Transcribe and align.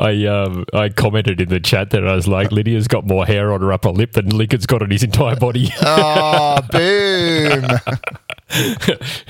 I 0.00 0.26
um 0.26 0.64
I 0.72 0.90
commented 0.90 1.40
in 1.40 1.48
the 1.48 1.58
chat 1.58 1.90
that 1.90 2.06
I 2.06 2.14
was 2.14 2.28
like, 2.28 2.52
Lydia's 2.52 2.86
got 2.86 3.04
more 3.06 3.26
hair 3.26 3.52
on 3.52 3.60
her 3.62 3.72
upper 3.72 3.90
lip 3.90 4.12
than 4.12 4.28
Lincoln's 4.28 4.66
got 4.66 4.80
on 4.82 4.90
his 4.90 5.02
entire 5.02 5.36
body. 5.36 5.70
Oh, 5.80 6.60
boom. 6.70 7.64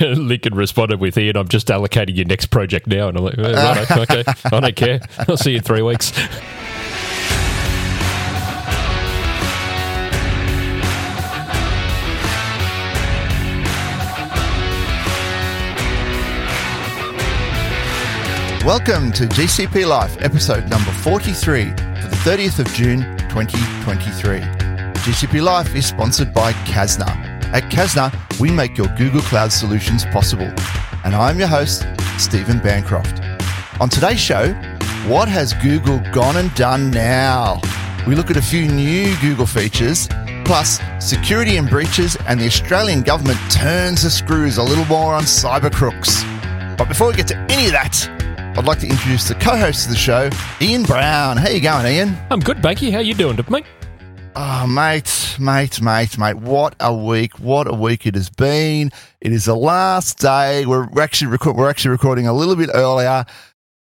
Lincoln 0.29 0.55
responded 0.55 1.01
with, 1.01 1.17
Ian, 1.17 1.37
I'm 1.37 1.49
just 1.49 1.69
allocating 1.69 2.17
your 2.17 2.27
next 2.27 2.47
project 2.47 2.87
now. 2.87 3.09
And 3.09 3.19
I'm 3.19 3.25
like, 3.25 3.37
right, 3.37 3.91
okay, 3.91 4.25
I 4.53 4.61
don't 4.61 4.77
care. 4.77 5.01
I'll 5.29 5.37
see 5.37 5.53
you 5.53 5.57
in 5.59 5.63
three 5.63 5.83
weeks. 5.83 6.13
Welcome 18.69 19.13
to 19.13 19.25
GCP 19.25 19.87
Life, 19.87 20.21
episode 20.21 20.69
number 20.69 20.91
43 20.91 21.65
for 21.65 21.73
the 21.73 22.21
30th 22.23 22.59
of 22.59 22.67
June 22.75 23.01
2023. 23.31 24.41
GCP 24.41 25.43
Life 25.43 25.75
is 25.75 25.87
sponsored 25.87 26.35
by 26.35 26.53
Kasna. 26.53 27.09
At 27.55 27.63
Kasna, 27.73 28.13
we 28.39 28.51
make 28.51 28.77
your 28.77 28.89
Google 28.89 29.23
Cloud 29.23 29.55
solutions 29.55 30.05
possible. 30.05 30.53
And 31.03 31.15
I'm 31.15 31.39
your 31.39 31.49
host, 31.49 31.87
Stephen 32.19 32.59
Bancroft. 32.59 33.23
On 33.81 33.89
today's 33.89 34.21
show, 34.21 34.53
what 35.07 35.29
has 35.29 35.55
Google 35.55 36.01
gone 36.13 36.37
and 36.37 36.55
done 36.55 36.91
now? 36.91 37.63
We 38.07 38.17
look 38.17 38.31
at 38.31 38.37
a 38.37 38.43
few 38.43 38.69
new 38.69 39.17
Google 39.23 39.47
features, 39.47 40.11
plus 40.45 40.79
security 41.01 41.57
and 41.57 41.71
breaches, 41.71 42.19
and 42.29 42.39
the 42.39 42.45
Australian 42.45 43.01
government 43.01 43.39
turns 43.51 44.03
the 44.03 44.11
screws 44.11 44.59
a 44.59 44.63
little 44.63 44.85
more 44.85 45.15
on 45.15 45.23
cyber 45.23 45.73
crooks. 45.73 46.23
But 46.77 46.87
before 46.87 47.07
we 47.07 47.15
get 47.15 47.29
to 47.29 47.39
any 47.49 47.65
of 47.65 47.73
that, 47.73 48.28
I'd 48.59 48.65
like 48.67 48.81
to 48.81 48.89
introduce 48.89 49.29
the 49.29 49.37
co-host 49.37 49.87
of 49.87 49.93
the 49.93 49.97
show, 49.97 50.29
Ian 50.61 50.83
Brown. 50.83 51.37
How 51.37 51.49
you 51.49 51.61
going, 51.61 51.87
Ian? 51.87 52.19
I'm 52.29 52.41
good, 52.41 52.57
Banky. 52.57 52.91
How 52.91 52.99
you 52.99 53.15
doing, 53.15 53.39
mate? 53.49 53.65
Oh, 54.35 54.67
mate, 54.67 55.37
mate, 55.39 55.81
mate, 55.81 56.19
mate. 56.19 56.35
What 56.35 56.75
a 56.81 56.93
week! 56.93 57.39
What 57.39 57.69
a 57.69 57.73
week 57.73 58.05
it 58.05 58.17
has 58.17 58.29
been. 58.31 58.91
It 59.21 59.31
is 59.33 59.45
the 59.45 59.55
last 59.55 60.19
day. 60.19 60.67
We're 60.67 60.89
actually 61.01 61.29
record- 61.31 61.55
we're 61.55 61.71
actually 61.71 61.93
recording 61.93 62.27
a 62.27 62.33
little 62.33 62.57
bit 62.57 62.69
earlier, 62.75 63.25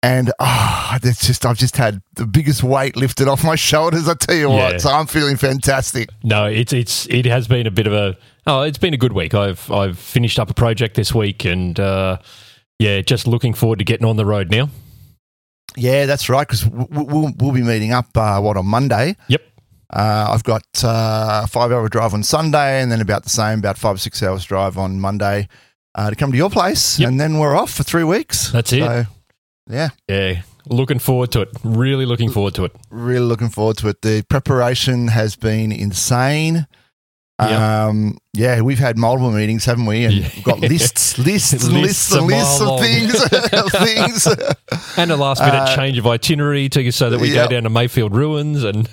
and 0.02 0.32
oh, 0.40 0.98
it's 1.04 1.28
just 1.28 1.46
I've 1.46 1.58
just 1.58 1.76
had 1.76 2.02
the 2.16 2.26
biggest 2.26 2.64
weight 2.64 2.96
lifted 2.96 3.28
off 3.28 3.44
my 3.44 3.56
shoulders. 3.56 4.08
I 4.08 4.14
tell 4.14 4.36
you 4.36 4.50
Yeah. 4.50 4.72
what, 4.72 4.82
so 4.82 4.92
I'm 4.92 5.08
feeling 5.08 5.36
fantastic. 5.36 6.08
No, 6.24 6.46
it's 6.46 6.72
it's 6.72 7.06
it 7.08 7.26
has 7.26 7.50
been 7.50 7.68
a 7.68 7.72
bit 7.72 7.86
of 7.86 7.92
a 7.94 8.16
oh, 8.48 8.62
it's 8.62 8.78
been 8.78 8.94
a 8.94 8.98
good 8.98 9.12
week. 9.14 9.34
I've 9.34 9.70
I've 9.70 10.00
finished 10.00 10.40
up 10.40 10.50
a 10.50 10.54
project 10.54 10.96
this 10.96 11.14
week, 11.14 11.44
and 11.44 11.78
uh, 11.80 12.18
yeah, 12.80 13.02
just 13.02 13.28
looking 13.28 13.54
forward 13.54 13.80
to 13.80 13.86
getting 13.86 14.06
on 14.06 14.18
the 14.18 14.26
road 14.26 14.50
now. 14.52 14.70
Yeah, 15.76 16.06
that's 16.06 16.30
right. 16.30 16.48
Because 16.48 16.68
we'll, 16.68 17.32
we'll 17.38 17.52
be 17.54 17.62
meeting 17.64 17.92
up 17.92 18.16
uh, 18.16 18.40
what 18.40 18.58
on 18.58 18.66
Monday. 18.66 19.16
Yep. 19.28 19.42
Uh, 19.92 20.28
I've 20.32 20.44
got 20.44 20.64
uh, 20.84 21.42
a 21.44 21.48
five 21.48 21.72
hour 21.72 21.88
drive 21.90 22.14
on 22.14 22.24
Sunday, 22.24 22.82
and 22.82 22.92
then 22.92 23.02
about 23.02 23.24
the 23.24 23.30
same, 23.30 23.60
about 23.60 23.78
five 23.78 23.96
or 23.96 24.00
six 24.00 24.22
hours 24.24 24.44
drive 24.46 24.78
on 24.78 25.00
Monday 25.00 25.48
uh, 25.96 26.10
to 26.10 26.16
come 26.16 26.32
to 26.32 26.38
your 26.38 26.50
place, 26.50 27.00
Yep. 27.00 27.10
and 27.10 27.20
then 27.20 27.38
we're 27.38 27.56
off 27.56 27.72
for 27.72 27.84
three 27.84 28.04
weeks. 28.04 28.52
That's 28.52 28.74
it. 28.74 28.80
So, 28.80 29.06
yeah, 29.70 29.90
Yeah, 30.10 30.42
looking 30.68 30.98
forward 31.00 31.32
to 31.34 31.42
it. 31.42 31.50
Really 31.64 32.06
looking 32.08 32.32
forward 32.32 32.56
to 32.56 32.66
it. 32.66 32.76
really 32.90 33.26
looking 33.26 33.50
forward 33.50 33.78
to 33.78 33.88
it. 33.90 34.02
The 34.02 34.24
preparation 34.30 35.10
has 35.10 35.36
been 35.36 35.72
insane. 35.72 36.66
Yep. 37.50 37.60
Um, 37.60 38.18
yeah, 38.36 38.62
we've 38.62 38.80
had 38.80 38.98
multiple 38.98 39.32
meetings, 39.32 39.64
haven't 39.66 39.86
we? 39.86 40.06
And 40.06 40.14
Yeah. 40.16 40.30
we've 40.36 40.44
got 40.44 40.60
lists, 40.74 41.18
lists, 41.20 41.54
Lists 41.54 41.70
lists, 41.70 42.12
and 42.14 42.26
lists 42.26 42.62
of 42.62 42.68
long. 42.68 42.80
things, 42.82 43.24
things. 43.72 44.28
And 44.98 45.12
a 45.12 45.16
last 45.16 45.40
minute 45.42 45.56
Uh, 45.56 45.76
change 45.76 45.98
of 45.98 46.06
itinerary 46.08 46.70
to 46.70 46.92
so 46.92 47.10
that 47.10 47.20
we 47.20 47.32
Yep. 47.34 47.50
go 47.50 47.56
down 47.56 47.64
to 47.64 47.70
Mayfield 47.70 48.16
ruins 48.16 48.64
and 48.64 48.88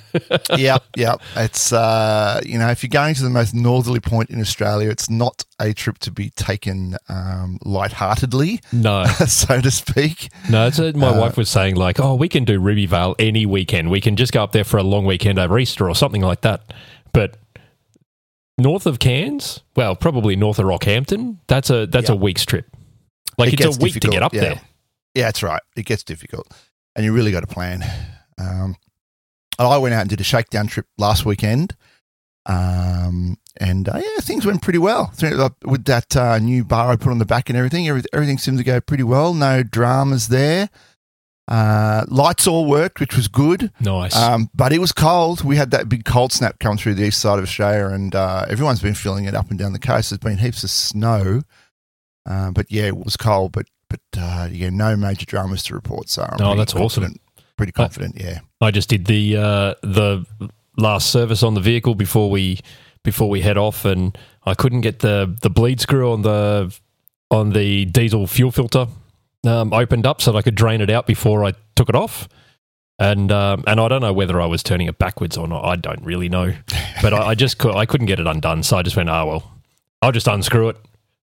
yep, 0.56 0.82
yep. 0.96 1.20
It's 1.36 1.72
uh, 1.72 2.40
you 2.44 2.58
know, 2.58 2.68
if 2.68 2.82
you're 2.82 2.88
going 2.88 3.14
to 3.14 3.22
the 3.22 3.30
most 3.30 3.54
northerly 3.54 4.00
point 4.00 4.30
in 4.30 4.40
Australia, 4.40 4.88
it's 4.90 5.08
not 5.10 5.44
a 5.58 5.72
trip 5.74 5.98
to 5.98 6.10
be 6.10 6.30
taken 6.30 6.96
um, 7.08 7.58
lightheartedly, 7.64 8.60
no, 8.72 9.04
so 9.04 9.60
to 9.60 9.70
speak. 9.70 10.30
no. 10.48 10.66
It's 10.68 10.78
uh 10.78 10.92
my 10.94 11.08
Uh, 11.08 11.20
wife 11.20 11.36
was 11.36 11.48
saying 11.50 11.76
like, 11.76 11.98
oh, 12.00 12.14
we 12.14 12.28
can 12.28 12.44
do 12.44 12.60
Rubyvale 12.60 13.14
any 13.18 13.44
weekend. 13.46 13.90
We 13.90 14.00
can 14.00 14.16
just 14.16 14.32
go 14.32 14.42
up 14.42 14.52
there 14.52 14.64
for 14.64 14.78
a 14.78 14.82
long 14.82 15.04
weekend 15.04 15.38
over 15.38 15.58
Easter 15.58 15.88
or 15.88 15.94
something 15.94 16.22
like 16.22 16.40
that. 16.42 16.72
But 17.12 17.36
north 18.60 18.86
of 18.86 18.98
Cairns, 18.98 19.60
well, 19.76 19.96
probably 19.96 20.36
north 20.36 20.58
of 20.58 20.66
Rockhampton, 20.66 21.38
that's 21.46 21.70
a 21.70 21.86
that's 21.86 22.08
a 22.08 22.16
week's 22.16 22.44
trip. 22.44 22.66
Like 23.38 23.52
It 23.52 23.60
it's 23.60 23.76
a 23.76 23.80
week 23.80 23.94
to 23.94 24.08
get 24.08 24.22
up 24.22 24.34
yeah. 24.34 24.40
there. 24.40 24.60
Yeah, 25.14 25.24
that's 25.24 25.42
right. 25.42 25.62
It 25.76 25.86
gets 25.86 26.04
difficult, 26.04 26.46
and 26.94 27.04
you 27.04 27.12
really 27.12 27.32
got 27.32 27.40
to 27.40 27.46
plan. 27.46 27.84
Um, 28.38 28.76
I 29.58 29.78
went 29.78 29.94
out 29.94 30.02
and 30.02 30.10
did 30.10 30.20
a 30.20 30.24
shakedown 30.24 30.66
trip 30.68 30.86
last 30.98 31.26
weekend, 31.26 31.76
um, 32.46 33.36
and 33.58 33.88
uh, 33.88 33.96
yeah, 33.96 34.20
things 34.20 34.46
went 34.46 34.62
pretty 34.62 34.78
well 34.78 35.12
uh, 35.22 35.50
with 35.64 35.84
that 35.84 36.16
uh, 36.16 36.38
new 36.38 36.64
bar 36.64 36.90
I 36.90 36.96
put 36.96 37.10
on 37.10 37.18
the 37.18 37.26
back 37.26 37.48
and 37.48 37.58
everything. 37.58 37.88
Every, 37.88 38.02
everything 38.12 38.38
seemed 38.38 38.58
to 38.58 38.64
go 38.64 38.80
pretty 38.80 39.02
well. 39.02 39.34
No 39.34 39.62
dramas 39.62 40.28
there. 40.28 40.70
Uh, 41.50 42.04
lights 42.06 42.46
all 42.46 42.64
worked, 42.64 43.00
which 43.00 43.16
was 43.16 43.26
good. 43.26 43.72
Nice. 43.80 44.14
Um, 44.16 44.48
but 44.54 44.72
it 44.72 44.78
was 44.78 44.92
cold. 44.92 45.42
We 45.42 45.56
had 45.56 45.72
that 45.72 45.88
big 45.88 46.04
cold 46.04 46.32
snap 46.32 46.60
come 46.60 46.76
through 46.76 46.94
the 46.94 47.02
east 47.06 47.18
side 47.18 47.38
of 47.38 47.44
Australia, 47.44 47.86
and 47.88 48.14
uh, 48.14 48.46
everyone's 48.48 48.80
been 48.80 48.94
feeling 48.94 49.24
it 49.24 49.34
up 49.34 49.50
and 49.50 49.58
down 49.58 49.72
the 49.72 49.80
coast. 49.80 50.10
There's 50.10 50.20
been 50.20 50.38
heaps 50.38 50.62
of 50.62 50.70
snow, 50.70 51.42
uh, 52.24 52.52
but 52.52 52.70
yeah, 52.70 52.84
it 52.84 52.96
was 52.96 53.16
cold. 53.16 53.50
But 53.50 53.66
but 53.88 54.00
uh, 54.16 54.48
yeah, 54.50 54.70
no 54.70 54.96
major 54.96 55.26
dramas 55.26 55.64
to 55.64 55.74
report. 55.74 56.08
So 56.08 56.22
I'm 56.22 56.40
Oh, 56.40 56.54
that's 56.54 56.74
awesome. 56.74 57.16
Pretty 57.56 57.72
confident, 57.72 58.16
yeah. 58.18 58.38
I 58.60 58.70
just 58.70 58.88
did 58.88 59.06
the 59.06 59.36
uh, 59.36 59.74
the 59.82 60.24
last 60.76 61.10
service 61.10 61.42
on 61.42 61.54
the 61.54 61.60
vehicle 61.60 61.96
before 61.96 62.30
we 62.30 62.60
before 63.02 63.28
we 63.28 63.40
head 63.40 63.58
off, 63.58 63.84
and 63.84 64.16
I 64.44 64.54
couldn't 64.54 64.82
get 64.82 65.00
the 65.00 65.36
the 65.42 65.50
bleed 65.50 65.80
screw 65.80 66.12
on 66.12 66.22
the 66.22 66.72
on 67.28 67.50
the 67.50 67.86
diesel 67.86 68.28
fuel 68.28 68.52
filter 68.52 68.86
um, 69.46 69.72
opened 69.72 70.06
up 70.06 70.20
so 70.20 70.32
that 70.32 70.38
I 70.38 70.42
could 70.42 70.54
drain 70.54 70.80
it 70.80 70.90
out 70.90 71.06
before 71.06 71.44
I 71.44 71.52
took 71.76 71.88
it 71.88 71.94
off. 71.94 72.28
And 72.98 73.32
um, 73.32 73.64
and 73.66 73.80
I 73.80 73.88
don't 73.88 74.02
know 74.02 74.12
whether 74.12 74.40
I 74.42 74.46
was 74.46 74.62
turning 74.62 74.86
it 74.86 74.98
backwards 74.98 75.38
or 75.38 75.48
not. 75.48 75.64
I 75.64 75.76
don't 75.76 76.04
really 76.04 76.28
know, 76.28 76.52
but 77.02 77.14
I, 77.14 77.28
I 77.28 77.34
just 77.34 77.56
cou- 77.56 77.72
I 77.72 77.86
couldn't 77.86 78.08
get 78.08 78.20
it 78.20 78.26
undone. 78.26 78.62
So 78.62 78.76
I 78.76 78.82
just 78.82 78.94
went, 78.94 79.08
oh 79.08 79.24
well, 79.26 79.54
I'll 80.02 80.12
just 80.12 80.28
unscrew 80.28 80.68
it, 80.68 80.76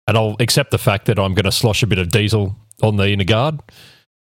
and 0.07 0.17
I'll 0.17 0.35
accept 0.39 0.71
the 0.71 0.79
fact 0.79 1.05
that 1.05 1.19
I'm 1.19 1.35
going 1.35 1.45
to 1.45 1.51
slosh 1.51 1.83
a 1.83 1.87
bit 1.87 1.99
of 1.99 2.09
diesel 2.09 2.55
on 2.81 2.97
the 2.97 3.09
inner 3.09 3.25
guard. 3.25 3.59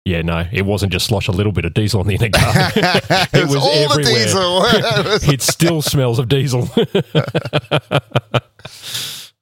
Yeah, 0.04 0.22
no, 0.22 0.46
it 0.52 0.66
wasn't 0.66 0.92
just 0.92 1.06
slosh 1.06 1.28
a 1.28 1.32
little 1.32 1.50
bit 1.50 1.64
of 1.64 1.72
diesel 1.72 2.00
on 2.00 2.06
the 2.06 2.14
inner 2.16 2.28
guard. 2.28 2.72
it 2.76 3.44
was, 3.46 3.54
was 3.54 3.56
all 3.56 3.90
everywhere. 3.90 4.04
the 4.04 5.18
diesel. 5.20 5.32
it 5.32 5.42
still 5.42 5.80
smells 5.80 6.18
of 6.18 6.28
diesel. 6.28 6.68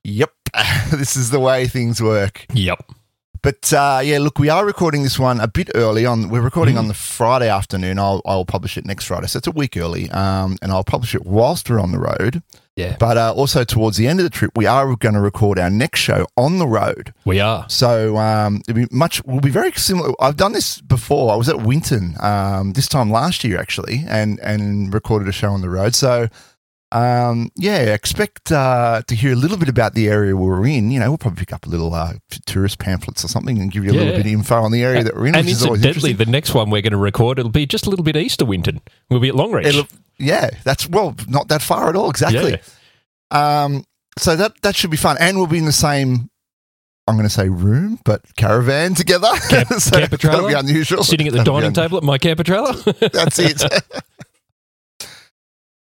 yep, 0.04 0.32
this 0.92 1.16
is 1.16 1.30
the 1.30 1.40
way 1.40 1.66
things 1.66 2.00
work. 2.00 2.46
yep. 2.54 2.82
But 3.44 3.70
uh, 3.74 4.00
yeah, 4.02 4.20
look, 4.20 4.38
we 4.38 4.48
are 4.48 4.64
recording 4.64 5.02
this 5.02 5.18
one 5.18 5.38
a 5.38 5.46
bit 5.46 5.68
early. 5.74 6.06
On 6.06 6.30
we're 6.30 6.40
recording 6.40 6.76
Mm. 6.76 6.78
on 6.78 6.88
the 6.88 6.94
Friday 6.94 7.50
afternoon. 7.50 7.98
I'll 7.98 8.22
I'll 8.24 8.46
publish 8.46 8.78
it 8.78 8.86
next 8.86 9.04
Friday, 9.04 9.26
so 9.26 9.36
it's 9.36 9.46
a 9.46 9.50
week 9.50 9.76
early. 9.76 10.10
Um, 10.10 10.56
and 10.62 10.72
I'll 10.72 10.82
publish 10.82 11.14
it 11.14 11.26
whilst 11.26 11.68
we're 11.68 11.78
on 11.78 11.92
the 11.92 11.98
road. 11.98 12.42
Yeah. 12.74 12.96
But 12.98 13.18
uh, 13.18 13.34
also 13.34 13.62
towards 13.62 13.98
the 13.98 14.06
end 14.08 14.18
of 14.18 14.24
the 14.24 14.30
trip, 14.30 14.50
we 14.56 14.64
are 14.64 14.96
going 14.96 15.14
to 15.14 15.20
record 15.20 15.58
our 15.58 15.68
next 15.68 16.00
show 16.00 16.26
on 16.38 16.58
the 16.58 16.66
road. 16.66 17.12
We 17.26 17.38
are. 17.38 17.66
So 17.68 18.16
um, 18.16 18.62
it'll 18.66 18.86
be 18.86 18.88
much. 18.90 19.22
We'll 19.26 19.40
be 19.40 19.50
very 19.50 19.72
similar. 19.72 20.14
I've 20.20 20.38
done 20.38 20.54
this 20.54 20.80
before. 20.80 21.30
I 21.30 21.36
was 21.36 21.50
at 21.50 21.60
Winton 21.60 22.14
um, 22.20 22.72
this 22.72 22.88
time 22.88 23.10
last 23.10 23.44
year 23.44 23.58
actually, 23.60 24.04
and 24.08 24.40
and 24.40 24.92
recorded 24.94 25.28
a 25.28 25.32
show 25.32 25.50
on 25.50 25.60
the 25.60 25.68
road. 25.68 25.94
So 25.94 26.28
um, 26.94 27.50
yeah, 27.56 27.92
expect 27.92 28.52
uh, 28.52 29.02
to 29.08 29.14
hear 29.16 29.32
a 29.32 29.36
little 29.36 29.56
bit 29.56 29.68
about 29.68 29.94
the 29.94 30.08
area 30.08 30.36
we're 30.36 30.64
in. 30.64 30.92
You 30.92 31.00
know, 31.00 31.10
we'll 31.10 31.18
probably 31.18 31.40
pick 31.40 31.52
up 31.52 31.66
a 31.66 31.68
little 31.68 31.92
uh, 31.92 32.14
tourist 32.46 32.78
pamphlets 32.78 33.24
or 33.24 33.28
something 33.28 33.60
and 33.60 33.72
give 33.72 33.84
you 33.84 33.90
a 33.90 33.94
little 33.94 34.12
bit 34.12 34.20
of 34.20 34.26
info 34.26 34.62
on 34.62 34.70
the 34.70 34.84
area 34.84 35.02
that 35.02 35.16
we're 35.16 35.26
in, 35.26 35.34
And 35.34 35.48
incidentally, 35.48 36.12
the 36.12 36.24
next 36.24 36.54
one 36.54 36.70
we're 36.70 36.82
going 36.82 36.92
to 36.92 36.96
record, 36.96 37.40
it'll 37.40 37.50
be 37.50 37.66
just 37.66 37.88
a 37.88 37.90
little 37.90 38.04
bit 38.04 38.16
east 38.16 38.40
of 38.40 38.46
Winton. 38.46 38.80
We'll 39.10 39.18
be 39.18 39.28
at 39.28 39.34
Longreach. 39.34 39.88
Yeah, 40.20 40.50
that's 40.62 40.88
well, 40.88 41.16
not 41.26 41.48
that 41.48 41.62
far 41.62 41.88
at 41.88 41.96
all. 41.96 42.10
Exactly. 42.10 42.60
Yeah. 43.32 43.64
Um, 43.64 43.84
so 44.16 44.36
that 44.36 44.62
that 44.62 44.76
should 44.76 44.92
be 44.92 44.96
fun, 44.96 45.16
and 45.18 45.36
we'll 45.36 45.48
be 45.48 45.58
in 45.58 45.64
the 45.64 45.72
same. 45.72 46.30
I'm 47.08 47.16
going 47.16 47.26
to 47.26 47.34
say 47.34 47.48
room, 47.48 47.98
but 48.04 48.22
caravan 48.36 48.94
together. 48.94 49.28
Camp- 49.48 49.68
so 49.80 49.98
that'll 49.98 50.46
be 50.46 50.54
unusual. 50.54 51.02
Sitting 51.02 51.26
at 51.26 51.32
the 51.32 51.38
That'll 51.38 51.56
dining 51.56 51.72
table 51.72 51.98
at 51.98 52.04
my 52.04 52.18
camper 52.18 52.44
trailer. 52.44 52.72
That's 53.12 53.40
it. 53.40 53.62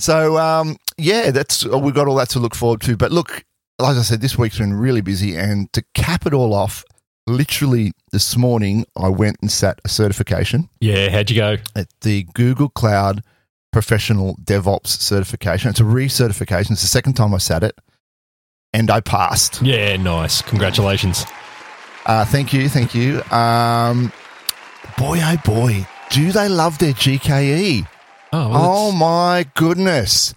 so 0.02 0.38
um, 0.38 0.78
yeah, 0.98 1.32
that's 1.32 1.66
we've 1.66 1.94
got 1.94 2.08
all 2.08 2.16
that 2.16 2.30
to 2.30 2.40
look 2.40 2.56
forward 2.56 2.82
to. 2.82 2.98
But 2.98 3.12
look, 3.12 3.44
like 3.80 3.96
I 3.98 4.02
said, 4.02 4.22
this 4.22 4.38
week's 4.38 4.58
been 4.58 4.74
really 4.74 5.02
busy, 5.02 5.36
and 5.36 5.72
to 5.74 5.84
cap 5.94 6.26
it 6.26 6.34
all 6.34 6.54
off, 6.54 6.84
literally 7.28 7.94
this 8.12 8.36
morning 8.36 8.86
I 8.98 9.10
went 9.10 9.38
and 9.42 9.52
sat 9.52 9.80
a 9.86 9.90
certification 9.90 10.70
yeah, 10.80 11.10
how'd 11.10 11.30
you 11.30 11.36
go? 11.38 11.58
at 11.76 11.88
the 12.02 12.24
Google 12.34 12.70
Cloud 12.70 13.24
Professional 13.72 14.36
DevOps 14.44 14.88
certification. 14.88 15.70
It's 15.70 15.80
a 15.80 15.84
recertification. 15.84 16.72
It's 16.72 16.82
the 16.82 16.88
second 16.88 17.14
time 17.14 17.34
I 17.34 17.38
sat 17.38 17.64
it, 17.64 17.80
and 18.74 18.90
I 18.92 19.02
passed. 19.02 19.62
Yeah, 19.62 19.96
nice. 19.98 20.42
Congratulations. 20.42 21.26
Uh, 22.06 22.26
thank 22.26 22.52
you, 22.52 22.68
thank 22.68 22.96
you. 22.96 23.22
Um, 23.32 24.12
boy, 24.98 25.20
oh 25.22 25.38
boy, 25.46 25.88
do 26.10 26.32
they 26.32 26.50
love 26.50 26.80
their 26.80 26.94
GKE? 26.94 27.88
Oh, 28.34 28.50
well, 28.50 28.60
Oh 28.64 28.92
my 28.92 29.46
goodness. 29.56 30.34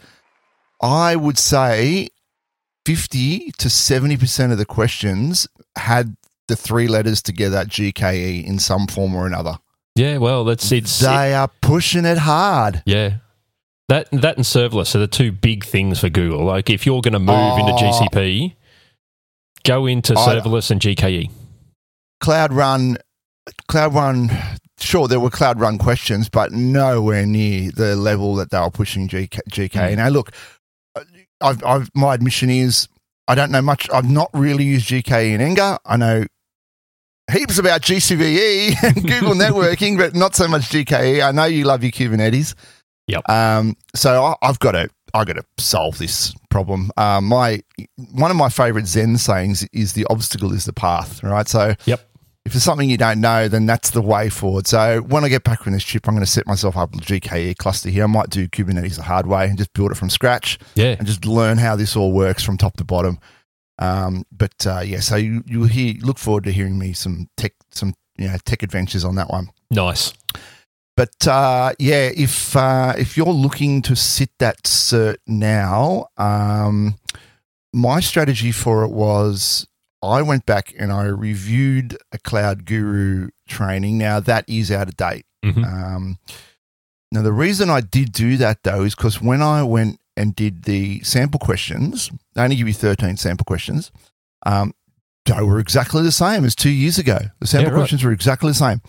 I 0.82 1.16
would 1.16 1.38
say 1.38 2.08
50 2.86 3.52
to 3.52 3.68
70% 3.68 4.52
of 4.52 4.58
the 4.58 4.66
questions 4.66 5.46
had 5.78 6.16
the 6.48 6.56
three 6.56 6.86
letters 6.88 7.22
together 7.22 7.64
GKE 7.64 8.44
in 8.44 8.58
some 8.58 8.86
form 8.86 9.14
or 9.14 9.26
another. 9.26 9.56
yeah. 9.94 10.18
Well, 10.18 10.44
that's 10.44 10.70
it's 10.72 10.98
They 11.00 11.32
are 11.34 11.48
pushing 11.62 12.04
it 12.04 12.18
hard. 12.18 12.82
yeah. 12.84 13.16
That 13.88 14.10
that 14.12 14.36
and 14.38 14.46
serverless 14.46 14.94
are 14.94 14.98
the 14.98 15.06
two 15.06 15.30
big 15.30 15.62
things 15.64 16.00
for 16.00 16.08
Google. 16.08 16.44
Like 16.44 16.70
if 16.70 16.86
you're 16.86 17.02
going 17.02 17.12
to 17.12 17.18
move 17.18 17.58
into 17.58 17.72
Oh. 17.72 17.76
GCP, 17.76 18.54
go 19.64 19.86
into 19.86 20.14
I- 20.18 20.36
serverless 20.36 20.70
and 20.70 20.84
E. 20.84 20.94
GKE. 20.94 21.30
Cloud 22.20 22.52
Run, 22.54 22.96
Cloud 23.68 23.94
Run, 23.94 24.30
sure, 24.84 25.08
there 25.08 25.20
were 25.20 25.30
Cloud 25.30 25.60
Run 25.60 25.78
questions, 25.78 26.28
but 26.28 26.52
nowhere 26.52 27.26
near 27.26 27.70
the 27.70 27.96
level 27.96 28.34
that 28.36 28.50
they 28.50 28.58
were 28.58 28.70
pushing 28.70 29.08
GK. 29.08 29.40
GK. 29.50 29.70
Mm. 29.70 29.96
Now, 29.96 30.08
look, 30.08 30.32
I've, 31.40 31.64
I've, 31.64 31.90
my 31.94 32.14
admission 32.14 32.50
is 32.50 32.88
I 33.26 33.34
don't 33.34 33.50
know 33.50 33.62
much. 33.62 33.88
I've 33.92 34.08
not 34.08 34.30
really 34.34 34.64
used 34.64 34.88
GKE 34.88 35.32
in 35.32 35.40
Enga. 35.40 35.78
I 35.84 35.96
know 35.96 36.24
heaps 37.32 37.58
about 37.58 37.82
GCVE 37.82 38.82
and 38.82 38.94
Google 38.94 39.34
networking, 39.34 39.96
but 39.96 40.14
not 40.14 40.34
so 40.34 40.46
much 40.46 40.62
GKE. 40.62 41.26
I 41.26 41.32
know 41.32 41.44
you 41.44 41.64
love 41.64 41.82
your 41.82 41.92
Kubernetes. 41.92 42.54
Yep. 43.06 43.28
Um, 43.28 43.76
so 43.94 44.24
I, 44.24 44.34
I've 44.42 44.58
got 44.58 44.72
to, 44.72 44.88
I've 45.12 45.26
got 45.26 45.34
to 45.34 45.44
solve 45.58 45.98
this 45.98 46.34
problem. 46.50 46.90
Um, 46.96 47.26
my 47.26 47.60
one 48.12 48.30
of 48.30 48.36
my 48.36 48.48
favorite 48.48 48.86
Zen 48.86 49.16
sayings 49.18 49.66
is 49.72 49.92
the 49.92 50.06
obstacle 50.10 50.52
is 50.52 50.64
the 50.64 50.72
path. 50.72 51.22
Right. 51.22 51.48
So 51.48 51.74
Yep. 51.84 52.08
If 52.44 52.52
there's 52.52 52.62
something 52.62 52.90
you 52.90 52.98
don't 52.98 53.20
know, 53.20 53.48
then 53.48 53.64
that's 53.66 53.90
the 53.90 54.02
way 54.02 54.28
forward. 54.28 54.66
So 54.66 55.00
when 55.00 55.24
I 55.24 55.28
get 55.28 55.44
back 55.44 55.62
from 55.62 55.72
this 55.72 55.82
trip, 55.84 56.06
I'm 56.06 56.14
going 56.14 56.24
to 56.24 56.30
set 56.30 56.46
myself 56.46 56.76
up 56.76 56.92
a 56.94 56.98
GKE 56.98 57.56
cluster 57.56 57.88
here. 57.88 58.04
I 58.04 58.06
might 58.06 58.28
do 58.30 58.46
Kubernetes 58.48 58.96
the 58.96 59.02
hard 59.02 59.26
way 59.26 59.46
and 59.48 59.56
just 59.56 59.72
build 59.72 59.90
it 59.92 59.96
from 59.96 60.10
scratch 60.10 60.58
Yeah. 60.74 60.96
and 60.98 61.06
just 61.06 61.24
learn 61.24 61.56
how 61.58 61.74
this 61.74 61.96
all 61.96 62.12
works 62.12 62.42
from 62.42 62.58
top 62.58 62.76
to 62.76 62.84
bottom. 62.84 63.18
Um, 63.78 64.24
but 64.30 64.66
uh, 64.66 64.80
yeah, 64.84 65.00
so 65.00 65.16
you 65.16 65.42
you'll 65.46 65.66
hear 65.66 65.94
look 66.00 66.18
forward 66.18 66.44
to 66.44 66.52
hearing 66.52 66.78
me 66.78 66.92
some 66.92 67.28
tech 67.36 67.54
some 67.72 67.94
you 68.16 68.28
know 68.28 68.36
tech 68.44 68.62
adventures 68.62 69.04
on 69.04 69.16
that 69.16 69.30
one. 69.30 69.50
Nice. 69.70 70.12
But 70.96 71.26
uh, 71.26 71.72
yeah, 71.80 72.10
if 72.14 72.54
uh, 72.54 72.92
if 72.96 73.16
you're 73.16 73.26
looking 73.26 73.82
to 73.82 73.96
sit 73.96 74.30
that 74.38 74.62
cert 74.62 75.16
now, 75.26 76.06
um, 76.16 76.94
my 77.72 77.98
strategy 77.98 78.52
for 78.52 78.84
it 78.84 78.90
was 78.92 79.66
I 80.10 80.22
went 80.22 80.46
back 80.46 80.72
and 80.78 80.92
I 80.92 81.04
reviewed 81.04 81.96
a 82.12 82.18
Cloud 82.18 82.64
Guru 82.64 83.30
training. 83.48 83.98
Now 83.98 84.20
that 84.20 84.44
is 84.48 84.70
out 84.70 84.88
of 84.88 84.96
date. 84.96 85.26
Mhm. 85.44 85.64
Um, 85.64 86.18
now 87.12 87.22
the 87.22 87.32
reason 87.32 87.70
I 87.70 87.80
did 87.80 88.12
do 88.12 88.36
that 88.38 88.62
though 88.62 88.82
is 88.82 88.94
because 88.94 89.20
when 89.20 89.42
I 89.42 89.62
went 89.62 90.00
and 90.16 90.34
did 90.34 90.64
the 90.64 91.02
sample 91.02 91.40
questions, 91.40 92.10
they 92.34 92.42
only 92.42 92.56
give 92.56 92.66
you 92.68 92.74
13 92.74 93.16
sample 93.16 93.44
questions. 93.44 93.90
Um, 94.46 94.72
they 95.26 95.40
were 95.42 95.58
exactly 95.58 96.02
the 96.02 96.12
same 96.12 96.44
as 96.44 96.54
two 96.54 96.70
years 96.70 96.98
ago. 96.98 97.18
The 97.40 97.46
sample 97.46 97.68
Yeah, 97.68 97.70
right. 97.74 97.78
questions 97.80 98.04
were 98.04 98.12
exactly 98.12 98.50
the 98.50 98.54
same. 98.54 98.80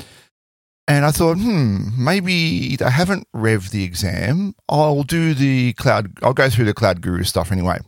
And 0.88 1.04
I 1.06 1.10
thought, 1.12 1.38
hmm, 1.38 1.88
maybe 1.98 2.76
they 2.76 2.90
haven't 2.92 3.28
revved 3.36 3.72
the 3.72 3.84
exam. 3.84 4.54
I'll 4.70 5.02
do 5.04 5.34
the 5.34 5.74
cloud. 5.74 6.12
I'll 6.22 6.34
go 6.34 6.48
through 6.50 6.66
the 6.66 6.74
cloud 6.76 7.02
guru 7.02 7.24
stuff 7.24 7.52
anyway, 7.52 7.80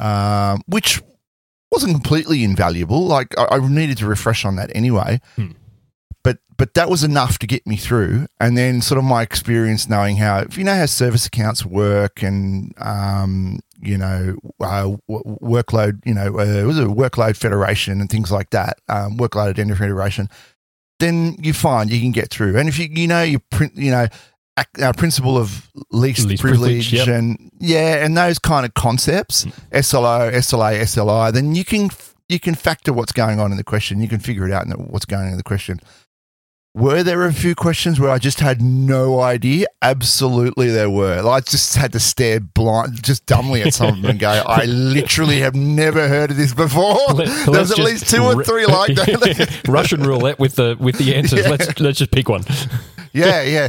um, 0.00 0.62
which 0.66 1.02
wasn't 1.72 1.94
completely 1.94 2.44
invaluable. 2.44 3.06
Like 3.06 3.36
I, 3.38 3.56
I 3.56 3.68
needed 3.68 3.98
to 3.98 4.06
refresh 4.06 4.44
on 4.44 4.56
that 4.56 4.70
anyway. 4.74 5.20
Hmm. 5.36 5.52
But 6.22 6.38
but 6.56 6.74
that 6.74 6.88
was 6.88 7.02
enough 7.02 7.38
to 7.40 7.46
get 7.46 7.66
me 7.66 7.76
through. 7.76 8.26
And 8.38 8.56
then 8.56 8.80
sort 8.80 8.98
of 8.98 9.04
my 9.04 9.22
experience 9.22 9.88
knowing 9.88 10.18
how 10.18 10.40
if 10.40 10.56
you 10.56 10.64
know 10.64 10.76
how 10.76 10.86
service 10.86 11.26
accounts 11.26 11.64
work 11.64 12.22
and 12.22 12.74
um, 12.78 13.60
you 13.80 13.98
know 13.98 14.36
uh, 14.60 14.96
w- 15.08 15.38
workload, 15.42 16.06
you 16.06 16.14
know, 16.14 16.38
uh, 16.38 16.44
it 16.44 16.66
was 16.66 16.78
a 16.78 16.84
workload 16.84 17.36
federation 17.36 18.00
and 18.00 18.08
things 18.10 18.30
like 18.30 18.50
that, 18.50 18.78
um, 18.88 19.16
workload 19.16 19.48
identity 19.48 19.78
federation 19.78 20.28
then 21.02 21.36
you 21.42 21.52
find 21.52 21.90
you 21.90 22.00
can 22.00 22.12
get 22.12 22.30
through. 22.30 22.56
And 22.56 22.68
if 22.68 22.78
you 22.78 22.88
you 22.90 23.08
know 23.08 23.22
you 23.22 23.40
print 23.50 23.76
you 23.76 23.90
know 23.90 24.06
uh, 24.56 24.92
principle 24.92 25.36
of 25.38 25.68
least, 25.90 26.26
Least 26.26 26.42
privilege, 26.42 26.90
privilege, 26.90 26.92
yep. 26.92 27.08
And 27.08 27.50
yeah, 27.58 28.04
and 28.04 28.16
those 28.16 28.38
kind 28.38 28.66
of 28.66 28.74
concepts, 28.74 29.46
SLO, 29.72 30.30
SLA, 30.30 30.80
SLI, 30.82 31.32
then 31.32 31.54
you 31.54 31.64
can 31.64 31.90
you 32.28 32.38
can 32.40 32.54
factor 32.54 32.92
what's 32.92 33.12
going 33.12 33.40
on 33.40 33.50
in 33.50 33.56
the 33.56 33.64
question. 33.64 34.00
You 34.00 34.08
can 34.08 34.18
figure 34.20 34.46
it 34.46 34.52
out 34.52 34.64
in 34.64 34.70
the, 34.70 34.76
what's 34.76 35.04
going 35.06 35.24
on 35.26 35.30
in 35.32 35.36
the 35.36 35.42
question. 35.42 35.80
Were 36.74 37.02
there 37.02 37.26
a 37.26 37.34
few 37.34 37.54
questions 37.54 38.00
where 38.00 38.08
I 38.10 38.16
just 38.18 38.40
had 38.40 38.62
no 38.62 39.20
idea? 39.20 39.66
Absolutely, 39.82 40.70
there 40.70 40.88
were. 40.88 41.20
Like, 41.20 41.42
I 41.42 41.50
just 41.50 41.76
had 41.76 41.92
to 41.92 42.00
stare 42.00 42.40
blind, 42.40 43.02
just 43.02 43.26
dumbly 43.26 43.60
at 43.60 43.74
some 43.74 43.88
of 43.88 43.96
them 44.00 44.12
and 44.12 44.18
go, 44.18 44.30
"I 44.46 44.64
literally 44.64 45.40
have 45.40 45.54
never 45.54 46.08
heard 46.08 46.30
of 46.30 46.38
this 46.38 46.54
before." 46.54 46.96
Let- 47.12 47.26
There's 47.26 47.48
let's 47.48 47.70
at 47.72 47.78
least 47.78 48.08
two 48.08 48.22
or 48.22 48.42
three 48.42 48.64
like 48.64 48.94
that. 48.94 49.60
Russian 49.68 50.02
roulette 50.02 50.38
with 50.38 50.54
the 50.54 50.76
with 50.80 50.96
the 50.96 51.14
answers. 51.14 51.40
Yeah. 51.44 51.50
Let's 51.50 51.78
let's 51.78 51.98
just 51.98 52.10
pick 52.10 52.30
one. 52.30 52.44
Yeah, 53.12 53.42
yeah. 53.42 53.68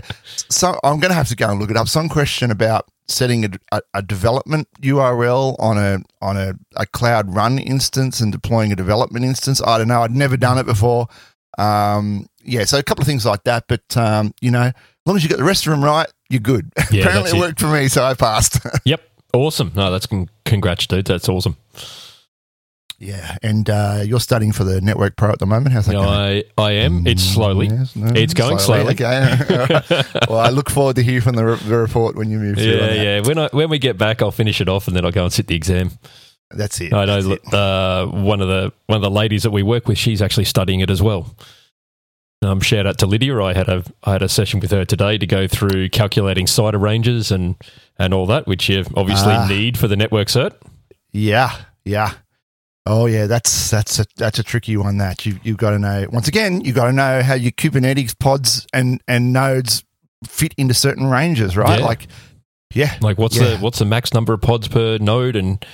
So 0.49 0.77
I'm 0.83 0.99
going 0.99 1.09
to 1.11 1.15
have 1.15 1.27
to 1.29 1.35
go 1.35 1.49
and 1.49 1.59
look 1.59 1.69
it 1.71 1.77
up. 1.77 1.87
Some 1.87 2.09
question 2.09 2.51
about 2.51 2.87
setting 3.07 3.45
a, 3.45 3.49
a, 3.71 3.81
a 3.95 4.01
development 4.01 4.67
URL 4.81 5.55
on 5.59 5.77
a 5.77 5.99
on 6.21 6.37
a, 6.37 6.53
a 6.77 6.85
cloud 6.85 7.33
run 7.33 7.59
instance 7.59 8.19
and 8.21 8.31
deploying 8.31 8.71
a 8.71 8.75
development 8.75 9.25
instance. 9.25 9.61
I 9.61 9.77
don't 9.77 9.87
know. 9.87 10.01
I'd 10.03 10.11
never 10.11 10.37
done 10.37 10.57
it 10.57 10.65
before. 10.65 11.07
Um, 11.57 12.27
yeah, 12.43 12.65
so 12.65 12.77
a 12.77 12.83
couple 12.83 13.01
of 13.03 13.07
things 13.07 13.25
like 13.25 13.43
that. 13.43 13.65
But 13.67 13.95
um, 13.97 14.33
you 14.41 14.51
know, 14.51 14.61
as 14.63 14.73
long 15.05 15.15
as 15.17 15.23
you 15.23 15.29
get 15.29 15.37
the 15.37 15.43
rest 15.43 15.65
of 15.67 15.71
them 15.71 15.83
right, 15.83 16.07
you're 16.29 16.39
good. 16.39 16.71
Yeah, 16.91 17.01
Apparently, 17.03 17.31
it 17.31 17.35
it. 17.35 17.39
worked 17.39 17.59
for 17.59 17.67
me, 17.67 17.87
so 17.87 18.03
I 18.03 18.13
passed. 18.13 18.59
Yep. 18.85 19.01
Awesome. 19.33 19.71
No, 19.75 19.89
that's 19.91 20.05
con- 20.05 20.29
congrats, 20.45 20.85
dude. 20.85 21.05
That's 21.05 21.27
awesome. 21.27 21.57
Yeah, 23.03 23.37
and 23.43 23.69
uh, 23.69 24.01
you're 24.05 24.19
studying 24.19 24.51
for 24.51 24.63
the 24.63 24.81
Network 24.81 25.15
Pro 25.17 25.31
at 25.31 25.39
the 25.39 25.45
moment. 25.45 25.73
How's 25.73 25.85
that 25.87 25.93
going? 25.93 26.07
I 26.07 26.43
I 26.57 26.71
am. 26.71 27.05
It's 27.05 27.23
slowly. 27.23 27.67
Yes, 27.67 27.95
no, 27.95 28.11
It's 28.15 28.33
going 28.33 28.59
slowly. 28.59 28.93
Okay. 28.93 29.39
well, 30.29 30.39
I 30.39 30.49
look 30.49 30.69
forward 30.69 30.95
to 30.95 31.03
hear 31.03 31.21
from 31.21 31.35
the, 31.35 31.45
re- 31.45 31.55
the 31.57 31.77
report 31.77 32.15
when 32.15 32.29
you 32.29 32.39
move 32.39 32.57
Yeah, 32.57 32.93
yeah. 32.93 33.19
When 33.21 33.37
I 33.37 33.49
when 33.51 33.69
we 33.69 33.79
get 33.79 33.97
back, 33.97 34.21
I'll 34.21 34.31
finish 34.31 34.61
it 34.61 34.69
off 34.69 34.87
and 34.87 34.95
then 34.95 35.05
I'll 35.05 35.11
go 35.11 35.23
and 35.23 35.33
sit 35.33 35.47
the 35.47 35.55
exam. 35.55 35.91
That's 36.51 36.79
it. 36.81 36.93
I 36.93 37.05
know 37.05 37.37
uh, 37.51 38.05
one 38.07 38.41
of 38.41 38.47
the 38.47 38.71
one 38.87 38.97
of 38.97 39.01
the 39.01 39.09
ladies 39.11 39.43
that 39.43 39.51
we 39.51 39.63
work 39.63 39.87
with. 39.87 39.97
She's 39.97 40.21
actually 40.21 40.45
studying 40.45 40.79
it 40.81 40.89
as 40.89 41.01
well. 41.01 41.35
Um, 42.43 42.59
shout 42.59 42.85
out 42.85 42.97
to 42.99 43.05
Lydia. 43.07 43.41
I 43.41 43.53
had 43.53 43.69
a 43.69 43.83
I 44.03 44.11
had 44.13 44.21
a 44.21 44.29
session 44.29 44.59
with 44.59 44.71
her 44.71 44.85
today 44.85 45.17
to 45.17 45.25
go 45.25 45.47
through 45.47 45.89
calculating 45.89 46.45
CIDR 46.45 46.79
ranges 46.79 47.31
and 47.31 47.55
and 47.97 48.13
all 48.13 48.25
that, 48.27 48.47
which 48.47 48.69
you 48.69 48.83
obviously 48.95 49.33
Ah. 49.33 49.47
need 49.47 49.77
for 49.77 49.87
the 49.87 49.95
network 49.95 50.27
cert. 50.27 50.53
Yeah, 51.11 51.55
yeah. 51.85 52.13
Oh 52.85 53.05
yeah, 53.05 53.27
that's 53.27 53.69
that's 53.71 53.99
a 53.99 54.05
that's 54.17 54.39
a 54.39 54.43
tricky 54.43 54.75
one. 54.77 54.97
That 54.97 55.25
you 55.25 55.39
you've 55.43 55.57
got 55.57 55.71
to 55.71 55.79
know. 55.79 56.05
Once 56.11 56.27
again, 56.27 56.61
you've 56.65 56.75
got 56.75 56.85
to 56.87 56.91
know 56.93 57.21
how 57.23 57.33
your 57.33 57.51
Kubernetes 57.53 58.17
pods 58.19 58.67
and 58.73 59.01
and 59.07 59.31
nodes 59.31 59.83
fit 60.27 60.53
into 60.57 60.73
certain 60.73 61.05
ranges, 61.07 61.55
right? 61.55 61.79
Yeah. 61.79 61.85
Like, 61.85 62.07
yeah, 62.73 62.97
Like 63.01 63.17
what's 63.17 63.37
Yeah. 63.37 63.51
the 63.51 63.57
what's 63.57 63.79
the 63.79 63.85
max 63.85 64.13
number 64.13 64.33
of 64.33 64.41
pods 64.41 64.67
per 64.67 64.97
node 64.97 65.35
and 65.37 65.65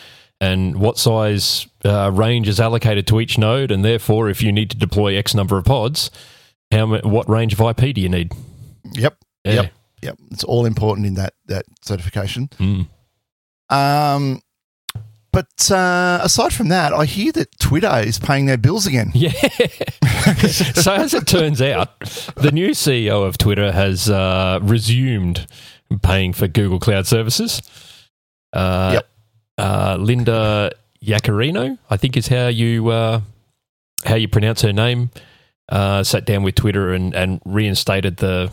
and 0.41 0.75
what 0.77 0.97
size 0.97 1.67
uh, 1.83 2.11
range 2.13 2.47
is 2.47 2.59
allocated 2.59 3.05
to 3.07 3.19
each 3.19 3.37
node, 3.37 3.71
and 3.71 3.83
therefore, 3.83 4.29
if 4.29 4.41
you 4.41 4.51
need 4.51 4.69
to 4.69 4.77
deploy 4.77 5.15
X 5.17 5.33
number 5.33 5.57
of 5.57 5.65
pods, 5.65 6.11
how 6.71 6.85
what 6.99 7.27
range 7.27 7.53
of 7.53 7.59
IP 7.59 7.93
do 7.95 8.01
you 8.01 8.09
need? 8.09 8.31
yep, 8.93 9.17
Yeah. 9.43 9.53
Yep. 9.53 9.73
yep. 10.03 10.17
It's 10.31 10.43
all 10.43 10.65
important 10.65 11.07
in 11.07 11.15
that 11.15 11.33
that 11.47 11.65
certification. 11.81 12.49
Mm. 12.59 12.87
Um, 13.69 14.41
but 15.31 15.71
uh, 15.71 16.19
aside 16.24 16.53
from 16.53 16.69
that, 16.69 16.93
I 16.93 17.05
hear 17.05 17.31
that 17.33 17.57
Twitter 17.59 17.91
is 18.00 18.17
paying 18.19 18.45
their 18.45 18.57
bills 18.57 18.86
again. 18.88 19.12
Yeah. 19.13 19.31
so 20.48 20.93
as 20.93 21.13
it 21.13 21.27
turns 21.27 21.62
out, 21.62 22.00
the 22.36 22.51
new 22.51 22.69
CEO 22.71 23.25
of 23.25 23.38
Twitter 23.38 23.71
has 23.71 24.09
uh, 24.09 24.59
resumed 24.62 25.48
paying 26.01 26.33
for 26.33 26.48
Google 26.48 26.79
Cloud 26.79 27.07
Services. 27.07 27.62
Uh, 28.53 28.91
Yep. 28.95 29.09
uh, 29.57 29.98
Linda 30.00 30.71
Yaccarino, 31.03 31.77
I 31.89 31.98
think 31.98 32.17
is 32.17 32.27
how 32.27 32.48
you 32.48 32.89
uh, 32.89 33.21
how 34.05 34.15
you 34.15 34.27
pronounce 34.27 34.62
her 34.62 34.74
name. 34.74 35.12
Uh, 35.67 36.03
sat 36.03 36.25
down 36.25 36.41
with 36.41 36.55
Twitter 36.55 36.93
and, 36.93 37.13
and 37.13 37.39
reinstated 37.45 38.17
the 38.17 38.51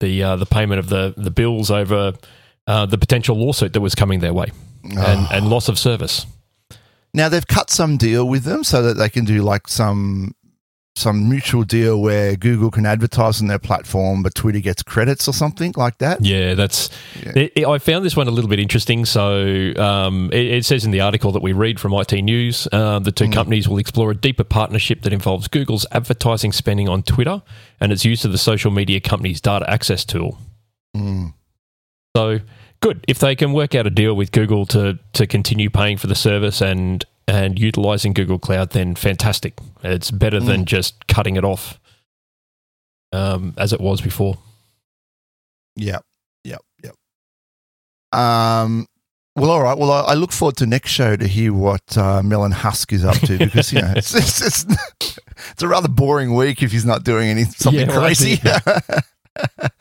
the 0.00 0.22
uh, 0.22 0.36
the 0.36 0.46
payment 0.46 0.78
of 0.78 0.88
the 0.88 1.12
the 1.16 1.30
bills 1.30 1.70
over 1.70 2.14
uh, 2.66 2.86
the 2.86 2.96
potential 2.96 3.36
lawsuit 3.36 3.74
that 3.74 3.80
was 3.82 3.94
coming 3.94 4.20
their 4.20 4.32
way 4.32 4.50
and, 4.90 4.98
Oh. 4.98 5.28
and 5.30 5.48
loss 5.48 5.68
of 5.68 5.78
service. 5.78 6.26
Now 7.14 7.28
they've 7.28 7.46
cut 7.46 7.70
some 7.70 7.96
deal 7.96 8.28
with 8.28 8.44
them 8.44 8.62
so 8.64 8.82
that 8.82 8.94
they 8.94 9.08
can 9.08 9.24
do 9.24 9.42
like 9.42 9.68
some 9.68 10.34
some 10.96 11.28
mutual 11.28 11.62
deal 11.62 12.00
where 12.00 12.34
Google 12.34 12.72
can 12.72 12.84
advertise 12.84 13.40
on 13.40 13.46
their 13.46 13.60
platform, 13.60 14.20
but 14.24 14.34
Twitter 14.34 14.58
gets 14.58 14.82
credits 14.82 15.28
or 15.28 15.32
something 15.32 15.72
like 15.76 15.96
that. 15.98 16.24
Yeah, 16.24 16.54
that's. 16.54 16.90
It, 17.22 17.52
it- 17.54 17.66
I 17.68 17.78
found 17.78 18.04
this 18.04 18.16
one 18.16 18.26
a 18.26 18.32
little 18.32 18.50
bit 18.50 18.58
interesting. 18.58 19.04
So 19.04 19.72
um, 19.76 20.28
it, 20.32 20.46
it 20.54 20.64
says 20.64 20.84
in 20.84 20.90
the 20.90 21.00
article 21.00 21.30
that 21.30 21.42
we 21.42 21.52
read 21.52 21.78
from 21.78 21.92
IT 21.94 22.10
News, 22.20 22.66
uh, 22.72 22.98
the 22.98 23.12
two 23.12 23.30
companies 23.30 23.68
will 23.68 23.78
explore 23.78 24.10
a 24.10 24.14
deeper 24.16 24.42
partnership 24.42 25.02
that 25.02 25.12
involves 25.12 25.46
Google's 25.46 25.86
advertising 25.92 26.50
spending 26.50 26.88
on 26.88 27.04
Twitter 27.04 27.42
and 27.80 27.92
its 27.92 28.04
use 28.04 28.24
of 28.24 28.32
the 28.32 28.38
social 28.38 28.72
media 28.72 28.98
company's 29.00 29.40
data 29.40 29.70
access 29.70 30.04
tool. 30.04 30.36
Mm. 30.96 31.32
So 32.16 32.40
good 32.80 33.04
if 33.08 33.18
they 33.18 33.34
can 33.34 33.52
work 33.52 33.74
out 33.74 33.86
a 33.86 33.90
deal 33.90 34.14
with 34.14 34.32
Google 34.32 34.66
to 34.66 34.98
to 35.12 35.26
continue 35.26 35.70
paying 35.70 35.96
for 35.96 36.06
the 36.06 36.14
service 36.14 36.60
and 36.60 37.04
and 37.26 37.58
utilizing 37.58 38.14
Google 38.14 38.38
Cloud, 38.38 38.70
then 38.70 38.94
fantastic. 38.94 39.58
It's 39.82 40.10
better 40.10 40.40
than 40.40 40.64
just 40.64 41.06
cutting 41.08 41.36
it 41.36 41.44
off 41.44 41.78
um, 43.12 43.54
as 43.58 43.72
it 43.74 43.80
was 43.80 44.00
before. 44.00 44.38
Yep, 45.76 46.04
yep, 46.44 46.62
yep. 46.82 46.94
Um, 48.18 48.86
well, 49.36 49.50
all 49.50 49.62
right. 49.62 49.76
Well, 49.76 49.92
I, 49.92 50.00
I 50.00 50.14
look 50.14 50.32
forward 50.32 50.56
to 50.56 50.66
next 50.66 50.90
show 50.90 51.16
to 51.16 51.26
hear 51.28 51.52
what 51.52 51.96
uh, 51.96 52.22
Melon 52.22 52.52
Husk 52.52 52.92
is 52.92 53.04
up 53.04 53.16
to 53.18 53.38
because 53.38 53.72
you 53.72 53.82
know 53.82 53.92
it's 53.94 54.14
it's, 54.14 54.40
it's 54.40 54.66
it's 55.52 55.62
a 55.62 55.68
rather 55.68 55.88
boring 55.88 56.34
week 56.34 56.62
if 56.62 56.72
he's 56.72 56.86
not 56.86 57.04
doing 57.04 57.28
any 57.28 57.44
something 57.44 57.88
Yeah, 57.88 57.96
well, 57.96 58.00
crazy. 58.00 58.40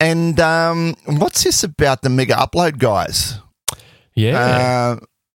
and 0.00 0.40
um, 0.40 0.94
what's 1.06 1.44
this 1.44 1.62
about 1.62 2.02
the 2.02 2.08
Megaupload 2.08 2.78
guys? 2.78 3.38
Yeah. 4.14 4.96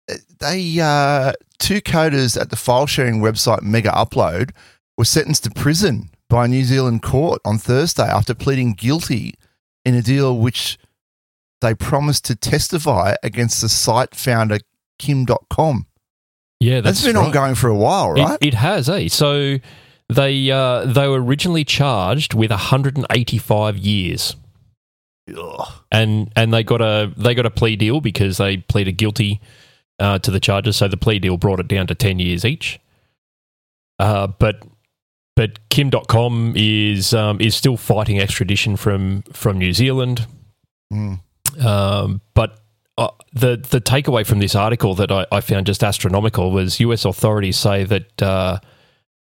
Uh, 0.09 0.15
they 0.39 0.79
uh, 0.79 1.33
two 1.59 1.81
coders 1.81 2.39
at 2.39 2.49
the 2.49 2.55
file 2.55 2.87
sharing 2.87 3.21
website 3.21 3.59
Megaupload 3.61 4.51
were 4.97 5.05
sentenced 5.05 5.43
to 5.45 5.49
prison 5.51 6.09
by 6.29 6.45
a 6.45 6.47
New 6.47 6.63
Zealand 6.63 7.01
court 7.01 7.41
on 7.43 7.57
Thursday 7.57 8.07
after 8.07 8.33
pleading 8.33 8.73
guilty 8.73 9.33
in 9.83 9.95
a 9.95 10.01
deal 10.01 10.37
which 10.37 10.77
they 11.61 11.73
promised 11.73 12.25
to 12.25 12.35
testify 12.35 13.15
against 13.23 13.61
the 13.61 13.69
site 13.69 14.15
founder 14.15 14.59
Kim 14.97 15.25
Dotcom. 15.25 15.85
yeah, 16.59 16.81
That's 16.81 17.01
that's 17.01 17.05
been 17.07 17.15
right. 17.17 17.25
ongoing 17.25 17.55
for 17.55 17.67
a 17.67 17.75
while, 17.75 18.13
right? 18.13 18.37
It, 18.41 18.47
it 18.49 18.53
has, 18.55 18.89
eh? 18.89 19.07
So 19.07 19.57
they 20.09 20.51
uh, 20.51 20.85
they 20.85 21.07
were 21.07 21.21
originally 21.21 21.63
charged 21.63 22.33
with 22.33 22.51
185 22.51 23.77
years, 23.77 24.35
Ugh. 25.37 25.71
and 25.91 26.31
and 26.35 26.53
they 26.53 26.63
got 26.63 26.81
a 26.81 27.11
they 27.15 27.33
got 27.35 27.45
a 27.45 27.51
plea 27.51 27.75
deal 27.75 28.01
because 28.01 28.37
they 28.37 28.57
pleaded 28.57 28.93
guilty 28.93 29.39
uh, 29.99 30.19
to 30.19 30.31
the 30.31 30.39
charges. 30.39 30.77
So 30.77 30.87
the 30.87 30.97
plea 30.97 31.19
deal 31.19 31.37
brought 31.37 31.59
it 31.59 31.67
down 31.67 31.87
to 31.87 31.95
10 31.95 32.19
years 32.19 32.43
each. 32.43 32.79
Uh, 33.99 34.27
but 34.27 34.63
but 35.35 35.59
Kim 35.69 35.91
Dotcom 35.91 36.53
is 36.55 37.13
um, 37.13 37.39
is 37.39 37.55
still 37.55 37.77
fighting 37.77 38.19
extradition 38.19 38.75
from 38.75 39.21
from 39.31 39.57
New 39.57 39.73
Zealand. 39.73 40.25
Mm. 40.91 41.19
Um, 41.63 42.21
but 42.33 42.59
uh, 42.97 43.09
the 43.31 43.57
the 43.57 43.79
takeaway 43.79 44.25
from 44.25 44.39
this 44.39 44.55
article 44.55 44.95
that 44.95 45.11
I, 45.11 45.25
I 45.31 45.41
found 45.41 45.67
just 45.67 45.83
astronomical 45.83 46.51
was 46.51 46.79
U.S. 46.79 47.05
authorities 47.05 47.57
say 47.57 47.83
that 47.83 48.21
uh, 48.21 48.59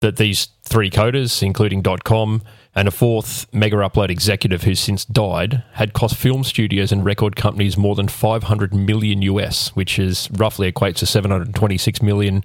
that 0.01 0.17
these 0.17 0.49
three 0.63 0.89
coders, 0.89 1.41
including 1.41 1.83
.com 2.03 2.41
and 2.75 2.87
a 2.87 2.91
fourth 2.91 3.49
Megaupload 3.51 4.09
executive 4.09 4.63
who's 4.63 4.79
since 4.79 5.05
died, 5.05 5.63
had 5.73 5.93
cost 5.93 6.15
film 6.15 6.43
studios 6.43 6.91
and 6.91 7.05
record 7.05 7.35
companies 7.35 7.77
more 7.77 7.95
than 7.95 8.07
500 8.07 8.73
million 8.73 9.21
US, 9.21 9.69
which 9.75 9.99
is 9.99 10.29
roughly 10.31 10.71
equates 10.71 10.97
to 10.97 11.05
726 11.05 12.01
million 12.01 12.43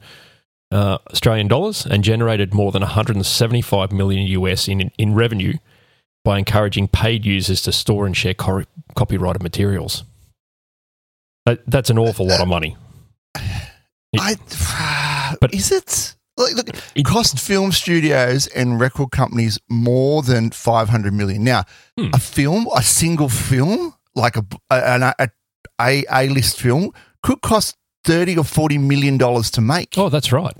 uh, 0.70 0.98
Australian 1.10 1.48
dollars, 1.48 1.86
and 1.86 2.04
generated 2.04 2.52
more 2.52 2.72
than 2.72 2.82
175 2.82 3.90
million 3.92 4.26
US 4.26 4.68
in 4.68 4.90
in 4.98 5.14
revenue 5.14 5.54
by 6.24 6.38
encouraging 6.38 6.88
paid 6.88 7.24
users 7.24 7.62
to 7.62 7.72
store 7.72 8.04
and 8.04 8.14
share 8.14 8.34
cor- 8.34 8.66
copyrighted 8.94 9.42
materials. 9.42 10.04
That, 11.46 11.62
that's 11.66 11.88
an 11.88 11.98
awful 11.98 12.26
lot 12.26 12.42
of 12.42 12.48
money. 12.48 12.76
I, 14.18 14.36
But- 15.40 15.54
is 15.54 15.72
it? 15.72 16.16
Like, 16.38 16.54
look, 16.54 16.68
It- 16.94 17.04
cost 17.04 17.38
film 17.40 17.72
studios 17.72 18.46
and 18.48 18.80
record 18.80 19.10
companies 19.10 19.58
more 19.68 20.22
than 20.22 20.50
500 20.50 21.12
million. 21.12 21.44
Now, 21.44 21.64
Hmm. 21.98 22.10
a 22.14 22.18
film, 22.18 22.66
a 22.74 22.82
single 22.82 23.28
film, 23.28 23.94
like 24.14 24.36
a, 24.36 24.44
a, 24.70 25.14
a, 25.18 25.28
a, 25.80 26.04
a 26.10 26.28
list 26.28 26.60
film, 26.60 26.92
could 27.22 27.40
cost 27.42 27.76
30 28.04 28.38
or 28.38 28.44
40 28.44 28.78
million 28.78 29.18
dollars 29.18 29.50
to 29.52 29.60
make. 29.60 29.94
Oh, 29.98 30.08
that's 30.08 30.32
right. 30.32 30.54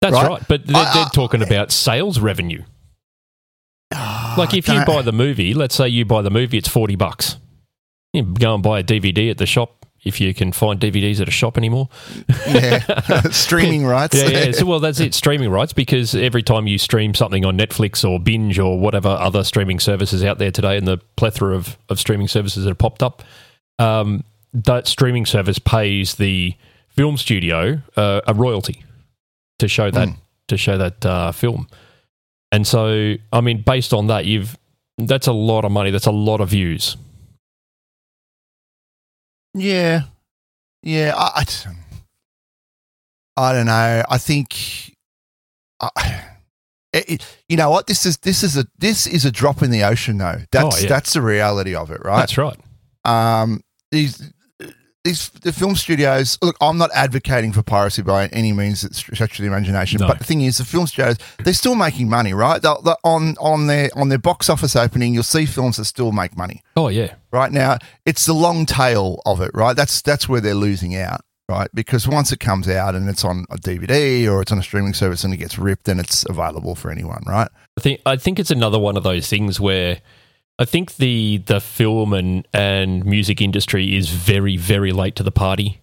That's 0.00 0.14
Right. 0.14 0.26
right. 0.28 0.42
But 0.48 0.66
they're, 0.66 0.76
I- 0.76 0.94
they're 0.94 1.04
I- 1.06 1.10
talking 1.12 1.42
about 1.42 1.72
sales 1.72 2.18
revenue. 2.20 2.62
Ah, 3.92 4.34
Like 4.38 4.54
if 4.54 4.68
you 4.68 4.84
buy 4.84 5.02
the 5.02 5.12
movie, 5.12 5.52
let's 5.54 5.74
say 5.74 5.88
you 5.88 6.04
buy 6.04 6.22
the 6.22 6.30
movie, 6.30 6.56
it's 6.58 6.68
40 6.68 6.94
bucks. 6.96 7.36
You 8.12 8.22
go 8.22 8.54
and 8.54 8.62
buy 8.62 8.78
a 8.80 8.82
DVD 8.84 9.30
at 9.30 9.38
the 9.38 9.46
shop 9.46 9.84
if 10.02 10.20
you 10.20 10.32
can 10.34 10.52
find 10.52 10.80
DVDs 10.80 11.20
at 11.20 11.28
a 11.28 11.30
shop 11.30 11.58
anymore. 11.58 11.88
yeah, 12.46 13.20
streaming 13.30 13.84
rights. 13.86 14.16
Yeah, 14.16 14.28
yeah. 14.28 14.52
So, 14.52 14.64
well, 14.66 14.80
that's 14.80 15.00
it. 15.00 15.14
Streaming 15.14 15.50
rights, 15.50 15.72
because 15.72 16.14
every 16.14 16.42
time 16.42 16.66
you 16.66 16.78
stream 16.78 17.14
something 17.14 17.44
on 17.44 17.58
Netflix 17.58 18.08
or 18.08 18.18
Binge 18.18 18.58
or 18.58 18.78
whatever 18.78 19.08
other 19.08 19.44
streaming 19.44 19.78
services 19.78 20.24
out 20.24 20.38
there 20.38 20.50
today, 20.50 20.76
and 20.76 20.86
the 20.86 20.98
plethora 21.16 21.54
of, 21.54 21.76
of 21.88 22.00
streaming 22.00 22.28
services 22.28 22.64
that 22.64 22.70
have 22.70 22.78
popped 22.78 23.02
up, 23.02 23.22
um, 23.78 24.24
that 24.54 24.86
streaming 24.86 25.26
service 25.26 25.58
pays 25.58 26.14
the 26.16 26.54
film 26.88 27.16
studio 27.16 27.80
uh, 27.96 28.20
a 28.26 28.34
royalty 28.34 28.82
to 29.58 29.68
show 29.68 29.90
that 29.90 30.08
Mm. 30.08 30.16
to 30.48 30.56
show 30.56 30.76
that 30.78 31.06
uh, 31.06 31.30
film. 31.32 31.68
And 32.50 32.66
so, 32.66 33.14
I 33.32 33.40
mean, 33.40 33.62
based 33.62 33.92
on 33.94 34.08
that, 34.08 34.24
you've 34.24 34.56
that's 34.98 35.26
a 35.28 35.32
lot 35.32 35.64
of 35.64 35.70
money. 35.72 35.90
That's 35.90 36.06
a 36.06 36.10
lot 36.10 36.40
of 36.40 36.48
views. 36.48 36.96
Yeah, 39.54 40.02
yeah. 40.82 41.14
I, 41.16 41.42
I, 43.36 43.44
I 43.48 43.52
don't 43.52 43.66
know. 43.66 44.02
I 44.08 44.18
think, 44.18 44.94
I, 45.80 45.88
it, 46.92 47.10
it- 47.10 47.36
you 47.48 47.56
know 47.56 47.70
what? 47.70 47.86
This 47.86 48.06
is 48.06 48.16
this 48.18 48.42
is 48.44 48.56
a 48.56 48.64
this 48.78 49.06
is 49.06 49.24
a 49.24 49.30
drop 49.32 49.62
in 49.62 49.70
the 49.70 49.82
ocean, 49.82 50.18
though. 50.18 50.40
That's 50.52 50.76
Oh, 50.76 50.80
yeah. 50.82 50.88
that's 50.88 51.12
the 51.14 51.22
reality 51.22 51.74
of 51.74 51.90
it, 51.90 52.00
right? 52.04 52.20
That's 52.20 52.38
right. 52.38 52.56
Um, 53.04 53.62
these 53.90 54.32
these 55.04 55.30
the 55.30 55.52
film 55.52 55.76
studios. 55.76 56.36
Look, 56.42 56.56
I'm 56.60 56.76
not 56.78 56.90
advocating 56.94 57.52
for 57.52 57.62
piracy 57.62 58.02
by 58.02 58.26
any 58.28 58.52
means. 58.52 58.84
It's 58.84 58.98
stretch 58.98 59.38
of 59.38 59.42
the 59.42 59.48
imagination. 59.48 60.00
No. 60.00 60.08
But 60.08 60.18
the 60.18 60.24
thing 60.24 60.42
is, 60.42 60.58
the 60.58 60.64
film 60.64 60.86
studios 60.86 61.16
they're 61.42 61.54
still 61.54 61.74
making 61.74 62.08
money, 62.10 62.34
right? 62.34 62.60
They'll, 62.60 62.82
they'll- 62.82 62.96
on 63.04 63.36
on 63.40 63.66
their 63.66 63.88
on 63.96 64.08
their 64.10 64.18
box 64.18 64.50
office 64.50 64.76
opening, 64.76 65.14
you'll 65.14 65.22
see 65.22 65.46
films 65.46 65.76
that 65.78 65.86
still 65.86 66.12
make 66.12 66.36
money 66.36 66.62
Oh 66.76 66.88
yeah. 66.88 67.14
right 67.32 67.50
now 67.50 67.78
it's 68.04 68.26
the 68.26 68.32
long 68.34 68.66
tail 68.66 69.22
of 69.24 69.40
it 69.40 69.50
right 69.54 69.74
that's 69.74 70.02
that's 70.02 70.28
where 70.28 70.40
they're 70.40 70.54
losing 70.54 70.96
out 70.96 71.20
right 71.48 71.68
because 71.74 72.06
once 72.06 72.30
it 72.32 72.40
comes 72.40 72.68
out 72.68 72.94
and 72.94 73.08
it's 73.08 73.24
on 73.24 73.44
a 73.50 73.56
dvd 73.56 74.30
or 74.30 74.42
it's 74.42 74.52
on 74.52 74.58
a 74.58 74.62
streaming 74.62 74.92
service 74.94 75.24
and 75.24 75.32
it 75.32 75.38
gets 75.38 75.58
ripped 75.58 75.88
and 75.88 75.98
it's 75.98 76.24
available 76.28 76.74
for 76.74 76.90
anyone 76.90 77.22
right 77.26 77.48
I 77.76 77.80
think 77.80 78.00
I 78.04 78.16
think 78.16 78.38
it's 78.38 78.50
another 78.50 78.78
one 78.78 78.96
of 78.96 79.02
those 79.02 79.28
things 79.28 79.58
where 79.58 80.00
I 80.60 80.64
think 80.66 80.96
the 80.96 81.38
the 81.46 81.60
film 81.60 82.12
and 82.12 82.46
and 82.52 83.04
music 83.04 83.40
industry 83.40 83.96
is 83.96 84.10
very 84.10 84.56
very 84.56 84.92
late 84.92 85.16
to 85.16 85.22
the 85.24 85.32
party 85.32 85.80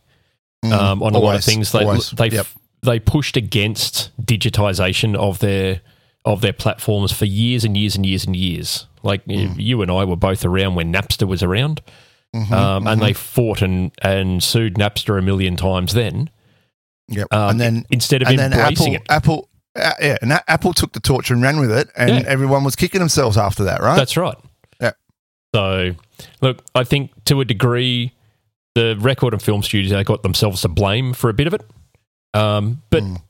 Mm, 0.66 0.72
um, 0.74 1.04
on 1.04 1.14
a 1.14 1.20
lot 1.20 1.36
of 1.36 1.44
things. 1.44 1.72
They 1.72 1.84
always. 1.84 2.10
they 2.12 2.30
Yep. 2.30 2.48
they 2.82 3.00
pushed 3.00 3.38
against 3.38 4.10
digitization 4.20 5.16
of 5.16 5.38
their 5.40 5.82
of 6.26 6.42
their 6.42 6.54
platforms 6.54 7.12
for 7.12 7.26
years 7.26 7.64
and 7.64 7.78
years 7.78 7.96
and 7.96 8.06
years 8.06 8.26
and 8.26 8.36
years. 8.36 8.88
Like 9.04 9.24
Mm. 9.26 9.54
you 9.58 9.82
and 9.84 9.92
I 9.92 10.04
were 10.04 10.16
both 10.16 10.44
around 10.44 10.74
when 10.76 10.92
Napster 10.92 11.28
was 11.28 11.44
around, 11.44 11.82
Mhm, 12.36 12.52
um, 12.52 12.88
and 12.88 13.00
mhm. 13.00 13.06
they 13.06 13.14
fought 13.14 13.62
and 13.62 13.92
and 14.02 14.42
sued 14.44 14.76
Napster 14.76 15.18
a 15.18 15.22
million 15.22 15.56
times 15.56 15.94
then. 15.94 16.30
Yep. 17.10 17.28
Um, 17.32 17.50
and 17.52 17.60
then 17.62 17.86
instead 17.92 18.22
of 18.24 18.28
and 18.30 18.40
then 18.40 18.54
apple 18.54 18.94
it, 18.96 19.02
apple 19.10 19.50
uh, 19.80 19.92
yeah 20.02 20.18
and 20.24 20.34
apple 20.48 20.74
took 20.74 20.92
the 20.94 21.00
torch 21.00 21.30
and 21.32 21.42
ran 21.42 21.60
with 21.60 21.72
it 21.72 21.88
and 21.96 22.10
Yeah. 22.10 22.24
everyone 22.28 22.64
was 22.64 22.76
kicking 22.76 23.00
themselves 23.00 23.38
after 23.38 23.64
that 23.66 23.80
right 23.82 23.96
That's 23.96 24.18
right. 24.18 24.36
So, 25.58 25.96
look, 26.42 26.64
I 26.76 26.84
think 26.84 27.12
to 27.26 27.42
a 27.42 27.46
degree, 27.46 28.14
the 28.76 28.96
record 29.00 29.34
and 29.34 29.42
film 29.42 29.64
studios 29.64 29.90
they 29.92 30.04
got 30.04 30.22
themselves 30.22 30.62
to 30.62 30.68
blame 30.68 31.14
for 31.14 31.32
a 31.32 31.34
bit 31.34 31.48
of 31.48 31.54
it. 31.56 31.62
Um, 32.36 32.84
but 32.92 33.02
Mm. 33.02 33.22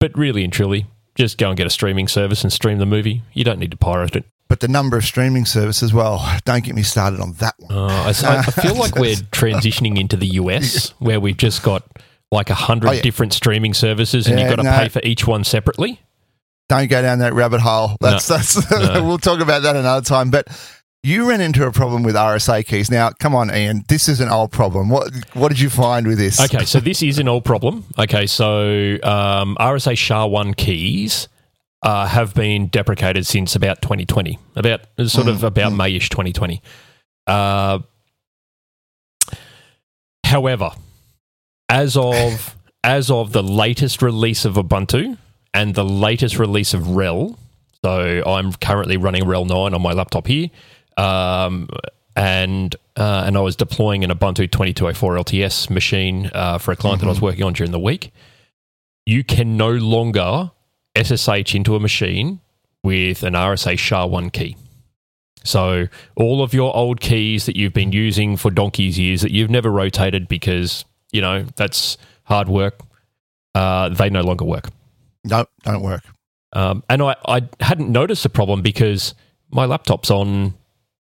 but 0.00 0.18
really 0.18 0.42
and 0.42 0.52
truly, 0.52 0.86
just 1.14 1.38
go 1.38 1.48
and 1.48 1.56
get 1.56 1.66
a 1.66 1.70
streaming 1.70 2.08
service 2.08 2.42
and 2.42 2.52
stream 2.52 2.78
the 2.78 2.86
movie. 2.86 3.22
You 3.34 3.44
don't 3.44 3.60
need 3.60 3.70
to 3.70 3.76
pirate 3.76 4.16
it. 4.16 4.24
but 4.48 4.58
the 4.60 4.66
number 4.68 4.96
of 4.98 5.04
streaming 5.04 5.46
services 5.46 5.94
well 5.94 6.18
don't 6.44 6.62
get 6.64 6.74
me 6.74 6.82
started 6.82 7.20
on 7.20 7.32
that 7.34 7.54
one 7.58 7.72
Uh, 7.72 8.12
I, 8.26 8.36
I 8.38 8.42
feel 8.42 8.74
like 8.74 8.96
we're 8.96 9.14
transitioning 9.40 9.98
into 9.98 10.16
the 10.16 10.26
US 10.42 10.90
where 10.98 11.20
we've 11.20 11.36
just 11.38 11.62
got 11.62 11.84
like 12.30 12.50
a 12.50 12.54
hundred 12.54 12.88
Oh, 12.88 12.92
yeah. 12.92 13.00
different 13.02 13.32
streaming 13.32 13.72
services 13.74 14.26
and 14.26 14.38
Yeah, 14.38 14.44
you've 14.48 14.56
got 14.56 14.62
to 14.62 14.68
no. 14.70 14.76
pay 14.76 14.88
for 14.88 15.00
each 15.04 15.26
one 15.26 15.44
separately. 15.44 16.00
don't 16.68 16.90
go 16.90 17.00
down 17.00 17.20
that 17.20 17.32
rabbit 17.32 17.60
hole. 17.62 17.96
That's 18.00 18.26
that's 18.28 18.70
No. 18.70 19.04
we'll 19.06 19.18
talk 19.18 19.40
about 19.40 19.62
that 19.62 19.76
another 19.76 20.04
time. 20.04 20.30
But 20.30 20.48
you 21.02 21.28
ran 21.28 21.40
into 21.40 21.66
a 21.66 21.72
problem 21.72 22.02
with 22.04 22.14
RSA 22.14 22.64
keys. 22.64 22.90
Now, 22.90 23.10
come 23.10 23.34
on, 23.34 23.54
Ian. 23.54 23.84
This 23.88 24.08
is 24.08 24.20
an 24.20 24.28
old 24.28 24.52
problem. 24.52 24.88
What 24.88 25.12
what 25.34 25.48
did 25.48 25.58
you 25.58 25.68
find 25.68 26.06
with 26.06 26.18
this? 26.18 26.40
Okay, 26.40 26.64
so 26.64 26.78
this 26.78 27.02
is 27.02 27.18
an 27.18 27.28
old 27.28 27.44
problem. 27.44 27.84
Okay, 27.98 28.26
so 28.26 28.98
um, 29.02 29.56
RSA 29.58 29.98
SHA-1 29.98 30.56
keys 30.56 31.28
uh, 31.82 32.06
have 32.06 32.34
been 32.34 32.68
deprecated 32.68 33.26
since 33.26 33.56
about 33.56 33.82
2020, 33.82 34.38
about 34.54 34.82
sort 35.06 35.26
of 35.26 35.38
Mm, 35.38 35.42
about 35.42 35.72
mm. 35.72 35.76
Mayish 35.76 36.08
2020. 36.08 36.62
Uh, 37.26 37.80
however, 40.24 40.70
as 41.68 41.96
of 41.96 42.56
as 42.84 43.10
of 43.10 43.32
the 43.32 43.42
latest 43.42 44.02
release 44.02 44.44
of 44.44 44.54
Ubuntu 44.54 45.18
and 45.52 45.74
the 45.74 45.84
latest 45.84 46.38
release 46.38 46.74
of 46.74 46.82
RHEL, 46.82 47.36
so 47.84 48.22
I'm 48.24 48.52
currently 48.54 48.96
running 48.96 49.24
RHEL 49.24 49.48
9 49.48 49.74
on 49.74 49.82
my 49.82 49.92
laptop 49.92 50.28
here, 50.28 50.48
um, 50.96 51.68
and 52.16 52.74
uh, 52.96 53.24
and 53.26 53.36
I 53.36 53.40
was 53.40 53.56
deploying 53.56 54.04
an 54.04 54.10
Ubuntu 54.10 54.50
2204 54.50 55.16
LTS 55.16 55.70
machine 55.70 56.30
uh, 56.34 56.58
for 56.58 56.72
a 56.72 56.76
client 56.76 57.00
that 57.00 57.06
I 57.06 57.10
was 57.10 57.20
working 57.20 57.44
on 57.44 57.52
during 57.54 57.72
the 57.72 57.78
week. 57.78 58.12
You 59.06 59.24
can 59.24 59.56
no 59.56 59.70
longer 59.70 60.50
SSH 60.96 61.54
into 61.54 61.74
a 61.74 61.80
machine 61.80 62.40
with 62.84 63.22
an 63.22 63.34
RSA 63.34 63.78
SHA-1 63.78 64.32
key. 64.32 64.56
So 65.44 65.88
all 66.16 66.42
of 66.42 66.54
your 66.54 66.74
old 66.76 67.00
keys 67.00 67.46
that 67.46 67.56
you've 67.56 67.72
been 67.72 67.92
using 67.92 68.36
for 68.36 68.50
donkey's 68.50 68.98
years 68.98 69.22
that 69.22 69.32
you've 69.32 69.50
never 69.50 69.70
rotated 69.70 70.28
because 70.28 70.84
you 71.12 71.20
know 71.20 71.46
that's 71.56 71.96
hard 72.24 72.48
work, 72.48 72.80
uh, 73.54 73.88
they 73.88 74.10
no 74.10 74.22
longer 74.22 74.44
work. 74.44 74.68
No, 75.24 75.46
don't 75.64 75.82
work. 75.82 76.04
Um, 76.52 76.84
and 76.88 77.02
I, 77.02 77.16
I 77.26 77.42
hadn't 77.60 77.90
noticed 77.90 78.22
the 78.22 78.28
problem 78.28 78.62
because 78.62 79.14
my 79.50 79.64
laptop's 79.64 80.10
on 80.10 80.54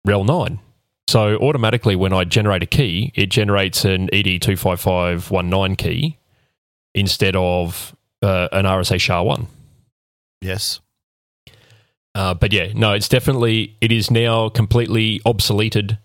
RHEL 0.08 0.26
9. 0.26 0.60
So 1.08 1.38
automatically, 1.38 1.96
when 1.96 2.14
I 2.14 2.24
generate 2.24 2.62
a 2.62 2.68
key, 2.68 3.12
it 3.16 3.28
generates 3.32 3.84
an 3.84 4.10
E 4.14 4.40
ED25519 4.40 5.78
key 5.78 6.18
instead 6.94 7.36
of 7.36 7.96
uh, 8.22 8.48
an 8.52 8.66
RSA 8.66 9.00
SHA-1. 9.00 9.48
Yes. 10.42 10.80
Uh, 12.16 12.34
but 12.34 12.52
yeah, 12.54 12.72
no, 12.76 12.94
it's 12.94 13.10
definitely 13.10 13.76
it 13.82 13.92
is 13.92 14.10
now 14.12 14.50
completely 14.50 15.20
obsoleted 15.26 15.98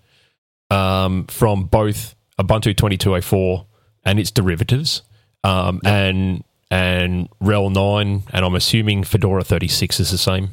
um, 0.71 1.27
from 1.27 1.65
both 1.67 2.15
Ubuntu 2.39 2.77
2204 2.77 3.67
and 4.05 4.19
its 4.19 4.31
derivatives, 4.31 5.03
um, 5.45 5.81
Yep. 5.85 5.93
and 5.93 6.45
and 6.71 7.29
RHEL 7.43 7.73
9, 7.73 8.23
and 8.33 8.45
I'm 8.45 8.55
assuming 8.55 9.05
Fedora 9.05 9.45
36 9.45 10.01
is 10.01 10.11
the 10.11 10.19
same. 10.19 10.51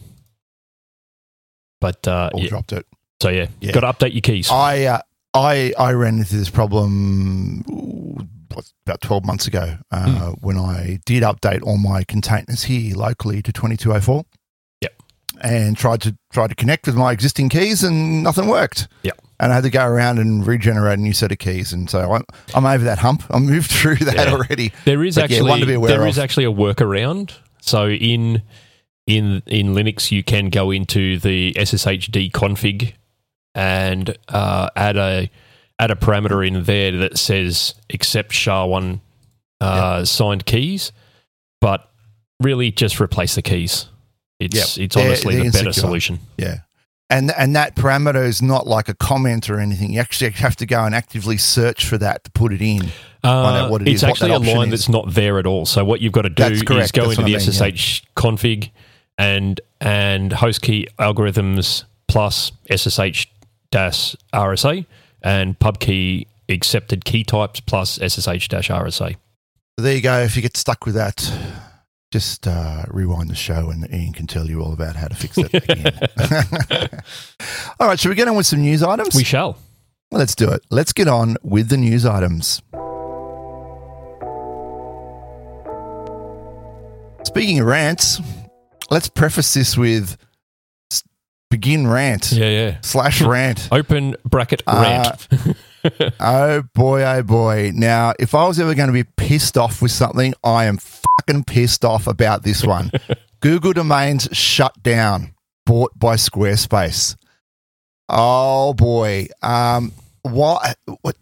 But 1.79 2.07
uh, 2.07 2.29
yeah, 2.35 2.47
dropped 2.49 2.73
it. 2.73 2.85
So 3.21 3.29
yeah, 3.29 3.47
Yeah. 3.59 3.71
got 3.71 3.81
to 3.81 4.05
update 4.05 4.13
your 4.13 4.21
keys. 4.21 4.49
I 4.51 4.85
uh, 4.85 4.99
I 5.33 5.73
I 5.77 5.93
ran 5.93 6.17
into 6.19 6.35
this 6.35 6.49
problem 6.49 7.63
about 8.85 9.01
twelve 9.01 9.25
months 9.25 9.47
ago 9.47 9.77
uh, 9.91 10.31
when 10.41 10.57
I 10.57 10.99
did 11.05 11.23
update 11.23 11.63
all 11.63 11.77
my 11.77 12.03
containers 12.03 12.63
here 12.63 12.95
locally 12.95 13.41
to 13.43 13.51
twenty 13.53 13.77
two 13.77 13.93
oh 13.93 14.01
four. 14.01 14.25
Yep. 14.81 14.93
And 15.41 15.77
tried 15.77 16.01
to 16.01 16.17
try 16.31 16.47
to 16.47 16.55
connect 16.55 16.85
with 16.87 16.95
my 16.95 17.11
existing 17.11 17.49
keys 17.49 17.83
and 17.83 18.23
nothing 18.23 18.47
worked. 18.47 18.87
Yep. 19.03 19.19
And 19.39 19.51
I 19.51 19.55
had 19.55 19.63
to 19.63 19.69
go 19.71 19.83
around 19.85 20.19
and 20.19 20.45
regenerate 20.45 20.99
a 20.99 21.01
new 21.01 21.13
set 21.13 21.31
of 21.31 21.39
keys. 21.39 21.73
And 21.73 21.89
so 21.89 22.11
I'm, 22.13 22.23
I'm 22.53 22.63
over 22.65 22.83
that 22.83 22.99
hump. 22.99 23.23
I 23.31 23.39
moved 23.39 23.71
through 23.79 23.95
that 23.95 24.13
Yeah. 24.15 24.33
already. 24.33 24.71
There 24.85 25.03
is 25.03 25.15
But 25.15 25.31
yeah, 25.31 25.37
actually 25.37 25.49
one 25.49 25.59
to 25.61 25.65
be 25.65 25.73
aware 25.73 25.89
there 25.91 26.01
of. 26.03 26.09
is 26.09 26.19
actually 26.19 26.45
a 26.45 26.51
workaround. 26.51 27.33
So 27.61 27.87
in 27.89 28.43
in 29.07 29.41
in 29.47 29.73
Linux, 29.73 30.11
you 30.11 30.23
can 30.23 30.49
go 30.49 30.69
into 30.71 31.17
the 31.17 31.53
SSHD 31.57 32.31
config 32.31 32.93
and 33.55 34.17
uh, 34.29 34.69
add 34.75 34.97
a 34.97 35.29
add 35.79 35.91
a 35.91 35.95
parameter 35.95 36.45
in 36.47 36.63
there 36.63 36.91
that 36.97 37.17
says 37.17 37.73
accept 37.91 38.31
SHA-1 38.33 38.99
uh, 39.59 40.05
signed 40.05 40.45
keys, 40.45 40.91
but 41.59 41.89
really 42.39 42.71
just 42.71 42.99
replace 43.01 43.35
the 43.35 43.41
keys. 43.41 43.87
It's 44.39 44.77
it's 44.77 44.95
They're- 44.95 45.05
honestly 45.05 45.35
they're 45.35 45.45
the 45.45 45.51
better 45.51 45.73
solution. 45.73 46.19
Yeah. 46.37 46.57
And 47.09 47.29
and 47.31 47.55
that 47.57 47.75
parameter 47.75 48.25
is 48.25 48.41
not 48.41 48.67
like 48.67 48.87
a 48.87 48.93
comment 48.93 49.49
or 49.49 49.59
anything. 49.59 49.91
You 49.91 49.99
actually 49.99 50.31
have 50.31 50.55
to 50.55 50.65
go 50.65 50.85
and 50.85 50.95
actively 50.95 51.35
search 51.37 51.85
for 51.85 51.97
that 51.97 52.23
to 52.23 52.31
put 52.31 52.53
it 52.53 52.61
in. 52.61 52.79
Find 53.21 53.57
out 53.57 53.65
Uh, 53.65 53.69
what 53.69 53.81
it 53.81 53.89
it's 53.89 53.95
is, 54.01 54.03
actually 54.05 54.31
a 54.31 54.39
line 54.39 54.67
is. 54.67 54.71
that's 54.71 54.89
not 54.89 55.13
there 55.13 55.37
at 55.37 55.45
all. 55.45 55.65
So 55.65 55.83
what 55.83 55.99
you've 55.99 56.13
got 56.13 56.21
to 56.21 56.29
do 56.29 56.43
is 56.45 56.63
go 56.63 56.75
That's 56.77 56.91
into 56.97 57.15
the 57.17 57.23
I 57.23 57.25
mean, 57.25 57.39
SSH 57.39 58.03
config 58.15 58.71
and 59.17 59.59
and 59.81 60.31
host 60.31 60.61
key 60.61 60.87
algorithms 60.97 61.83
plus 62.07 62.53
SSH 62.73 63.27
dash 63.71 64.15
RSA 64.33 64.85
and 65.21 65.57
pub 65.57 65.79
key 65.79 66.27
accepted 66.49 67.05
key 67.05 67.23
types 67.23 67.59
plus 67.59 67.95
SSH 67.95 68.47
dash 68.49 68.69
RSA. 68.69 69.15
There 69.77 69.95
you 69.95 70.01
go. 70.01 70.19
If 70.19 70.35
you 70.35 70.41
get 70.41 70.57
stuck 70.57 70.85
with 70.85 70.95
that, 70.95 71.31
just 72.11 72.45
uh, 72.45 72.83
rewind 72.89 73.29
the 73.29 73.35
show 73.35 73.69
and 73.69 73.91
Ian 73.91 74.13
can 74.13 74.27
tell 74.27 74.47
you 74.47 74.61
all 74.61 74.73
about 74.73 74.95
how 74.95 75.07
to 75.07 75.15
fix 75.15 75.37
it 75.37 75.53
again. 75.53 75.99
all 77.79 77.87
right, 77.87 77.99
should 77.99 78.09
we 78.09 78.15
get 78.15 78.27
on 78.27 78.35
with 78.35 78.45
some 78.45 78.61
news 78.61 78.83
items? 78.83 79.15
We 79.15 79.23
shall. 79.23 79.57
Let's 80.11 80.35
do 80.35 80.49
it. 80.49 80.61
Let's 80.69 80.91
get 80.91 81.07
on 81.07 81.37
with 81.41 81.69
the 81.69 81.77
news 81.77 82.05
items. 82.05 82.61
Speaking 87.23 87.59
of 87.59 87.65
rants, 87.65 88.19
let's 88.89 89.07
preface 89.07 89.53
this 89.53 89.77
with 89.77 90.17
begin 91.51 91.85
rant 91.85 92.31
Yeah, 92.31 92.49
yeah. 92.49 92.77
slash 92.81 93.21
rant. 93.35 93.67
Open 93.71 94.15
bracket 94.25 94.63
Uh, 94.65 95.03
rant. 95.29 95.57
Oh 96.19 96.61
boy, 96.75 97.03
oh 97.03 97.23
boy. 97.23 97.71
Now, 97.73 98.13
if 98.19 98.35
I 98.35 98.47
was 98.47 98.59
ever 98.59 98.75
going 98.75 98.87
to 98.87 98.93
be 98.93 99.03
pissed 99.03 99.57
off 99.57 99.81
with 99.81 99.89
something, 99.91 100.35
I 100.43 100.65
am 100.65 100.77
fucking 100.77 101.45
pissed 101.45 101.83
off 101.83 102.05
about 102.05 102.43
this 102.43 102.63
one. 102.63 102.91
Google 103.39 103.73
domains 103.73 104.29
shut 104.31 104.73
down, 104.83 105.33
bought 105.65 105.97
by 105.97 106.17
Squarespace. 106.17 107.15
Oh 108.09 108.73
boy. 108.75 109.27
Um, 109.41 109.91
what? 110.21 110.77
What? 111.01 111.15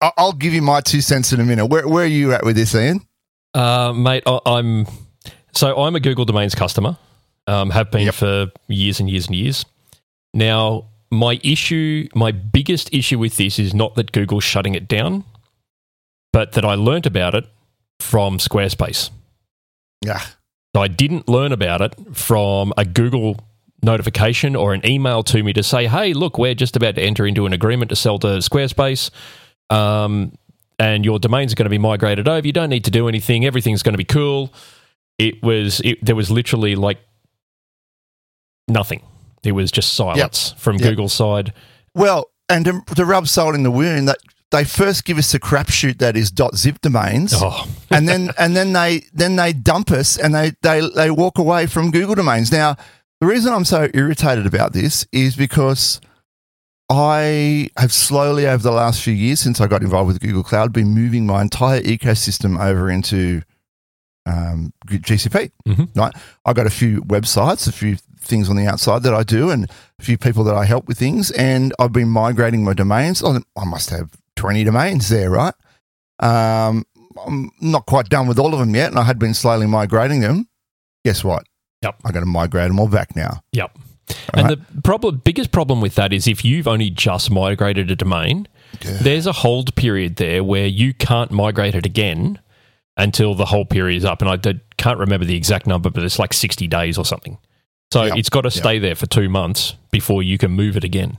I'll 0.00 0.32
give 0.32 0.54
you 0.54 0.62
my 0.62 0.80
two 0.80 1.02
cents 1.02 1.32
in 1.34 1.40
a 1.40 1.44
minute. 1.44 1.66
Where, 1.66 1.86
where 1.86 2.04
are 2.04 2.06
you 2.06 2.32
at 2.32 2.42
with 2.44 2.56
this, 2.56 2.74
Ian? 2.74 3.00
Uh, 3.52 3.92
mate, 3.92 4.22
I- 4.26 4.40
I'm 4.46 4.86
so 5.52 5.76
I'm 5.76 5.94
a 5.94 6.00
Google 6.00 6.24
Domains 6.24 6.54
customer. 6.54 6.96
Um, 7.46 7.70
have 7.70 7.90
been 7.90 8.06
Yep. 8.06 8.14
for 8.14 8.50
years 8.68 9.00
and 9.00 9.10
years 9.10 9.26
and 9.26 9.36
years. 9.36 9.66
Now, 10.32 10.86
my 11.10 11.38
issue, 11.44 12.08
my 12.14 12.32
biggest 12.32 12.92
issue 12.92 13.18
with 13.18 13.36
this 13.36 13.58
is 13.58 13.74
not 13.74 13.94
that 13.96 14.12
Google's 14.12 14.44
shutting 14.44 14.74
it 14.74 14.88
down, 14.88 15.24
but 16.32 16.52
that 16.52 16.64
I 16.64 16.74
learnt 16.74 17.04
about 17.06 17.34
it 17.34 17.44
from 18.00 18.38
Squarespace. 18.38 19.10
Yeah. 20.04 20.20
So 20.74 20.82
I 20.82 20.88
didn't 20.88 21.28
learn 21.28 21.52
about 21.52 21.82
it 21.82 21.94
from 22.12 22.72
a 22.78 22.84
Google 22.84 23.36
notification 23.82 24.56
or 24.56 24.72
an 24.72 24.84
email 24.84 25.22
to 25.24 25.42
me 25.42 25.52
to 25.52 25.62
say, 25.62 25.86
"Hey, 25.86 26.14
look, 26.14 26.38
we're 26.38 26.54
just 26.54 26.74
about 26.76 26.94
to 26.96 27.02
enter 27.02 27.26
into 27.26 27.44
an 27.46 27.52
agreement 27.52 27.90
to 27.90 27.96
sell 27.96 28.18
to 28.20 28.38
Squarespace, 28.38 29.10
um, 29.70 30.32
and 30.78 31.04
your 31.04 31.18
domains 31.18 31.52
are 31.52 31.56
going 31.56 31.66
to 31.66 31.70
be 31.70 31.78
migrated 31.78 32.26
over. 32.26 32.44
You 32.46 32.52
don't 32.52 32.70
need 32.70 32.84
to 32.86 32.90
do 32.90 33.06
anything. 33.06 33.44
Everything's 33.44 33.82
going 33.82 33.92
to 33.92 33.98
be 33.98 34.04
cool." 34.04 34.52
It 35.18 35.42
was. 35.42 35.80
It, 35.84 36.02
there 36.04 36.16
was 36.16 36.30
literally 36.30 36.74
like 36.74 36.98
nothing. 38.68 39.02
It 39.42 39.52
was 39.52 39.70
just 39.70 39.94
silence 39.94 40.54
from 40.56 40.76
Yep. 40.76 40.82
Google's 40.88 41.12
side. 41.12 41.52
Well, 41.94 42.30
and 42.48 42.64
to, 42.64 42.82
to 42.96 43.04
rub 43.04 43.28
salt 43.28 43.54
in 43.54 43.62
the 43.62 43.70
wound, 43.70 44.08
that 44.08 44.18
they 44.50 44.64
first 44.64 45.04
give 45.04 45.18
us 45.18 45.34
a 45.34 45.40
crapshoot 45.40 45.98
that 45.98 46.16
is 46.16 46.30
dot 46.30 46.56
.zip 46.56 46.80
domains. 46.80 47.32
Oh, 47.36 47.66
and 47.90 48.08
then 48.08 48.30
and 48.38 48.54
then 48.56 48.72
they 48.72 49.04
then 49.12 49.36
they 49.36 49.52
dump 49.52 49.90
us 49.90 50.16
and 50.16 50.34
they 50.34 50.52
they 50.62 50.80
they 50.94 51.10
walk 51.10 51.38
away 51.38 51.66
from 51.66 51.90
Google 51.90 52.14
domains. 52.14 52.52
Now, 52.52 52.76
the 53.20 53.26
reason 53.26 53.52
I'm 53.52 53.64
so 53.64 53.88
irritated 53.94 54.46
about 54.46 54.72
this 54.72 55.06
is 55.12 55.36
because 55.36 56.00
I 56.90 57.70
have 57.76 57.92
slowly 57.92 58.46
over 58.46 58.62
the 58.62 58.70
last 58.70 59.02
few 59.02 59.14
years 59.14 59.40
since 59.40 59.60
I 59.60 59.66
got 59.66 59.82
involved 59.82 60.08
with 60.08 60.20
Google 60.20 60.42
Cloud 60.44 60.72
been 60.72 60.88
moving 60.88 61.26
my 61.26 61.40
entire 61.42 61.80
ecosystem 61.80 62.60
over 62.62 62.90
into 62.90 63.42
um, 64.26 64.72
GCP. 64.86 65.50
Mhm. 65.66 65.88
Right, 65.96 66.12
I 66.44 66.52
got 66.52 66.66
a 66.66 66.70
few 66.70 67.00
websites, 67.02 67.66
a 67.66 67.72
few 67.72 67.96
things 68.24 68.48
on 68.50 68.56
the 68.56 68.66
outside 68.66 69.02
that 69.04 69.14
I 69.14 69.22
do, 69.22 69.50
and 69.50 69.70
a 69.98 70.02
few 70.02 70.18
people 70.18 70.44
that 70.44 70.54
I 70.54 70.64
help 70.64 70.86
with 70.88 70.98
things, 70.98 71.30
and 71.32 71.72
I've 71.78 71.92
been 71.92 72.08
migrating 72.08 72.64
my 72.64 72.74
domains. 72.74 73.22
I 73.22 73.64
must 73.64 73.90
have 73.90 74.10
twenty 74.36 74.64
domains 74.64 75.08
there, 75.08 75.30
right? 75.30 75.54
Um, 76.20 76.84
I'm 77.26 77.50
not 77.60 77.86
quite 77.86 78.08
done 78.08 78.26
with 78.26 78.38
all 78.38 78.52
of 78.52 78.58
them 78.60 78.74
yet, 78.74 78.90
and 78.90 78.98
I 78.98 79.04
had 79.04 79.18
been 79.18 79.34
slowly 79.34 79.66
migrating 79.66 80.20
them. 80.20 80.48
Guess 81.04 81.22
what? 81.24 81.46
Yep. 81.82 81.96
I 82.04 82.12
got 82.12 82.20
to 82.20 82.26
migrate 82.26 82.68
them 82.68 82.80
all 82.80 82.88
back 82.88 83.14
now. 83.14 83.42
Yep. 83.52 83.70
All 83.76 84.16
and 84.34 84.48
right? 84.48 84.58
the 84.74 84.82
problem, 84.82 85.20
biggest 85.24 85.50
problem 85.52 85.80
with 85.80 85.94
that 85.96 86.12
is 86.12 86.26
if 86.26 86.44
you've 86.44 86.66
only 86.68 86.90
just 86.90 87.30
migrated 87.30 87.90
a 87.90 87.96
domain, 87.96 88.48
Yeah. 88.84 88.98
there's 89.00 89.26
a 89.26 89.32
hold 89.32 89.74
period 89.76 90.16
there 90.16 90.42
where 90.42 90.66
you 90.66 90.92
can't 90.94 91.30
migrate 91.30 91.74
it 91.74 91.86
again 91.86 92.38
until 92.96 93.34
the 93.34 93.46
whole 93.46 93.64
period 93.64 93.96
is 93.98 94.04
up. 94.04 94.20
And 94.22 94.30
I 94.30 94.36
did, 94.36 94.60
can't 94.76 94.98
remember 94.98 95.26
the 95.26 95.36
exact 95.36 95.66
number, 95.66 95.90
but 95.90 96.02
it's 96.02 96.18
like 96.18 96.32
60 96.32 96.66
days 96.68 96.96
or 96.98 97.04
something. 97.04 97.38
So 97.94 98.02
Yep. 98.06 98.16
it's 98.18 98.28
got 98.28 98.40
to 98.40 98.50
stay 98.50 98.80
there 98.80 98.96
for 98.96 99.06
two 99.06 99.28
months 99.28 99.76
before 99.92 100.20
you 100.24 100.36
can 100.36 100.50
move 100.50 100.76
it 100.76 100.82
again. 100.82 101.16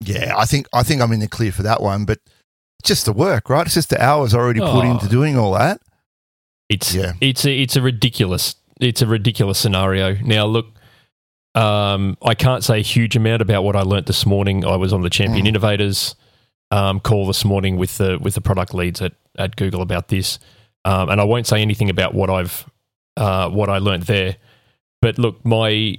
Yeah, 0.00 0.34
I 0.38 0.44
think 0.46 0.66
I 0.72 0.84
think 0.84 1.02
I'm 1.02 1.10
in 1.12 1.18
the 1.18 1.26
clear 1.26 1.50
for 1.50 1.64
that 1.64 1.82
one, 1.82 2.04
but 2.04 2.18
it's 2.78 2.86
just 2.88 3.06
the 3.06 3.12
work, 3.12 3.50
right? 3.50 3.66
It's 3.66 3.74
just 3.74 3.90
the 3.90 4.00
hours 4.00 4.32
already 4.32 4.60
put 4.60 4.84
Oh. 4.84 4.90
into 4.92 5.08
doing 5.08 5.36
all 5.36 5.52
that. 5.54 5.80
It's 6.68 6.94
Yeah. 6.94 7.14
it's 7.20 7.44
a, 7.44 7.52
it's 7.52 7.74
a 7.74 7.82
ridiculous 7.82 8.54
it's 8.80 9.02
a 9.02 9.06
ridiculous 9.06 9.58
scenario. 9.58 10.14
Now, 10.22 10.46
look, 10.46 10.66
um, 11.56 12.16
I 12.22 12.34
can't 12.34 12.62
say 12.64 12.78
a 12.78 12.82
huge 12.82 13.16
amount 13.16 13.42
about 13.42 13.64
what 13.64 13.74
I 13.76 13.82
learnt 13.82 14.06
this 14.06 14.24
morning. 14.24 14.64
I 14.64 14.76
was 14.76 14.92
on 14.92 15.02
the 15.02 15.10
Champion 15.10 15.44
Mm. 15.44 15.48
Innovators 15.48 16.14
um, 16.70 17.00
call 17.00 17.26
this 17.26 17.44
morning 17.44 17.76
with 17.76 17.98
the 17.98 18.16
with 18.22 18.34
the 18.36 18.40
product 18.40 18.72
leads 18.74 19.02
at, 19.02 19.12
at 19.36 19.56
Google 19.56 19.82
about 19.82 20.06
this, 20.06 20.38
um, 20.84 21.08
and 21.10 21.20
I 21.20 21.24
won't 21.24 21.48
say 21.48 21.60
anything 21.60 21.90
about 21.90 22.14
what 22.14 22.30
I've 22.30 22.64
uh, 23.16 23.48
what 23.50 23.68
I 23.68 23.78
learnt 23.78 24.06
there. 24.06 24.36
But 25.02 25.18
look, 25.18 25.44
my 25.44 25.96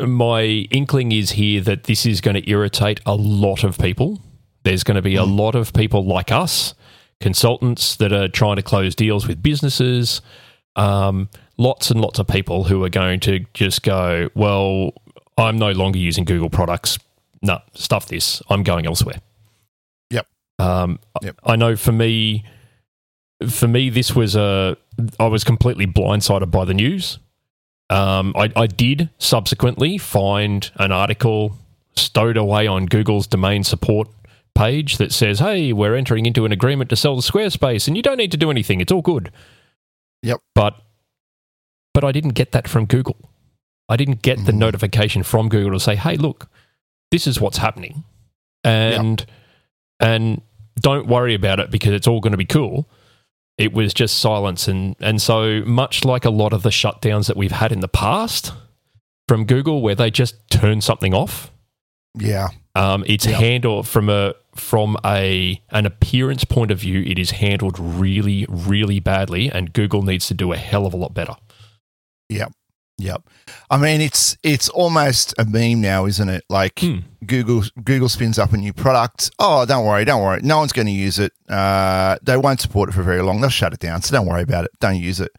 my 0.00 0.42
inkling 0.70 1.10
is 1.12 1.32
here 1.32 1.60
that 1.62 1.84
this 1.84 2.06
is 2.06 2.20
going 2.20 2.34
to 2.40 2.48
irritate 2.48 3.00
a 3.04 3.14
lot 3.14 3.64
of 3.64 3.78
people. 3.78 4.20
There's 4.62 4.84
going 4.84 4.94
to 4.96 5.02
be 5.02 5.16
a 5.16 5.22
Mm. 5.24 5.36
lot 5.36 5.54
of 5.54 5.72
people 5.72 6.04
like 6.04 6.30
us, 6.30 6.74
consultants 7.20 7.96
that 7.96 8.12
are 8.12 8.28
trying 8.28 8.56
to 8.56 8.62
close 8.62 8.94
deals 8.94 9.26
with 9.26 9.42
businesses. 9.42 10.20
Um, 10.76 11.28
lots 11.56 11.90
and 11.90 12.00
lots 12.00 12.18
of 12.20 12.28
people 12.28 12.64
who 12.64 12.84
are 12.84 12.88
going 12.88 13.18
to 13.20 13.44
just 13.54 13.82
go, 13.82 14.28
well, 14.34 14.92
I'm 15.36 15.58
no 15.58 15.72
longer 15.72 15.98
using 15.98 16.24
Google 16.24 16.50
products. 16.50 16.98
No, 17.42 17.58
stuff 17.74 18.06
this. 18.06 18.40
I'm 18.50 18.62
going 18.62 18.86
elsewhere. 18.86 19.20
Yep. 20.10 20.26
Um, 20.60 21.00
Yep. 21.22 21.40
I 21.44 21.56
know 21.56 21.74
for 21.76 21.92
me, 21.92 22.44
for 23.48 23.66
me, 23.68 23.90
this 23.90 24.14
was 24.14 24.36
a. 24.36 24.76
I 25.18 25.26
was 25.26 25.42
completely 25.44 25.86
blindsided 25.86 26.50
by 26.50 26.64
the 26.64 26.74
news. 26.74 27.18
Um, 27.90 28.34
I, 28.36 28.52
I 28.54 28.66
did 28.66 29.08
subsequently 29.18 29.96
find 29.98 30.70
an 30.76 30.92
article 30.92 31.56
stowed 31.96 32.36
away 32.36 32.66
on 32.66 32.86
Google's 32.86 33.26
domain 33.26 33.64
support 33.64 34.08
page 34.54 34.98
that 34.98 35.12
says, 35.12 35.38
"Hey, 35.38 35.72
we're 35.72 35.94
entering 35.94 36.26
into 36.26 36.44
an 36.44 36.52
agreement 36.52 36.90
to 36.90 36.96
sell 36.96 37.16
the 37.16 37.22
Squarespace, 37.22 37.88
and 37.88 37.96
you 37.96 38.02
don't 38.02 38.18
need 38.18 38.30
to 38.32 38.36
do 38.36 38.50
anything. 38.50 38.80
It's 38.80 38.92
all 38.92 39.02
good." 39.02 39.30
Yep. 40.22 40.40
But 40.54 40.76
but 41.94 42.04
I 42.04 42.12
didn't 42.12 42.34
get 42.34 42.52
that 42.52 42.68
from 42.68 42.84
Google. 42.84 43.16
I 43.88 43.96
didn't 43.96 44.20
get 44.22 44.44
the 44.44 44.52
Mhm. 44.52 44.56
notification 44.58 45.22
from 45.22 45.48
Google 45.48 45.72
to 45.72 45.80
say, 45.80 45.96
"Hey, 45.96 46.16
look, 46.16 46.48
this 47.10 47.26
is 47.26 47.40
what's 47.40 47.58
happening," 47.58 48.04
and 48.64 49.24
and 50.00 50.42
don't 50.78 51.06
worry 51.06 51.34
about 51.34 51.58
it 51.58 51.70
because 51.70 51.92
it's 51.92 52.06
all 52.06 52.20
going 52.20 52.32
to 52.32 52.36
be 52.36 52.44
cool. 52.44 52.86
It 53.58 53.72
was 53.72 53.92
just 53.92 54.18
silence, 54.18 54.68
and 54.68 54.94
and 55.00 55.20
so 55.20 55.62
much 55.66 56.04
like 56.04 56.24
a 56.24 56.30
lot 56.30 56.52
of 56.52 56.62
the 56.62 56.70
shutdowns 56.70 57.26
that 57.26 57.36
we've 57.36 57.52
had 57.52 57.72
in 57.72 57.80
the 57.80 57.88
past 57.88 58.52
from 59.26 59.44
Google, 59.44 59.82
where 59.82 59.94
they 59.96 60.10
just 60.10 60.36
turn 60.50 60.80
something 60.80 61.12
off. 61.12 61.50
Yeah. 62.16 62.48
Um, 62.74 63.04
it's 63.06 63.26
Yeah. 63.26 63.36
handled 63.38 63.86
from 63.88 64.08
a 64.08 64.34
from 64.54 64.96
a 65.04 65.60
an 65.70 65.86
appearance 65.86 66.44
point 66.44 66.70
of 66.70 66.78
view. 66.78 67.02
It 67.02 67.18
is 67.18 67.32
handled 67.32 67.78
really, 67.78 68.46
really 68.48 69.00
badly, 69.00 69.50
and 69.50 69.72
Google 69.72 70.02
needs 70.02 70.26
to 70.28 70.34
do 70.34 70.52
a 70.52 70.56
hell 70.56 70.86
of 70.86 70.94
a 70.94 70.96
lot 70.96 71.12
better. 71.14 71.34
Yep. 72.98 73.22
I 73.70 73.76
mean, 73.76 74.00
it's 74.00 74.36
it's 74.42 74.68
almost 74.68 75.32
a 75.38 75.44
meme 75.44 75.80
now, 75.80 76.06
isn't 76.06 76.28
it? 76.28 76.44
Like 76.48 76.80
Hmm. 76.80 76.98
Google 77.24 77.62
Google 77.84 78.08
spins 78.08 78.38
up 78.38 78.52
a 78.52 78.56
new 78.56 78.72
product. 78.72 79.30
Oh, 79.38 79.64
don't 79.66 79.86
worry, 79.86 80.04
don't 80.04 80.22
worry. 80.22 80.40
No 80.42 80.58
one's 80.58 80.72
going 80.72 80.86
to 80.86 80.92
use 80.92 81.18
it. 81.18 81.32
Uh, 81.48 82.16
they 82.22 82.36
won't 82.36 82.60
support 82.60 82.88
it 82.88 82.92
for 82.92 83.02
very 83.02 83.22
long. 83.22 83.40
They'll 83.40 83.50
shut 83.50 83.72
it 83.72 83.78
down. 83.78 84.02
So 84.02 84.16
don't 84.16 84.26
worry 84.26 84.42
about 84.42 84.64
it. 84.64 84.72
Don't 84.80 84.96
use 84.96 85.20
it. 85.20 85.30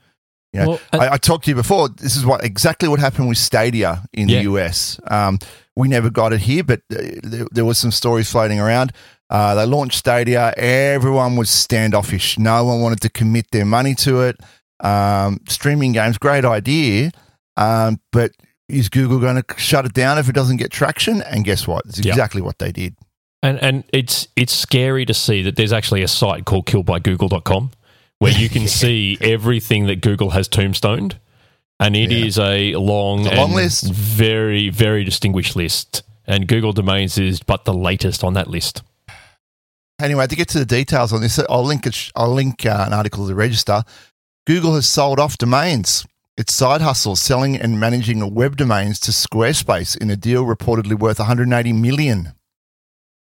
Yeah. 0.54 0.68
Well, 0.68 0.80
and- 0.94 1.02
I, 1.02 1.14
I 1.14 1.18
talked 1.18 1.46
to 1.46 1.52
you 1.52 1.56
before. 1.56 1.90
This 1.90 2.16
is 2.16 2.26
what 2.26 2.44
exactly 2.46 2.88
what 2.88 3.00
happened 3.00 3.28
with 3.28 3.38
Stadia 3.38 4.04
in 4.14 4.30
Yeah. 4.30 4.38
the 4.40 4.44
US. 4.54 5.00
Um, 5.08 5.38
we 5.76 5.88
never 5.90 6.10
got 6.10 6.32
it 6.34 6.40
here, 6.42 6.64
but 6.64 6.80
uh, 6.92 6.98
there, 7.24 7.46
there 7.52 7.66
was 7.66 7.78
some 7.78 7.92
stories 7.92 8.32
floating 8.32 8.60
around. 8.60 8.94
Uh, 9.30 9.54
they 9.56 9.66
launched 9.66 9.98
Stadia. 10.00 10.54
Everyone 10.58 11.36
was 11.36 11.50
standoffish. 11.50 12.40
No 12.40 12.64
one 12.66 12.82
wanted 12.82 13.02
to 13.02 13.10
commit 13.10 13.52
their 13.52 13.66
money 13.66 13.96
to 13.96 14.22
it. 14.22 14.38
Um, 14.82 15.42
streaming 15.48 15.92
games, 15.92 16.18
great 16.18 16.46
idea, 16.46 17.12
um, 17.60 18.00
but 18.12 18.32
is 18.68 18.90
Google 18.90 19.20
going 19.20 19.42
to 19.42 19.60
shut 19.60 19.86
it 19.86 19.94
down 19.94 20.18
if 20.18 20.30
it 20.30 20.34
doesn't 20.34 20.58
get 20.58 20.72
traction? 20.72 21.22
And 21.22 21.44
guess 21.44 21.68
what? 21.68 21.86
It's 21.88 22.00
exactly 22.00 22.42
what 22.42 22.58
they 22.60 22.72
did. 22.72 22.96
And 23.42 23.58
and 23.64 23.84
it's 23.94 24.28
it's 24.36 24.52
scary 24.54 25.06
to 25.06 25.14
see 25.14 25.42
that 25.44 25.56
there's 25.56 25.72
actually 25.74 26.02
a 26.04 26.08
site 26.08 26.46
called 26.46 26.66
killedbygoogle.com 26.66 27.72
where 28.20 28.32
you 28.34 28.50
can 28.50 28.62
Yeah. 28.64 28.68
see 28.68 29.18
everything 29.22 29.88
that 29.88 30.02
Google 30.02 30.32
has 30.32 30.48
tombstoned. 30.48 31.20
And 31.80 31.96
it 31.96 32.12
Yeah. 32.12 32.26
is 32.26 32.38
a 32.38 32.76
long 32.76 33.26
a 33.28 33.36
long 33.36 33.46
and 33.46 33.54
list. 33.56 33.86
very, 33.92 34.70
very 34.70 35.04
distinguished 35.06 35.56
list. 35.56 36.04
And 36.28 36.48
Google 36.48 36.74
Domains 36.74 37.18
is 37.18 37.40
but 37.40 37.64
the 37.66 37.74
latest 37.74 38.24
on 38.24 38.34
that 38.34 38.50
list. 38.50 38.84
Anyway, 40.02 40.28
to 40.28 40.36
get 40.36 40.48
to 40.50 40.60
the 40.60 40.66
details 40.66 41.12
on 41.12 41.22
this, 41.22 41.40
I'll 41.50 41.64
link 41.66 41.86
it, 41.86 42.12
I'll 42.16 42.34
link 42.34 42.66
uh, 42.66 42.84
an 42.88 42.94
article 42.94 43.24
to 43.24 43.28
the 43.30 43.36
register. 43.36 43.84
Google 44.48 44.76
has 44.76 44.86
sold 44.88 45.20
off 45.20 45.38
domains. 45.38 46.06
Its 46.40 46.54
side 46.54 46.80
hustle 46.80 47.18
selling 47.18 47.58
and 47.58 47.82
managing 47.82 48.34
web 48.34 48.56
domains 48.56 48.98
to 48.98 49.12
Squarespace 49.12 49.98
in 49.98 50.10
a 50.10 50.16
deal 50.16 50.46
reportedly 50.46 50.98
worth 50.98 51.20
180 51.20 51.74
million. 51.74 52.32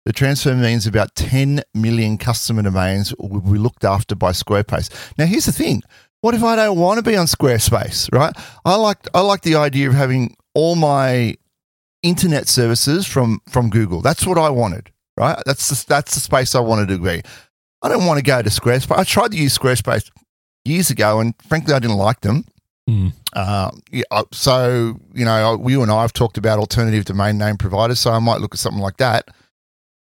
The 0.05 0.13
transfer 0.13 0.55
means 0.55 0.87
about 0.87 1.17
10 1.17 1.63
million 1.75 2.17
customer 2.17 2.63
domains 2.63 3.13
will 3.19 3.41
be 3.41 3.59
looked 3.59 3.85
after 3.85 4.15
by 4.15 4.31
Squarespace. 4.31 4.89
Now, 5.19 5.27
here's 5.27 5.47
the 5.47 5.53
thing: 5.53 5.83
what 6.21 6.37
if 6.37 6.45
I 6.45 6.55
don't 6.55 6.79
want 6.79 6.99
to 6.99 7.03
be 7.03 7.17
on 7.17 7.27
Squarespace? 7.27 8.09
Right? 8.13 8.33
I 8.65 8.77
like 8.77 9.09
I 9.13 9.21
like 9.23 9.43
the 9.43 9.57
idea 9.57 9.89
of 9.89 9.95
having 9.95 10.37
all 10.55 10.77
my 10.77 11.35
internet 12.05 12.47
services 12.47 13.05
from 13.05 13.41
from 13.49 13.69
Google. 13.69 14.01
That's 14.01 14.29
what 14.29 14.39
I 14.39 14.51
wanted. 14.51 14.93
Right? 15.17 15.43
That's 15.45 15.69
the, 15.69 15.87
that's 15.89 16.15
the 16.15 16.21
space 16.21 16.55
I 16.55 16.61
wanted 16.61 16.87
to 16.91 16.99
be. 16.99 17.23
I 17.83 17.89
don't 17.89 18.07
want 18.07 18.19
to 18.19 18.25
go 18.25 18.41
to 18.43 18.49
Squarespace. 18.49 18.97
I 18.97 19.03
tried 19.03 19.33
to 19.33 19.37
use 19.37 19.59
Squarespace 19.59 20.09
years 20.65 20.91
ago, 20.91 21.19
and 21.19 21.35
frankly, 21.49 21.75
I 21.75 21.81
didn't 21.81 21.97
like 21.97 22.21
them. 22.21 22.45
Mm. 22.89 23.13
Uh, 23.35 23.71
yeah, 23.91 24.03
so 24.33 24.99
you 25.13 25.25
know, 25.25 25.63
you 25.69 25.83
and 25.83 25.91
I 25.91 26.01
have 26.03 26.13
talked 26.15 26.39
about 26.39 26.59
alternative 26.59 27.05
domain 27.05 27.37
name 27.37 27.57
providers, 27.59 28.01
so 28.01 28.11
I 28.13 28.19
might 28.19 28.41
look 28.41 28.55
at 28.55 28.59
something 28.59 28.81
like 28.83 28.97
that. 28.97 29.29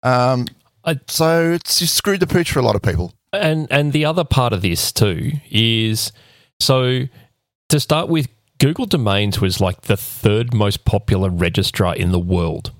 Um, 0.03 0.47
I- 0.83 0.99
so 1.07 1.51
it's 1.51 1.77
just 1.79 1.95
screwed 1.95 2.19
the 2.21 2.27
pooch 2.27 2.51
for 2.51 2.59
a 2.59 2.63
lot 2.63 2.75
of 2.75 2.81
people. 2.81 3.13
And 3.33 3.67
and 3.71 3.93
the 3.93 4.03
other 4.05 4.23
part 4.23 4.51
of 4.51 4.61
this 4.63 4.91
too 4.91 5.33
is 5.51 6.11
so 6.59 7.03
to 7.69 7.79
start 7.79 8.09
with, 8.09 8.27
Google 8.57 8.85
Domains 8.87 9.39
was 9.39 9.61
like 9.61 9.81
the 9.83 9.95
third 9.95 10.53
most 10.53 10.83
popular 10.83 11.29
registrar 11.29 11.95
in 11.95 12.11
the 12.11 12.19
world. 12.19 12.71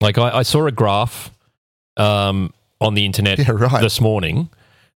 Like 0.00 0.18
I, 0.18 0.38
I 0.38 0.42
saw 0.42 0.66
a 0.66 0.72
graph 0.72 1.30
um, 1.96 2.52
on 2.80 2.94
the 2.94 3.04
internet 3.06 3.38
Yeah, 3.46 3.50
right. 3.52 3.80
this 3.80 4.00
morning 4.00 4.50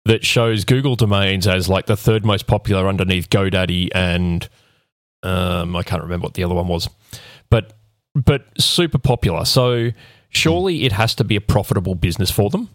that 0.05 0.25
shows 0.25 0.63
Google 0.65 0.95
Domains 0.95 1.47
as 1.47 1.67
like 1.67 1.85
the 1.85 1.97
third 1.97 2.25
most 2.25 2.47
popular 2.47 2.87
underneath 2.87 3.29
GoDaddy 3.29 3.89
and 3.93 4.47
um, 5.23 5.75
I 5.75 5.83
can't 5.83 6.01
remember 6.03 6.25
what 6.25 6.35
the 6.35 6.43
other 6.43 6.55
one 6.55 6.67
was, 6.67 6.89
but 7.49 7.73
but 8.15 8.45
super 8.57 8.97
popular. 8.97 9.45
So 9.45 9.89
surely 10.29 10.85
it 10.85 10.91
has 10.93 11.13
to 11.15 11.23
be 11.23 11.35
a 11.35 11.41
profitable 11.41 11.95
business 11.95 12.31
for 12.31 12.49
them. 12.49 12.69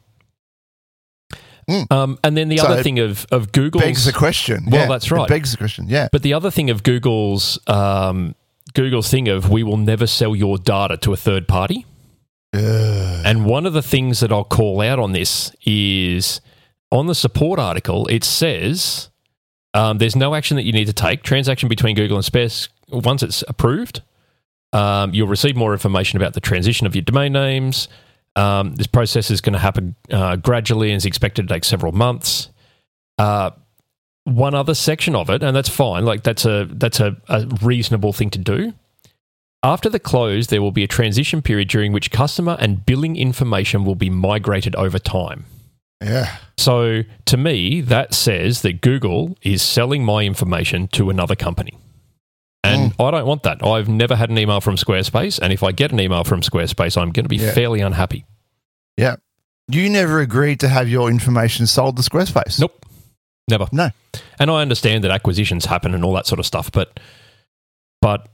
Mm. 1.70 1.90
Um, 1.92 2.18
and 2.24 2.36
then 2.36 2.48
the 2.48 2.58
So 2.58 2.66
other 2.66 2.82
thing 2.82 2.98
of 2.98 3.24
of 3.30 3.52
Google's 3.52 3.84
begs 3.84 4.04
the 4.04 4.12
question. 4.12 4.64
Well, 4.66 4.82
Yeah, 4.82 4.88
that's 4.88 5.06
it 5.06 5.12
right. 5.12 5.28
begs 5.28 5.52
the 5.52 5.58
question. 5.58 5.86
Yeah. 5.88 6.08
but 6.10 6.22
the 6.22 6.34
other 6.34 6.50
thing 6.50 6.70
of 6.70 6.82
Google's 6.82 7.58
um, 7.68 8.34
Google's 8.74 9.08
thing 9.10 9.28
of 9.28 9.48
we 9.48 9.62
will 9.62 9.76
never 9.76 10.06
sell 10.06 10.34
your 10.34 10.58
data 10.58 10.96
to 10.98 11.12
a 11.12 11.16
third 11.16 11.46
party. 11.46 11.86
Ugh. 12.54 13.22
And 13.24 13.46
one 13.46 13.64
of 13.64 13.72
the 13.72 13.82
things 13.82 14.20
that 14.20 14.32
I'll 14.32 14.44
call 14.44 14.80
out 14.80 14.98
on 14.98 15.12
this 15.12 15.54
is 15.64 16.40
on 16.92 17.06
the 17.06 17.14
support 17.14 17.58
article, 17.58 18.06
it 18.08 18.22
says 18.22 19.08
um, 19.74 19.98
there's 19.98 20.14
no 20.14 20.34
action 20.34 20.56
that 20.56 20.64
you 20.64 20.72
need 20.72 20.84
to 20.84 20.92
take. 20.92 21.22
Transaction 21.22 21.68
between 21.68 21.96
Google 21.96 22.18
and 22.18 22.24
Space, 22.24 22.68
once 22.90 23.22
it's 23.22 23.42
approved, 23.48 24.02
um, 24.72 25.12
you'll 25.14 25.26
receive 25.26 25.56
more 25.56 25.72
information 25.72 26.18
about 26.18 26.34
the 26.34 26.40
transition 26.40 26.86
of 26.86 26.94
your 26.94 27.02
domain 27.02 27.32
names. 27.32 27.88
Um, 28.36 28.74
this 28.74 28.86
process 28.86 29.30
is 29.30 29.40
going 29.40 29.54
to 29.54 29.58
happen 29.58 29.96
uh, 30.10 30.36
gradually 30.36 30.90
and 30.90 30.98
is 30.98 31.06
expected 31.06 31.48
to 31.48 31.54
take 31.54 31.64
several 31.64 31.92
months. 31.92 32.50
Uh, 33.18 33.50
one 34.24 34.54
other 34.54 34.74
section 34.74 35.16
of 35.16 35.30
it, 35.30 35.42
and 35.42 35.56
that's 35.56 35.68
fine. 35.68 36.04
Like 36.04 36.22
that's 36.22 36.44
a 36.44 36.68
that's 36.70 37.00
a, 37.00 37.16
a 37.28 37.46
reasonable 37.62 38.12
thing 38.12 38.30
to 38.30 38.38
do. 38.38 38.72
After 39.64 39.88
the 39.88 39.98
close, 39.98 40.48
there 40.48 40.62
will 40.62 40.72
be 40.72 40.84
a 40.84 40.88
transition 40.88 41.42
period 41.42 41.68
during 41.68 41.92
which 41.92 42.10
customer 42.10 42.56
and 42.60 42.84
billing 42.84 43.16
information 43.16 43.84
will 43.84 43.94
be 43.94 44.10
migrated 44.10 44.74
over 44.76 44.98
time. 44.98 45.44
Yeah. 46.02 46.36
So, 46.58 47.02
to 47.26 47.36
me, 47.36 47.80
that 47.80 48.14
says 48.14 48.62
that 48.62 48.80
Google 48.80 49.36
is 49.42 49.62
selling 49.62 50.04
my 50.04 50.22
information 50.22 50.88
to 50.88 51.10
another 51.10 51.34
company. 51.34 51.78
And 52.64 52.92
hmm. 52.92 53.02
I 53.02 53.10
don't 53.10 53.26
want 53.26 53.42
that. 53.42 53.64
I've 53.64 53.88
never 53.88 54.14
had 54.14 54.30
an 54.30 54.38
email 54.38 54.60
from 54.60 54.76
Squarespace. 54.76 55.38
And 55.40 55.52
if 55.52 55.62
I 55.62 55.72
get 55.72 55.92
an 55.92 56.00
email 56.00 56.24
from 56.24 56.40
Squarespace, 56.40 56.96
I'm 56.96 57.10
going 57.10 57.24
to 57.24 57.28
be 57.28 57.36
Yeah. 57.36 57.52
fairly 57.52 57.80
unhappy. 57.80 58.24
Yeah. 58.96 59.16
You 59.68 59.88
never 59.88 60.20
agreed 60.20 60.60
to 60.60 60.68
have 60.68 60.88
your 60.88 61.10
information 61.10 61.66
sold 61.66 61.96
to 61.96 62.02
Squarespace. 62.02 62.60
Nope. 62.60 62.84
Never. 63.48 63.66
No. 63.72 63.90
And 64.38 64.50
I 64.50 64.60
understand 64.60 65.02
that 65.04 65.10
acquisitions 65.10 65.64
happen 65.64 65.94
and 65.94 66.04
all 66.04 66.12
that 66.14 66.26
sort 66.26 66.38
of 66.38 66.46
stuff, 66.46 66.70
but 66.70 67.00
but 68.00 68.28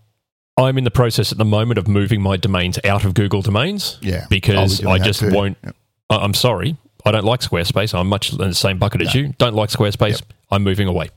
I'm 0.59 0.78
in 0.78 0.85
the 0.85 0.90
process 0.90 1.31
at 1.31 1.38
the 1.38 1.44
moment 1.44 1.78
of 1.78 1.87
moving 1.87 2.20
my 2.20 2.37
domains 2.37 2.78
out 2.85 3.04
of 3.04 3.14
Google 3.14 3.42
domains 3.42 3.98
Yeah. 4.00 4.22
Oh, 4.24 4.26
because 4.28 4.85
I'll 4.85 4.94
be 4.94 4.98
doing 4.98 5.02
I 5.02 5.04
just 5.04 5.22
won't. 5.22 5.59
Yep. 5.64 5.76
I'm 6.11 6.35
sorry. 6.35 6.76
I 7.04 7.11
don't 7.12 7.24
like 7.24 7.40
Squarespace. 7.40 7.98
I'm 7.98 8.08
much 8.08 8.32
in 8.32 8.38
the 8.38 8.54
same 8.54 8.78
bucket 8.78 9.02
as 9.02 9.14
you. 9.14 9.34
Don't 9.38 9.54
like 9.54 9.70
Squarespace. 9.70 10.20
Yep. 10.20 10.32
I'm 10.50 10.62
moving 10.64 10.88
away. 10.88 11.11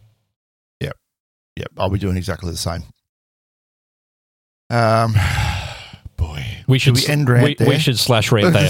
Yep, 1.57 1.67
I'll 1.77 1.89
be 1.89 1.99
doing 1.99 2.15
exactly 2.15 2.49
the 2.49 2.55
same. 2.57 2.81
Um, 4.69 5.13
boy, 6.17 6.45
We 6.67 6.79
should 6.79 6.95
we 6.95 7.05
end 7.07 7.29
rant 7.29 7.43
we, 7.43 7.55
there? 7.55 7.67
we 7.67 7.77
should 7.77 7.99
slash 7.99 8.31
rant 8.31 8.53
there. 8.53 8.69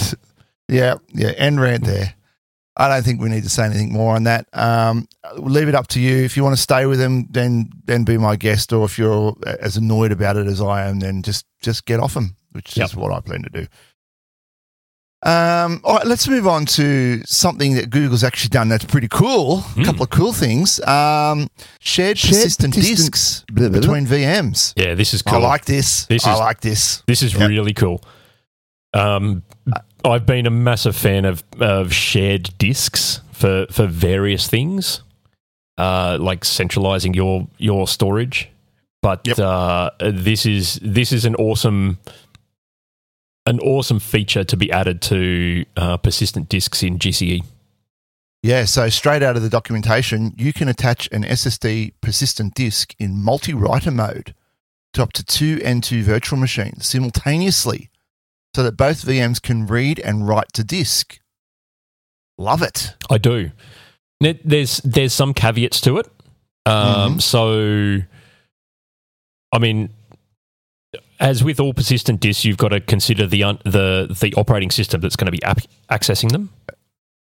yeah, 0.68 0.96
yeah, 1.14 1.30
end 1.38 1.62
rant 1.62 1.86
there. 1.86 2.16
I 2.78 2.88
don't 2.90 3.04
think 3.04 3.22
we 3.22 3.30
need 3.30 3.44
to 3.44 3.50
say 3.50 3.66
anything 3.66 3.94
more 3.94 4.16
on 4.16 4.24
that. 4.24 4.48
Um, 4.54 5.08
we'll 5.36 5.52
leave 5.52 5.68
it 5.68 5.76
up 5.76 5.88
to 5.90 6.00
you. 6.00 6.24
If 6.24 6.36
you 6.36 6.44
want 6.44 6.56
to 6.56 6.62
stay 6.62 6.86
with 6.88 6.98
them, 7.00 7.28
then 7.30 7.70
then 7.86 8.04
be 8.04 8.18
my 8.18 8.36
guest, 8.36 8.74
or 8.74 8.86
if 8.86 8.98
you're 8.98 9.36
as 9.46 9.78
annoyed 9.78 10.12
about 10.12 10.38
it 10.38 10.48
as 10.48 10.60
I 10.62 10.88
am, 10.88 11.00
then 11.00 11.22
just 11.22 11.46
just 11.62 11.86
get 11.86 12.00
off 12.00 12.14
them, 12.16 12.36
which 12.54 12.76
Yep. 12.78 12.86
is 12.86 12.96
what 12.96 13.12
I 13.12 13.20
plan 13.20 13.44
to 13.44 13.50
do. 13.50 13.68
Um, 15.24 15.82
all 15.84 15.98
right, 15.98 16.06
let's 16.08 16.28
move 16.28 16.48
on 16.48 16.66
to 16.68 17.22
something 17.26 17.76
that 17.76 17.92
Google's 17.92 18.24
actually 18.24 18.50
done 18.50 18.70
that's 18.70 18.86
pretty 18.86 19.08
cool. 19.08 19.60
A 19.60 19.62
Hmm. 19.62 19.84
couple 19.84 20.04
of 20.04 20.10
cool 20.10 20.34
things. 20.34 20.80
Um, 20.82 21.48
shared, 21.80 22.18
persistent, 22.18 22.74
persistent- 22.74 23.12
disks 23.12 23.44
blah, 23.52 23.70
blah, 23.70 23.70
blah. 23.70 23.80
between 23.82 24.08
VMs. 24.08 24.74
Yeah, 24.76 24.96
this 24.96 25.14
is 25.14 25.22
cool. 25.22 25.36
I 25.46 25.50
like 25.50 25.66
this. 25.66 26.06
This 26.06 26.26
I 26.26 26.34
is- 26.34 26.40
like 26.40 26.62
this. 26.62 27.04
This 27.06 27.22
is 27.22 27.34
Yep. 27.36 27.50
really 27.50 27.74
cool. 27.74 28.02
Um, 28.94 29.44
I've 30.04 30.26
been 30.26 30.48
a 30.48 30.52
massive 30.52 30.96
fan 30.96 31.26
of, 31.26 31.44
of 31.60 31.94
shared 31.94 32.50
disks 32.58 33.22
for, 33.32 33.68
for 33.72 33.86
various 33.86 34.48
things, 34.48 35.02
uh, 35.78 36.18
like 36.20 36.44
centralizing 36.44 37.14
your 37.14 37.48
your 37.60 37.88
storage. 37.88 38.50
But 39.04 39.22
Yep. 39.26 39.40
uh, 39.40 39.90
this 40.00 40.46
is 40.48 40.80
this 40.82 41.12
is 41.12 41.26
an 41.26 41.36
awesome 41.36 42.00
an 43.46 43.60
awesome 43.60 44.00
feature 44.00 44.44
to 44.44 44.56
be 44.58 44.72
added 44.72 45.02
to 45.04 45.66
uh, 45.78 45.98
persistent 45.98 46.50
disks 46.50 46.84
in. 46.84 47.00
GCE. 47.00 47.44
Yeah, 48.44 48.66
so 48.66 48.90
straight 48.90 49.22
out 49.22 49.36
of 49.36 49.44
the 49.44 49.50
documentation, 49.50 50.34
you 50.38 50.52
can 50.52 50.68
attach 50.68 51.08
an 51.12 51.24
SSD 51.24 51.94
persistent 52.02 52.56
disk 52.56 52.96
in 52.98 53.22
multi 53.24 53.54
writer 53.54 53.92
mode 53.92 54.34
to 54.94 55.04
up 55.04 55.14
to 55.14 55.24
two 55.24 55.58
N2 55.58 56.02
virtual 56.02 56.38
machines 56.40 56.88
simultaneously 56.88 57.90
so 58.56 58.64
that 58.64 58.76
both 58.78 59.06
VMs 59.06 59.42
can 59.42 59.66
read 59.68 60.00
and 60.00 60.28
write 60.28 60.52
to 60.54 60.64
disk. 60.64 61.20
Love 62.38 62.62
it. 62.64 62.96
I 63.10 63.18
do. 63.18 63.52
There's 64.20 64.78
there's 64.78 65.14
some 65.14 65.34
caveats 65.34 65.80
to 65.82 65.98
it. 65.98 66.08
Um, 66.66 67.18
Mhm. 67.18 67.22
So, 67.22 68.02
I 69.52 69.60
mean, 69.60 69.90
as 71.22 71.44
with 71.44 71.60
all 71.60 71.74
persistent 71.74 72.20
disks, 72.20 72.44
you've 72.44 72.58
got 72.58 72.70
to 72.70 72.82
consider 72.82 73.28
the 73.28 73.44
un- 73.44 73.60
the 73.64 74.14
the 74.20 74.34
operating 74.36 74.72
system 74.72 75.00
that's 75.00 75.16
going 75.16 75.28
to 75.28 75.32
be 75.32 75.42
ap- 75.44 75.68
accessing 75.90 76.32
them. 76.32 76.50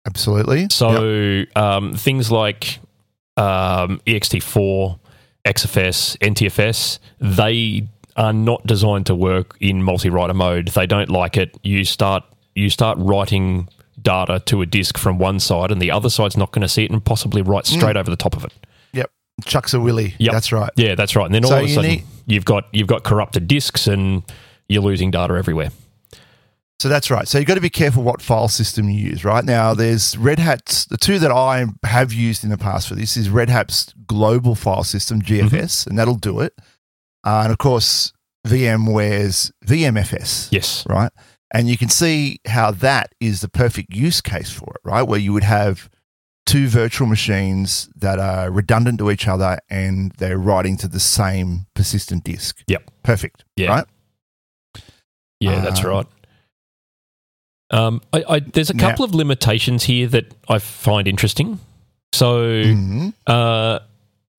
Absolutely. 0.07 0.63
Yep. 0.63 0.73
So 0.73 1.45
um, 1.57 1.93
things 1.93 2.31
like 2.31 2.79
um, 3.37 4.01
ext4, 4.07 4.99
XFS, 5.45 6.17
NTFS, 6.19 6.99
they 7.21 7.89
are 8.17 8.33
not 8.33 8.67
designed 8.67 9.07
to 9.07 9.15
work 9.15 9.57
in 9.61 9.83
multi-writer 9.83 10.35
mode. 10.35 10.69
They 10.69 10.87
don't 10.87 11.11
like 11.11 11.37
it. 11.37 11.59
You 11.63 11.85
start 11.85 12.25
you 12.55 12.71
start 12.71 12.97
writing 13.01 13.69
data 14.01 14.41
to 14.47 14.63
a 14.63 14.67
disk 14.67 14.97
from 14.97 15.19
one 15.19 15.41
side, 15.41 15.73
and 15.73 15.83
the 15.83 15.91
other 15.91 16.09
side's 16.09 16.37
not 16.37 16.53
going 16.53 16.63
to 16.63 16.69
see 16.69 16.85
it, 16.85 16.91
and 16.93 17.05
possibly 17.05 17.43
write 17.43 17.67
straight 17.67 17.97
over 17.97 18.09
the 18.09 18.17
top 18.17 18.37
of 18.37 18.45
it. 18.45 18.53
Chucks 19.45 19.75
a 19.75 19.81
willy. 19.81 20.15
Yep. 20.19 20.33
That's 20.33 20.53
right. 20.53 20.71
Yeah, 20.77 20.95
that's 20.95 21.15
right. 21.17 21.27
And 21.27 21.35
then 21.35 21.45
all 21.45 21.51
So 21.51 21.59
of 21.59 21.65
a 21.65 21.69
you 21.69 21.75
sudden, 21.75 21.91
need- 21.91 22.05
you've 22.27 22.45
got 22.45 22.67
you've 22.73 22.89
got 22.89 23.05
corrupted 23.05 23.47
disks, 23.49 23.87
and 23.87 24.23
you're 24.69 24.83
losing 24.83 25.11
data 25.11 25.35
everywhere. 25.35 25.71
So 26.81 26.89
that's 26.89 27.11
right. 27.11 27.27
So 27.27 27.39
you've 27.39 27.49
got 27.49 27.57
to 27.57 27.61
be 27.61 27.71
careful 27.71 28.05
what 28.05 28.23
file 28.23 28.47
system 28.47 28.89
you 28.89 29.11
use, 29.11 29.25
right? 29.25 29.45
Now, 29.45 29.75
there's 29.75 30.17
Red 30.17 30.39
Hat's, 30.39 30.85
the 30.85 30.97
two 30.97 31.19
that 31.19 31.33
I 31.33 31.67
have 31.85 32.13
used 32.13 32.45
in 32.45 32.51
the 32.51 32.57
past 32.59 32.87
for 32.87 32.95
this 32.95 33.17
is 33.17 33.29
Red 33.31 33.49
Hat's 33.51 33.93
global 34.07 34.55
file 34.55 34.85
system, 34.85 35.21
GFS, 35.21 35.89
and 35.89 35.99
that'll 35.99 36.15
do 36.15 36.39
it. 36.39 36.55
Uh, 37.25 37.41
and 37.43 37.51
of 37.53 37.59
course, 37.59 38.13
VMware's 38.47 39.51
VMFS, 39.67 40.49
Yes. 40.53 40.85
right? 40.89 41.11
And 41.53 41.69
you 41.69 41.77
can 41.77 41.89
see 41.89 42.41
how 42.47 42.71
that 42.71 43.13
is 43.21 43.41
the 43.41 43.49
perfect 43.49 43.93
use 43.95 44.21
case 44.21 44.51
for 44.51 44.73
it, 44.75 44.81
right? 44.85 45.03
Where 45.03 45.19
you 45.19 45.33
would 45.33 45.45
have 45.45 45.89
two 46.49 46.67
virtual 46.67 47.07
machines 47.07 47.91
that 47.95 48.19
are 48.19 48.51
redundant 48.51 48.99
to 48.99 49.11
each 49.11 49.29
other 49.29 49.59
and 49.69 50.13
they're 50.13 50.39
writing 50.39 50.79
to 50.79 50.89
the 50.89 50.99
same 51.01 51.67
persistent 51.75 52.25
disk. 52.25 52.63
Yep. 52.67 52.91
Perfect. 53.03 53.45
Yeah. 53.57 53.69
Right? 53.69 53.85
Yeah, 55.41 55.61
that's 55.61 55.85
Um, 55.85 55.91
right. 55.91 56.07
Um, 57.71 58.01
I, 58.15 58.25
I, 58.29 58.39
there's 58.41 58.71
a 58.71 58.75
Now- 58.75 58.89
couple 58.89 59.05
of 59.05 59.15
limitations 59.15 59.85
here 59.85 60.07
that 60.09 60.33
I 60.49 60.59
find 60.59 61.07
interesting. 61.07 61.61
So, 62.15 62.43
Mhm. 62.65 63.13
uh, 63.27 63.81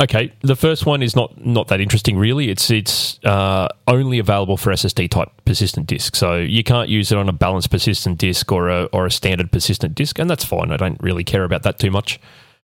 okay, 0.01 0.31
the 0.41 0.55
first 0.55 0.85
one 0.85 1.03
is 1.03 1.15
not 1.15 1.45
not 1.45 1.67
that 1.67 1.81
interesting 1.81 2.17
really. 2.17 2.49
It's 2.49 2.69
it's 2.71 3.23
uh, 3.25 3.67
only 3.87 4.19
available 4.19 4.57
for 4.57 4.71
SSD 4.71 5.09
type 5.09 5.29
persistent 5.45 5.87
disk, 5.87 6.15
so 6.15 6.37
you 6.37 6.63
can't 6.63 6.89
use 6.89 7.11
it 7.11 7.17
on 7.17 7.29
a 7.29 7.33
balanced 7.33 7.69
persistent 7.69 8.17
disk 8.17 8.51
or 8.51 8.69
a 8.69 8.83
or 8.85 9.05
a 9.05 9.11
standard 9.11 9.51
persistent 9.51 9.95
disk, 9.95 10.19
and 10.19 10.29
that's 10.29 10.45
fine. 10.45 10.71
I 10.71 10.77
don't 10.77 11.01
really 11.01 11.23
care 11.23 11.43
about 11.43 11.63
that 11.63 11.79
too 11.79 11.91
much. 11.91 12.19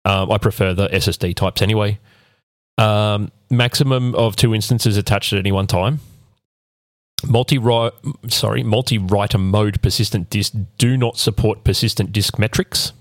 Um, 0.04 0.30
I 0.30 0.38
prefer 0.38 0.74
the 0.74 0.88
SSD 0.88 1.34
types 1.34 1.62
anyway. 1.62 1.98
Um, 2.76 3.30
maximum 3.50 4.14
of 4.14 4.36
two 4.36 4.54
instances 4.54 4.96
attached 4.96 5.32
at 5.32 5.38
any 5.38 5.52
one 5.52 5.66
time. 5.66 6.00
Multi 7.26 7.58
sorry, 8.28 8.62
multi 8.62 8.98
writer 8.98 9.38
mode 9.38 9.80
persistent 9.80 10.28
disk 10.28 10.52
do 10.76 10.96
not 10.96 11.16
support 11.16 11.64
persistent 11.64 12.12
disk 12.12 12.38
metrics. 12.38 12.92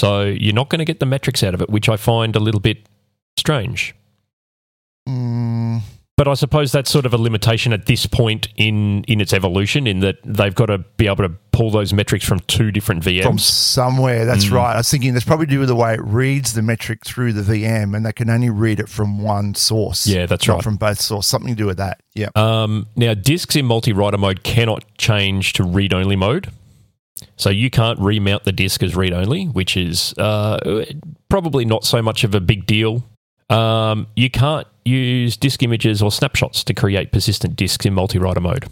So 0.00 0.22
you're 0.24 0.54
not 0.54 0.68
going 0.68 0.78
to 0.78 0.84
get 0.84 1.00
the 1.00 1.06
metrics 1.06 1.42
out 1.42 1.54
of 1.54 1.60
it, 1.60 1.68
which 1.68 1.88
I 1.88 1.96
find 1.96 2.36
a 2.36 2.40
little 2.40 2.60
bit 2.60 2.86
strange. 3.36 3.94
Mm. 5.08 5.80
But 6.18 6.28
I 6.28 6.34
suppose 6.34 6.70
that's 6.70 6.90
sort 6.90 7.06
of 7.06 7.14
a 7.14 7.16
limitation 7.18 7.72
at 7.72 7.86
this 7.86 8.06
point 8.06 8.46
in 8.56 9.02
in 9.04 9.20
its 9.20 9.32
evolution, 9.32 9.86
in 9.88 10.00
that 10.00 10.16
they've 10.24 10.54
got 10.54 10.66
to 10.66 10.78
be 10.96 11.06
able 11.06 11.24
to 11.28 11.30
pull 11.52 11.70
those 11.70 11.92
metrics 11.92 12.24
from 12.24 12.38
two 12.40 12.70
different 12.70 13.02
VMs. 13.02 13.22
from 13.24 13.38
somewhere. 13.38 14.24
That's 14.26 14.44
Mm. 14.44 14.52
right. 14.52 14.74
I 14.74 14.76
was 14.76 14.90
thinking 14.90 15.14
that's 15.14 15.24
probably 15.24 15.46
due 15.46 15.60
to 15.60 15.66
the 15.66 15.74
way 15.74 15.94
it 15.94 16.04
reads 16.04 16.52
the 16.52 16.62
metric 16.62 17.00
through 17.04 17.32
the 17.32 17.42
VM, 17.42 17.96
and 17.96 18.06
they 18.06 18.12
can 18.12 18.30
only 18.30 18.50
read 18.50 18.78
it 18.78 18.88
from 18.88 19.18
one 19.20 19.54
source. 19.54 20.06
Yeah, 20.06 20.26
that's 20.26 20.46
not 20.46 20.56
right. 20.56 20.62
from 20.62 20.76
both 20.76 21.00
sources. 21.00 21.28
Something 21.30 21.54
to 21.56 21.58
do 21.62 21.66
with 21.66 21.78
that. 21.78 22.00
Yeah. 22.14 22.28
Um, 22.36 22.86
now, 22.94 23.14
disks 23.14 23.56
in 23.56 23.64
multi-writer 23.66 24.18
mode 24.18 24.44
cannot 24.44 24.84
change 24.98 25.54
to 25.54 25.64
read-only 25.64 26.14
mode, 26.14 26.50
so 27.36 27.48
you 27.50 27.70
can't 27.70 27.98
remount 27.98 28.44
the 28.44 28.52
disk 28.52 28.82
as 28.84 28.94
read-only, 28.94 29.46
which 29.46 29.76
is 29.76 30.14
uh, 30.18 30.84
probably 31.30 31.64
not 31.64 31.84
so 31.84 32.00
much 32.02 32.22
of 32.22 32.34
a 32.34 32.40
big 32.40 32.66
deal. 32.66 33.02
Um, 33.52 34.06
you 34.16 34.30
can't 34.30 34.66
use 34.84 35.36
disk 35.36 35.62
images 35.62 36.02
or 36.02 36.10
snapshots 36.10 36.64
to 36.64 36.74
create 36.74 37.12
persistent 37.12 37.56
disks 37.56 37.84
in 37.86 37.94
multi-writer 37.94 38.40
mode, 38.40 38.66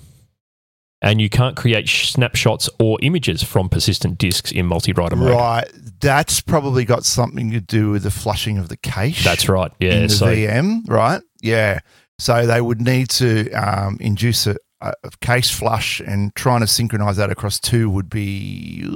and 1.02 1.20
you 1.20 1.28
can't 1.28 1.56
create 1.56 1.88
snapshots 1.88 2.68
or 2.78 2.98
images 3.02 3.42
from 3.42 3.68
persistent 3.68 4.18
disks 4.18 4.52
in 4.52 4.66
multi-writer 4.66 5.16
mode. 5.16 5.30
Right. 5.30 5.70
That's 6.00 6.40
probably 6.40 6.84
got 6.84 7.04
something 7.04 7.50
to 7.50 7.60
do 7.60 7.90
with 7.90 8.02
the 8.04 8.10
flushing 8.10 8.58
of 8.58 8.68
the 8.68 8.76
cache. 8.78 9.22
That's 9.24 9.48
right. 9.48 9.70
Yeah. 9.80 9.92
in 9.94 10.02
the 10.04 10.08
So 10.08 10.26
VM, 10.26 10.88
right? 10.88 11.22
Yeah. 11.42 11.80
So 12.18 12.46
they 12.46 12.60
would 12.60 12.80
need 12.80 13.08
to 13.10 13.50
um, 13.52 13.96
induce 14.00 14.46
a, 14.46 14.56
a 14.80 14.92
cache 15.20 15.54
flush, 15.54 16.00
and 16.00 16.34
trying 16.34 16.60
to 16.60 16.66
synchronize 16.66 17.16
that 17.16 17.30
across 17.30 17.60
two 17.60 17.90
would 17.90 18.10
be. 18.10 18.86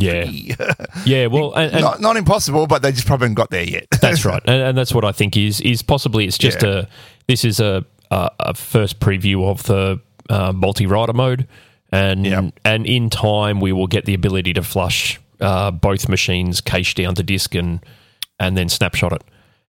Yeah. 0.00 0.30
yeah. 1.04 1.26
Well, 1.26 1.52
and, 1.54 1.72
and 1.72 1.80
not, 1.82 2.00
not 2.00 2.16
impossible, 2.16 2.66
but 2.66 2.82
they 2.82 2.92
just 2.92 3.06
probably 3.06 3.24
haven't 3.26 3.34
got 3.34 3.50
there 3.50 3.64
yet. 3.64 3.86
That's 4.00 4.24
right, 4.24 4.42
and, 4.46 4.62
and 4.62 4.78
that's 4.78 4.94
what 4.94 5.04
I 5.04 5.12
think 5.12 5.36
is 5.36 5.60
is 5.60 5.82
possibly 5.82 6.24
it's 6.26 6.38
just 6.38 6.62
Yeah. 6.62 6.70
a 6.70 6.86
this 7.28 7.44
is 7.44 7.60
a 7.60 7.84
a, 8.10 8.30
a 8.40 8.54
first 8.54 8.98
preview 9.00 9.44
of 9.50 9.62
the 9.64 10.00
uh, 10.28 10.52
multi 10.52 10.86
writer 10.86 11.12
mode, 11.12 11.46
and 11.92 12.24
Yep. 12.26 12.54
and 12.64 12.86
in 12.86 13.10
time 13.10 13.60
we 13.60 13.72
will 13.72 13.86
get 13.86 14.04
the 14.06 14.14
ability 14.14 14.52
to 14.54 14.62
flush 14.62 15.20
uh, 15.40 15.70
both 15.70 16.08
machines 16.08 16.60
cache 16.60 16.94
down 16.94 17.14
to 17.16 17.22
disk 17.22 17.54
and 17.54 17.84
and 18.38 18.56
then 18.56 18.68
snapshot 18.68 19.12
it. 19.12 19.22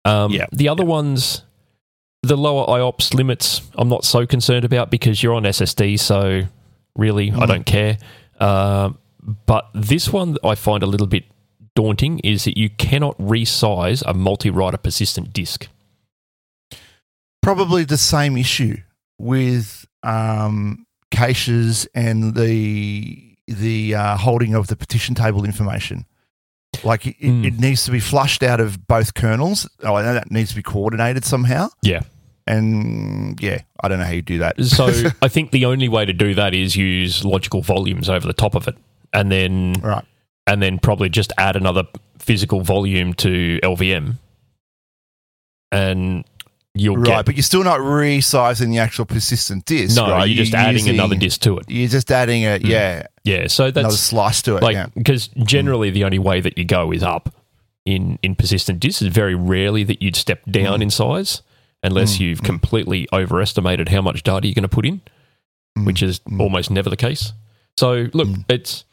Um, 0.04 0.32
Yep. 0.32 0.50
The 0.52 0.68
other 0.68 0.84
ones, 0.84 1.42
the 2.22 2.36
lower 2.36 2.66
IOPS 2.66 3.14
limits, 3.14 3.62
I'm 3.74 3.88
not 3.88 4.04
so 4.04 4.26
concerned 4.26 4.64
about 4.64 4.90
because 4.90 5.22
you're 5.22 5.34
on 5.34 5.44
SSD, 5.44 5.98
so 5.98 6.42
really 6.96 7.30
I 7.30 7.34
Mm. 7.34 7.46
don't 7.48 7.66
care. 7.66 7.96
Um 8.38 8.98
but 9.46 9.68
this 9.74 10.12
one 10.12 10.36
I 10.44 10.54
find 10.54 10.82
a 10.82 10.86
little 10.86 11.06
bit 11.06 11.24
daunting 11.74 12.18
is 12.20 12.44
that 12.44 12.56
you 12.58 12.70
cannot 12.70 13.16
resize 13.18 14.02
a 14.06 14.12
multi-writer 14.14 14.76
persistent 14.78 15.32
disk. 15.32 15.68
probably 17.42 17.84
the 17.84 17.96
same 17.96 18.36
issue 18.36 18.76
with 19.18 19.86
um, 20.02 20.86
caches 21.10 21.86
and 21.94 22.34
the 22.34 23.26
the 23.46 23.94
uh, 23.94 24.16
holding 24.16 24.54
of 24.54 24.68
the 24.68 24.76
partition 24.76 25.14
table 25.14 25.44
information. 25.44 26.04
Like 26.84 27.06
it, 27.06 27.16
Mm. 27.20 27.44
it 27.44 27.58
needs 27.58 27.84
to 27.86 27.90
be 27.90 27.98
flushed 28.00 28.42
out 28.44 28.60
of 28.60 28.86
both 28.86 29.14
kernels. 29.14 29.68
Oh, 29.82 29.94
I 29.96 30.02
know 30.02 30.14
that 30.14 30.30
needs 30.30 30.50
to 30.50 30.56
be 30.56 30.62
coordinated 30.62 31.24
somehow. 31.24 31.68
Yeah. 31.82 32.02
And 32.46 33.40
yeah, 33.42 33.62
I 33.82 33.88
don't 33.88 33.98
know 33.98 34.04
how 34.04 34.12
you 34.12 34.22
do 34.22 34.38
that. 34.38 34.62
So 34.64 34.86
I 35.22 35.28
think 35.28 35.50
the 35.50 35.64
only 35.64 35.88
way 35.88 36.04
to 36.04 36.12
do 36.12 36.34
that 36.34 36.54
is 36.54 36.76
use 36.76 37.24
logical 37.24 37.60
volumes 37.62 38.08
over 38.08 38.26
the 38.26 38.32
top 38.32 38.54
of 38.54 38.68
it, 38.68 38.76
and 39.12 39.30
then 39.30 39.72
right. 39.82 40.04
and 40.46 40.62
then 40.62 40.78
probably 40.78 41.08
just 41.08 41.32
add 41.38 41.56
another 41.56 41.84
physical 42.18 42.60
volume 42.62 43.14
to 43.14 43.58
LVM. 43.62 44.16
And 45.72 46.24
you'll 46.74 46.96
right, 46.96 47.06
get 47.06 47.26
but 47.26 47.36
you're 47.36 47.42
still 47.42 47.64
not 47.64 47.80
resizing 47.80 48.70
the 48.70 48.78
actual 48.78 49.04
persistent 49.04 49.64
disk. 49.66 49.96
no, 49.96 50.08
right? 50.10 50.28
you're 50.28 50.44
just 50.44 50.54
adding 50.54 50.88
another 50.88 51.16
disk 51.16 51.40
to 51.42 51.58
it. 51.58 51.66
You're 51.68 51.88
just 51.88 52.10
adding 52.10 52.44
a 52.44 52.58
yeah 52.58 53.06
Yeah, 53.24 53.46
so 53.46 53.64
another 53.66 53.82
that's 53.82 53.98
slice 54.00 54.42
to 54.42 54.56
it. 54.56 54.62
like 54.62 54.74
yeah. 54.74 54.86
because 54.94 55.28
generally 55.44 55.90
the 55.90 56.04
only 56.04 56.18
way 56.18 56.40
that 56.40 56.58
you 56.58 56.64
go 56.64 56.92
is 56.92 57.02
up 57.02 57.34
in 57.84 58.18
in 58.22 58.34
persistent 58.34 58.80
disks. 58.80 59.02
It's 59.02 59.14
very 59.14 59.34
rarely 59.34 59.84
that 59.84 60.02
you'd 60.02 60.16
step 60.16 60.44
down 60.50 60.80
Mm. 60.80 60.82
in 60.84 60.90
size 60.90 61.42
unless 61.82 62.20
you've 62.20 62.42
completely 62.42 63.08
overestimated 63.12 63.88
how 63.88 64.02
much 64.02 64.22
data 64.22 64.46
you're 64.46 64.54
going 64.54 64.62
to 64.62 64.68
put 64.68 64.84
in, 64.84 65.00
Mm, 65.78 65.86
which 65.86 66.02
is 66.02 66.18
mm. 66.20 66.40
almost 66.40 66.70
never 66.70 66.90
the 66.90 66.96
case. 66.96 67.32
So 67.78 68.08
look, 68.12 68.28
Mm. 68.28 68.44
it's 68.48 68.84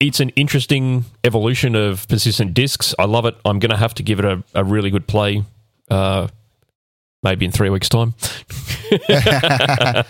it's 0.00 0.20
an 0.20 0.30
interesting 0.30 1.04
evolution 1.22 1.76
of 1.76 2.08
persistent 2.08 2.54
disks. 2.54 2.94
I 2.98 3.04
love 3.04 3.26
it. 3.26 3.36
I'm 3.44 3.58
going 3.58 3.70
to 3.70 3.76
have 3.76 3.94
to 3.94 4.02
give 4.02 4.18
it 4.18 4.24
a, 4.24 4.42
a 4.54 4.64
really 4.64 4.90
good 4.90 5.06
play. 5.06 5.44
Uh, 5.90 6.28
maybe 7.22 7.44
in 7.44 7.52
three 7.52 7.70
weeks' 7.70 7.88
time. 7.88 8.14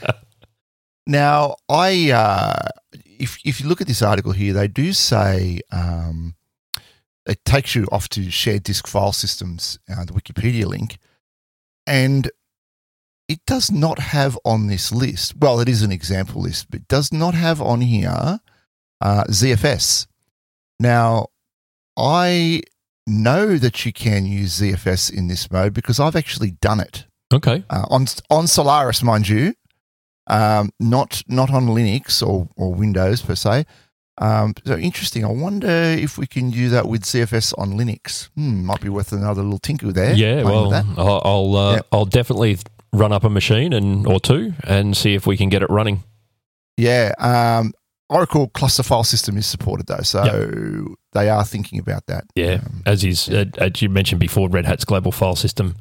Now, 1.10 1.56
I 1.68 2.12
uh, 2.12 2.68
if 3.04 3.38
if 3.44 3.60
you 3.60 3.68
look 3.68 3.80
at 3.80 3.88
this 3.88 4.00
article 4.00 4.30
here, 4.30 4.52
they 4.52 4.68
do 4.68 4.92
say 4.92 5.60
um, 5.72 6.36
it 7.26 7.44
takes 7.44 7.74
you 7.74 7.88
off 7.90 8.08
to 8.10 8.30
shared 8.30 8.62
disk 8.62 8.86
file 8.86 9.12
systems, 9.12 9.80
uh, 9.90 10.04
the 10.04 10.12
Wikipedia 10.12 10.66
link, 10.66 10.98
and 11.84 12.30
it 13.28 13.40
does 13.44 13.72
not 13.72 13.98
have 13.98 14.38
on 14.44 14.68
this 14.68 14.92
list. 14.92 15.34
Well, 15.36 15.58
it 15.58 15.68
is 15.68 15.82
an 15.82 15.90
example 15.90 16.42
list, 16.42 16.70
but 16.70 16.82
it 16.82 16.88
does 16.88 17.12
not 17.12 17.34
have 17.34 17.60
on 17.60 17.80
here 17.80 18.38
uh, 19.00 19.24
ZFS. 19.24 20.06
Now, 20.78 21.26
I 21.96 22.62
know 23.06 23.56
that 23.56 23.84
you 23.84 23.92
can 23.92 24.26
use 24.26 24.60
ZFS 24.60 25.12
in 25.12 25.28
this 25.28 25.50
mode 25.50 25.74
because 25.74 26.00
I've 26.00 26.16
actually 26.16 26.52
done 26.52 26.80
it 26.80 27.06
okay. 27.32 27.64
uh, 27.70 27.86
on 27.90 28.06
on 28.30 28.46
Solaris, 28.46 29.02
mind 29.02 29.28
you, 29.28 29.54
um, 30.26 30.70
not 30.78 31.22
not 31.28 31.50
on 31.52 31.66
Linux 31.66 32.26
or, 32.26 32.48
or 32.56 32.72
Windows 32.72 33.22
per 33.22 33.34
se. 33.34 33.64
Um, 34.18 34.54
so 34.66 34.76
interesting. 34.76 35.24
I 35.24 35.32
wonder 35.32 35.68
if 35.68 36.18
we 36.18 36.26
can 36.26 36.50
do 36.50 36.68
that 36.68 36.86
with 36.86 37.02
CFS 37.04 37.54
on 37.56 37.72
Linux. 37.72 38.28
Hmm, 38.36 38.64
might 38.64 38.80
be 38.82 38.90
worth 38.90 39.12
another 39.12 39.42
little 39.42 39.58
tinker 39.58 39.92
there. 39.92 40.12
Yeah, 40.12 40.42
well. 40.42 40.72
I'll 40.74 41.22
I'll, 41.24 41.56
uh, 41.56 41.74
Yeah. 41.76 41.80
I'll 41.90 42.04
definitely 42.04 42.58
run 42.92 43.12
up 43.12 43.24
a 43.24 43.30
machine 43.30 43.72
and 43.72 44.06
or 44.06 44.20
two 44.20 44.52
and 44.64 44.96
see 44.96 45.14
if 45.14 45.26
we 45.26 45.36
can 45.36 45.48
get 45.48 45.62
it 45.62 45.70
running. 45.70 46.02
yeah. 46.76 47.12
Um, 47.18 47.72
Oracle 48.10 48.48
cluster 48.48 48.82
file 48.82 49.04
system 49.04 49.36
is 49.38 49.46
supported 49.46 49.86
though, 49.86 50.02
so 50.02 50.94
they 51.12 51.28
are 51.30 51.44
thinking 51.44 51.78
about 51.78 52.06
that. 52.06 52.24
Yeah, 52.34 52.54
Um, 52.66 52.82
as 52.84 53.04
is 53.04 53.28
uh, 53.28 53.44
as 53.58 53.80
you 53.80 53.88
mentioned 53.88 54.18
before, 54.20 54.48
Red 54.48 54.66
Hat's 54.66 54.84
global 54.84 55.12
file 55.12 55.36
system. 55.36 55.76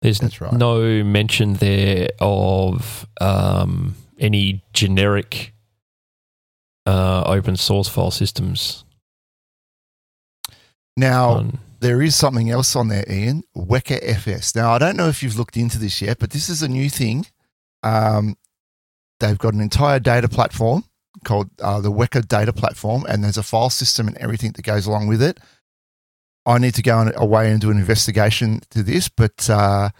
There's 0.00 0.20
That's 0.20 0.40
right. 0.40 0.52
no 0.52 1.02
mention 1.04 1.54
there 1.54 2.08
of 2.20 3.06
um, 3.20 3.96
any 4.18 4.62
generic 4.72 5.54
uh, 6.86 7.22
open 7.26 7.56
source 7.56 7.88
file 7.88 8.10
systems. 8.12 8.84
now, 10.96 11.30
on- 11.30 11.58
there 11.80 12.00
is 12.00 12.14
something 12.14 12.48
else 12.48 12.76
on 12.76 12.88
there, 12.88 13.04
Ian. 13.10 13.42
Weka 13.56 13.98
FS. 14.02 14.54
Now, 14.54 14.72
I 14.72 14.78
don't 14.78 14.96
know 14.96 15.08
if 15.08 15.20
you've 15.22 15.36
looked 15.36 15.56
into 15.56 15.78
this 15.78 16.00
yet, 16.00 16.18
but 16.20 16.30
this 16.30 16.48
is 16.48 16.62
a 16.62 16.68
new 16.68 16.88
thing. 16.88 17.26
Um, 17.82 18.36
they've 19.18 19.38
got 19.38 19.52
an 19.54 19.60
entire 19.60 19.98
data 19.98 20.28
platform 20.28 20.84
called 21.24 21.50
uh, 21.60 21.80
the 21.80 21.90
Weka 21.92 22.26
Data 22.26 22.52
Platform, 22.52 23.04
and 23.08 23.22
there's 23.22 23.36
a 23.38 23.42
file 23.42 23.70
system 23.70 24.08
and 24.08 24.16
everything 24.18 24.52
that 24.52 24.62
goes 24.62 24.86
along 24.86 25.08
with 25.08 25.22
it. 25.22 25.38
I 26.44 26.58
need 26.58 26.74
to 26.74 26.82
go 26.82 26.98
on, 26.98 27.12
away 27.16 27.50
and 27.50 27.60
do 27.60 27.70
an 27.70 27.78
investigation 27.78 28.60
to 28.70 28.82
this, 28.82 29.08
but 29.08 29.48
uh, 29.48 29.90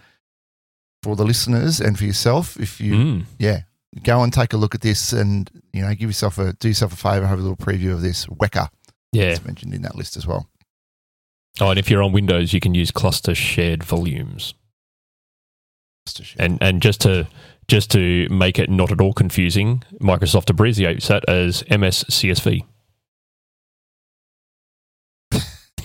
for 1.01 1.15
the 1.15 1.23
listeners 1.23 1.79
and 1.79 1.97
for 1.97 2.05
yourself, 2.05 2.57
if 2.59 2.81
you 2.81 2.93
Mm, 2.95 3.23
yeah, 3.39 3.61
go 4.03 4.21
and 4.23 4.33
take 4.33 4.53
a 4.53 4.57
look 4.57 4.75
at 4.75 4.81
this, 4.81 5.13
and 5.13 5.49
you 5.71 5.81
know, 5.81 5.93
give 5.93 6.09
yourself 6.09 6.37
a 6.37 6.53
do 6.53 6.67
yourself 6.67 6.93
a 6.93 6.97
favor, 6.97 7.25
have 7.27 7.39
a 7.39 7.41
little 7.41 7.57
preview 7.57 7.93
of 7.93 8.01
this 8.01 8.25
Weka. 8.27 8.69
yeah. 9.11 9.31
It's 9.31 9.45
mentioned 9.45 9.73
in 9.73 9.81
that 9.83 9.95
list 9.95 10.17
as 10.17 10.27
well. 10.27 10.47
Oh, 11.61 11.69
and 11.69 11.77
if 11.79 11.89
you're 11.89 12.01
on 12.01 12.11
Windows, 12.11 12.51
you 12.51 12.59
can 12.59 12.73
use 12.73 12.89
cluster 12.91 13.35
shared 13.35 13.83
volumes. 13.83 14.53
Just 16.05 16.17
to 16.17 16.23
share. 16.23 16.45
And 16.45 16.57
and 16.61 16.81
just 16.81 17.01
to 17.01 17.27
just 17.67 17.91
to 17.91 18.27
make 18.29 18.59
it 18.59 18.69
not 18.69 18.91
at 18.91 18.99
all 19.01 19.13
confusing, 19.13 19.83
Microsoft 19.99 20.49
abbreviates 20.49 21.07
that 21.07 21.27
as 21.29 21.63
MSCSV. 21.63 22.63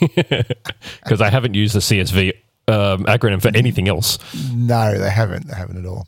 Because 0.00 1.20
I 1.20 1.30
haven't 1.30 1.54
used 1.54 1.74
the 1.74 1.80
CSV 1.80 2.32
um, 2.68 3.04
acronym 3.04 3.40
for 3.42 3.50
anything 3.56 3.88
else. 3.88 4.18
No, 4.52 4.96
they 4.98 5.10
haven't. 5.10 5.48
They 5.48 5.56
haven't 5.56 5.78
at 5.78 5.86
all. 5.86 6.06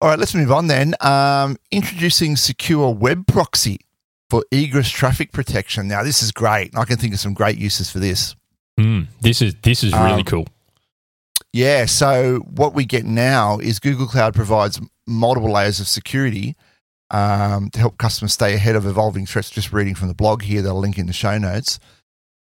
All 0.00 0.08
right, 0.08 0.18
let's 0.18 0.34
move 0.34 0.50
on 0.50 0.66
then. 0.66 0.94
Um, 1.00 1.56
introducing 1.70 2.36
secure 2.36 2.90
web 2.92 3.26
proxy 3.26 3.80
for 4.30 4.44
egress 4.50 4.88
traffic 4.88 5.32
protection. 5.32 5.86
Now, 5.88 6.02
this 6.02 6.22
is 6.22 6.32
great. 6.32 6.76
I 6.76 6.84
can 6.84 6.96
think 6.96 7.14
of 7.14 7.20
some 7.20 7.34
great 7.34 7.58
uses 7.58 7.90
for 7.90 7.98
this. 7.98 8.34
Mm, 8.80 9.06
this 9.20 9.42
is 9.42 9.54
this 9.62 9.84
is 9.84 9.92
really 9.92 10.12
Um, 10.12 10.24
cool. 10.24 10.46
Yeah, 11.52 11.84
so 11.84 12.38
what 12.38 12.72
we 12.72 12.86
get 12.86 13.04
now 13.04 13.58
is 13.58 13.78
Google 13.78 14.06
Cloud 14.06 14.34
provides 14.34 14.80
multiple 15.06 15.52
layers 15.52 15.80
of 15.80 15.88
security 15.88 16.56
um, 17.10 17.68
to 17.70 17.78
help 17.78 17.98
customers 17.98 18.32
stay 18.32 18.54
ahead 18.54 18.74
of 18.74 18.86
evolving 18.86 19.26
threats. 19.26 19.50
Just 19.50 19.70
reading 19.70 19.94
from 19.94 20.08
the 20.08 20.14
blog 20.14 20.42
here, 20.42 20.62
they'll 20.62 20.78
link 20.78 20.96
in 20.96 21.06
the 21.06 21.12
show 21.12 21.36
notes. 21.36 21.78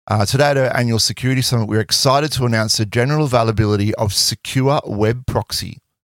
Uh, 0.09 0.27
today 0.27 0.51
at 0.51 0.59
our 0.59 0.77
annual 0.77 0.99
security 0.99 1.41
summit, 1.41 1.69
we're 1.69 1.81
excited 1.81 2.33
to 2.33 2.45
announce 2.45 2.77
the 2.77 2.85
general 2.85 3.25
availability 3.25 3.95
of 3.95 4.13
Secure 4.13 4.81
Web 4.85 5.27
Proxy, 5.27 5.79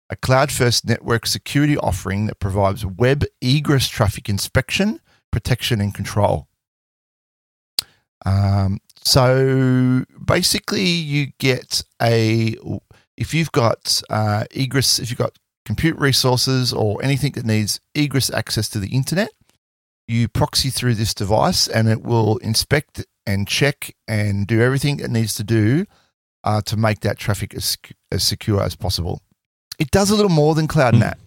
a 0.10 0.16
cloud 0.16 0.52
first 0.52 0.88
network 0.88 1.28
security 1.28 1.78
offering 1.78 2.26
that 2.26 2.40
provides 2.40 2.86
web 2.86 3.24
egress 3.42 3.88
traffic 3.88 4.30
inspection, 4.30 5.00
protection, 5.32 5.80
and 5.80 5.94
control. 5.94 6.48
Um, 8.26 8.80
so 9.10 10.06
basically, 10.24 10.84
you 10.84 11.32
get 11.40 11.84
a 12.00 12.56
if 13.18 13.34
you've 13.34 13.52
got 13.52 14.04
uh, 14.12 14.44
egress, 14.52 15.00
if 15.00 15.10
you've 15.10 15.18
got 15.18 15.36
compute 15.66 15.98
resources 15.98 16.72
or 16.72 17.04
anything 17.04 17.32
that 17.32 17.44
needs 17.44 17.80
egress 17.96 18.30
access 18.30 18.70
to 18.70 18.80
the 18.80 18.90
internet, 18.90 19.32
you 20.08 20.28
proxy 20.28 20.70
through 20.70 20.94
this 20.94 21.16
device 21.16 21.68
and 21.68 21.90
it 21.90 22.04
will 22.04 22.38
inspect 22.38 23.04
and 23.26 23.48
check 23.48 23.96
and 24.08 24.46
do 24.46 24.62
everything 24.62 25.00
it 25.00 25.10
needs 25.10 25.34
to 25.34 25.44
do 25.44 25.86
uh, 26.44 26.62
to 26.62 26.78
make 26.78 27.00
that 27.00 27.18
traffic 27.18 27.56
as, 27.56 27.80
as 28.12 28.24
secure 28.24 28.62
as 28.62 28.76
possible. 28.76 29.24
It 29.80 29.90
does 29.90 30.12
a 30.12 30.16
little 30.16 30.30
more 30.30 30.54
than 30.54 30.68
Cloud 30.68 30.94
NAT. 30.94 31.18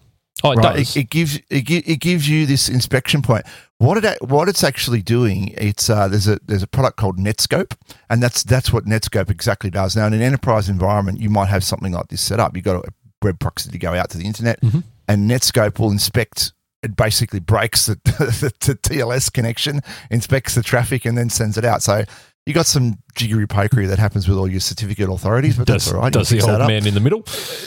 Oh, 0.43 0.51
it 0.51 0.57
right? 0.57 0.75
does. 0.77 0.95
It, 0.95 0.99
it 1.01 1.09
gives 1.09 1.35
it, 1.37 1.43
it 1.69 1.99
gives 1.99 2.27
you 2.29 2.45
this 2.45 2.69
inspection 2.69 3.21
point. 3.21 3.45
What 3.77 4.03
it 4.03 4.17
what 4.21 4.47
it's 4.49 4.63
actually 4.63 5.01
doing, 5.01 5.49
it's 5.57 5.89
uh, 5.89 6.07
there's 6.07 6.27
a 6.27 6.39
there's 6.45 6.63
a 6.63 6.67
product 6.67 6.97
called 6.97 7.17
Netskope, 7.17 7.75
and 8.09 8.21
that's 8.21 8.43
that's 8.43 8.71
what 8.71 8.85
Netskope 8.85 9.29
exactly 9.29 9.69
does. 9.69 9.95
Now, 9.95 10.07
in 10.07 10.13
an 10.13 10.21
enterprise 10.21 10.69
environment, 10.69 11.19
you 11.19 11.29
might 11.29 11.47
have 11.49 11.63
something 11.63 11.91
like 11.91 12.07
this 12.09 12.21
set 12.21 12.39
up. 12.39 12.55
You've 12.55 12.65
got 12.65 12.85
a 12.85 12.89
web 13.21 13.39
proxy 13.39 13.71
to 13.71 13.77
go 13.77 13.93
out 13.93 14.09
to 14.11 14.17
the 14.17 14.25
internet, 14.25 14.59
Mhm. 14.61 14.83
and 15.07 15.29
Netskope 15.29 15.79
will 15.79 15.91
inspect. 15.91 16.53
It 16.81 16.97
basically 16.97 17.39
breaks 17.39 17.85
the, 17.85 17.95
the, 18.03 18.51
the 18.59 18.75
TLS 18.75 19.31
connection, 19.31 19.79
inspects 20.11 20.53
the 20.55 20.61
traffic, 20.63 21.05
and 21.05 21.17
then 21.17 21.29
sends 21.29 21.57
it 21.57 21.63
out. 21.63 21.81
So 21.81 22.03
you 22.45 22.53
got 22.53 22.65
some 22.65 22.97
jiggery 23.15 23.47
pokery 23.47 23.87
that 23.87 23.99
happens 23.99 24.27
with 24.27 24.37
all 24.37 24.49
your 24.49 24.59
certificate 24.59 25.09
authorities, 25.09 25.55
but 25.57 25.65
does 25.67 25.85
that's 25.85 25.93
all 25.93 26.01
right. 26.01 26.11
does 26.11 26.29
You 26.29 26.37
the 26.37 26.41
fix 26.41 26.45
that 26.47 26.51
old 26.53 26.61
up. 26.63 26.67
man 26.67 26.85
in 26.85 26.93
the 26.93 26.99
middle? 26.99 27.23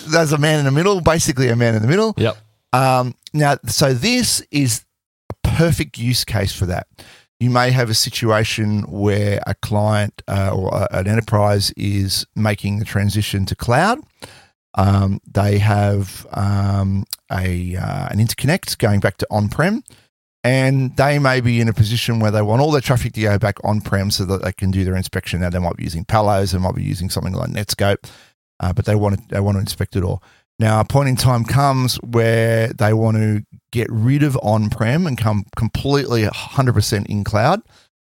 There's 0.08 0.32
a 0.32 0.38
man 0.38 0.58
in 0.58 0.66
the 0.66 0.70
middle, 0.70 1.00
basically 1.00 1.48
a 1.48 1.56
man 1.56 1.74
in 1.74 1.80
the 1.80 1.88
middle. 1.88 2.12
Yep. 2.18 2.36
Um, 2.76 3.14
now, 3.32 3.56
so 3.66 3.94
this 3.94 4.42
is 4.50 4.84
a 5.30 5.48
perfect 5.48 5.96
use 5.96 6.24
case 6.24 6.54
for 6.54 6.66
that. 6.66 6.86
You 7.40 7.48
may 7.48 7.70
have 7.70 7.88
a 7.88 7.94
situation 7.94 8.82
where 8.82 9.40
a 9.46 9.54
client 9.54 10.22
uh, 10.28 10.50
or 10.54 10.86
an 10.90 11.06
enterprise 11.06 11.70
is 11.76 12.26
making 12.34 12.78
the 12.78 12.84
transition 12.84 13.46
to 13.46 13.56
cloud. 13.56 14.00
Um, 14.74 15.20
they 15.26 15.58
have 15.58 16.26
um, 16.32 17.04
a 17.32 17.76
uh, 17.76 18.08
an 18.10 18.18
interconnect 18.18 18.76
going 18.76 19.00
back 19.00 19.16
to 19.18 19.26
on 19.30 19.48
prem, 19.48 19.82
and 20.44 20.94
they 20.96 21.18
may 21.18 21.40
be 21.40 21.62
in 21.62 21.68
a 21.68 21.72
position 21.72 22.20
where 22.20 22.30
they 22.30 22.42
want 22.42 22.60
all 22.60 22.72
their 22.72 22.82
traffic 22.82 23.14
to 23.14 23.22
go 23.22 23.38
back 23.38 23.56
on 23.64 23.80
prem 23.80 24.10
so 24.10 24.26
that 24.26 24.42
they 24.42 24.52
can 24.52 24.70
do 24.70 24.84
their 24.84 24.96
inspection. 24.96 25.40
Now, 25.40 25.48
they 25.48 25.58
might 25.58 25.76
be 25.76 25.84
using 25.84 26.04
Palos, 26.04 26.52
they 26.52 26.58
might 26.58 26.74
be 26.74 26.82
using 26.82 27.08
something 27.08 27.32
like 27.32 27.48
Netskope, 27.48 28.10
uh, 28.60 28.74
but 28.74 28.84
they 28.84 28.94
want 28.94 29.16
to 29.18 29.28
they 29.28 29.40
want 29.40 29.56
to 29.56 29.60
inspect 29.60 29.96
it 29.96 30.04
all. 30.04 30.22
Now, 30.58 30.80
a 30.80 30.84
point 30.84 31.08
in 31.10 31.16
time 31.16 31.44
comes 31.44 31.96
where 31.96 32.68
they 32.68 32.92
want 32.94 33.16
to 33.18 33.42
get 33.72 33.88
rid 33.90 34.22
of 34.22 34.38
on 34.42 34.70
prem 34.70 35.06
and 35.06 35.18
come 35.18 35.44
completely 35.54 36.22
100% 36.22 37.06
in 37.06 37.24
cloud. 37.24 37.60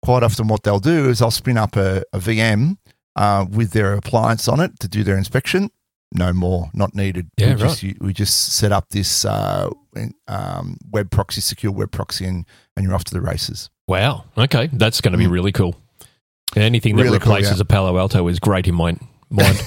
Quite 0.03 0.23
often, 0.23 0.47
what 0.47 0.63
they'll 0.63 0.79
do 0.79 1.09
is 1.09 1.19
they'll 1.19 1.31
spin 1.31 1.57
up 1.57 1.75
a, 1.75 2.03
a 2.13 2.19
VM 2.19 2.77
uh, 3.17 3.45
with 3.49 3.71
their 3.71 3.93
appliance 3.93 4.47
on 4.47 4.61
it 4.61 4.79
to 4.79 4.87
do 4.87 5.03
their 5.03 5.17
inspection. 5.17 5.69
No 6.13 6.31
more, 6.31 6.69
not 6.73 6.95
needed. 6.95 7.29
Yeah, 7.37 7.55
we, 7.55 7.59
just, 7.61 7.83
we 7.99 8.13
just 8.13 8.53
set 8.53 8.71
up 8.71 8.87
this 8.89 9.25
uh, 9.25 9.69
um, 10.29 10.77
web 10.91 11.11
proxy, 11.11 11.41
secure 11.41 11.71
web 11.73 11.91
proxy, 11.91 12.25
and, 12.25 12.45
and 12.77 12.85
you're 12.85 12.95
off 12.95 13.03
to 13.03 13.13
the 13.13 13.21
races. 13.21 13.69
Wow. 13.87 14.23
Okay, 14.37 14.69
that's 14.71 15.01
going 15.01 15.11
to 15.11 15.17
be 15.17 15.25
Mm. 15.25 15.31
really 15.31 15.51
cool. 15.51 15.75
Anything 16.55 16.95
that 16.95 17.03
Really 17.03 17.19
cool, 17.19 17.33
replaces 17.33 17.57
yeah. 17.57 17.61
a 17.63 17.65
Palo 17.65 17.97
Alto 17.99 18.27
is 18.29 18.39
great 18.39 18.65
in 18.67 18.73
my 18.75 18.97
mind. 19.29 19.61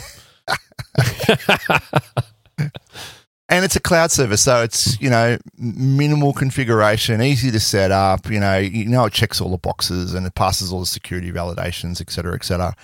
and 3.48 3.64
it's 3.64 3.76
a 3.76 3.80
cloud 3.80 4.10
service, 4.10 4.42
so 4.42 4.62
it's 4.62 5.00
you 5.00 5.10
know 5.10 5.38
minimal 5.56 6.32
configuration, 6.32 7.20
easy 7.22 7.50
to 7.50 7.60
set 7.60 7.90
up. 7.90 8.30
You 8.30 8.40
know, 8.40 8.58
you 8.58 8.86
know 8.86 9.04
it 9.06 9.12
checks 9.12 9.40
all 9.40 9.50
the 9.50 9.58
boxes 9.58 10.14
and 10.14 10.26
it 10.26 10.34
passes 10.34 10.72
all 10.72 10.80
the 10.80 10.86
security 10.86 11.30
validations, 11.32 12.00
et 12.00 12.10
cetera, 12.10 12.34
et 12.34 12.44
cetera. 12.44 12.74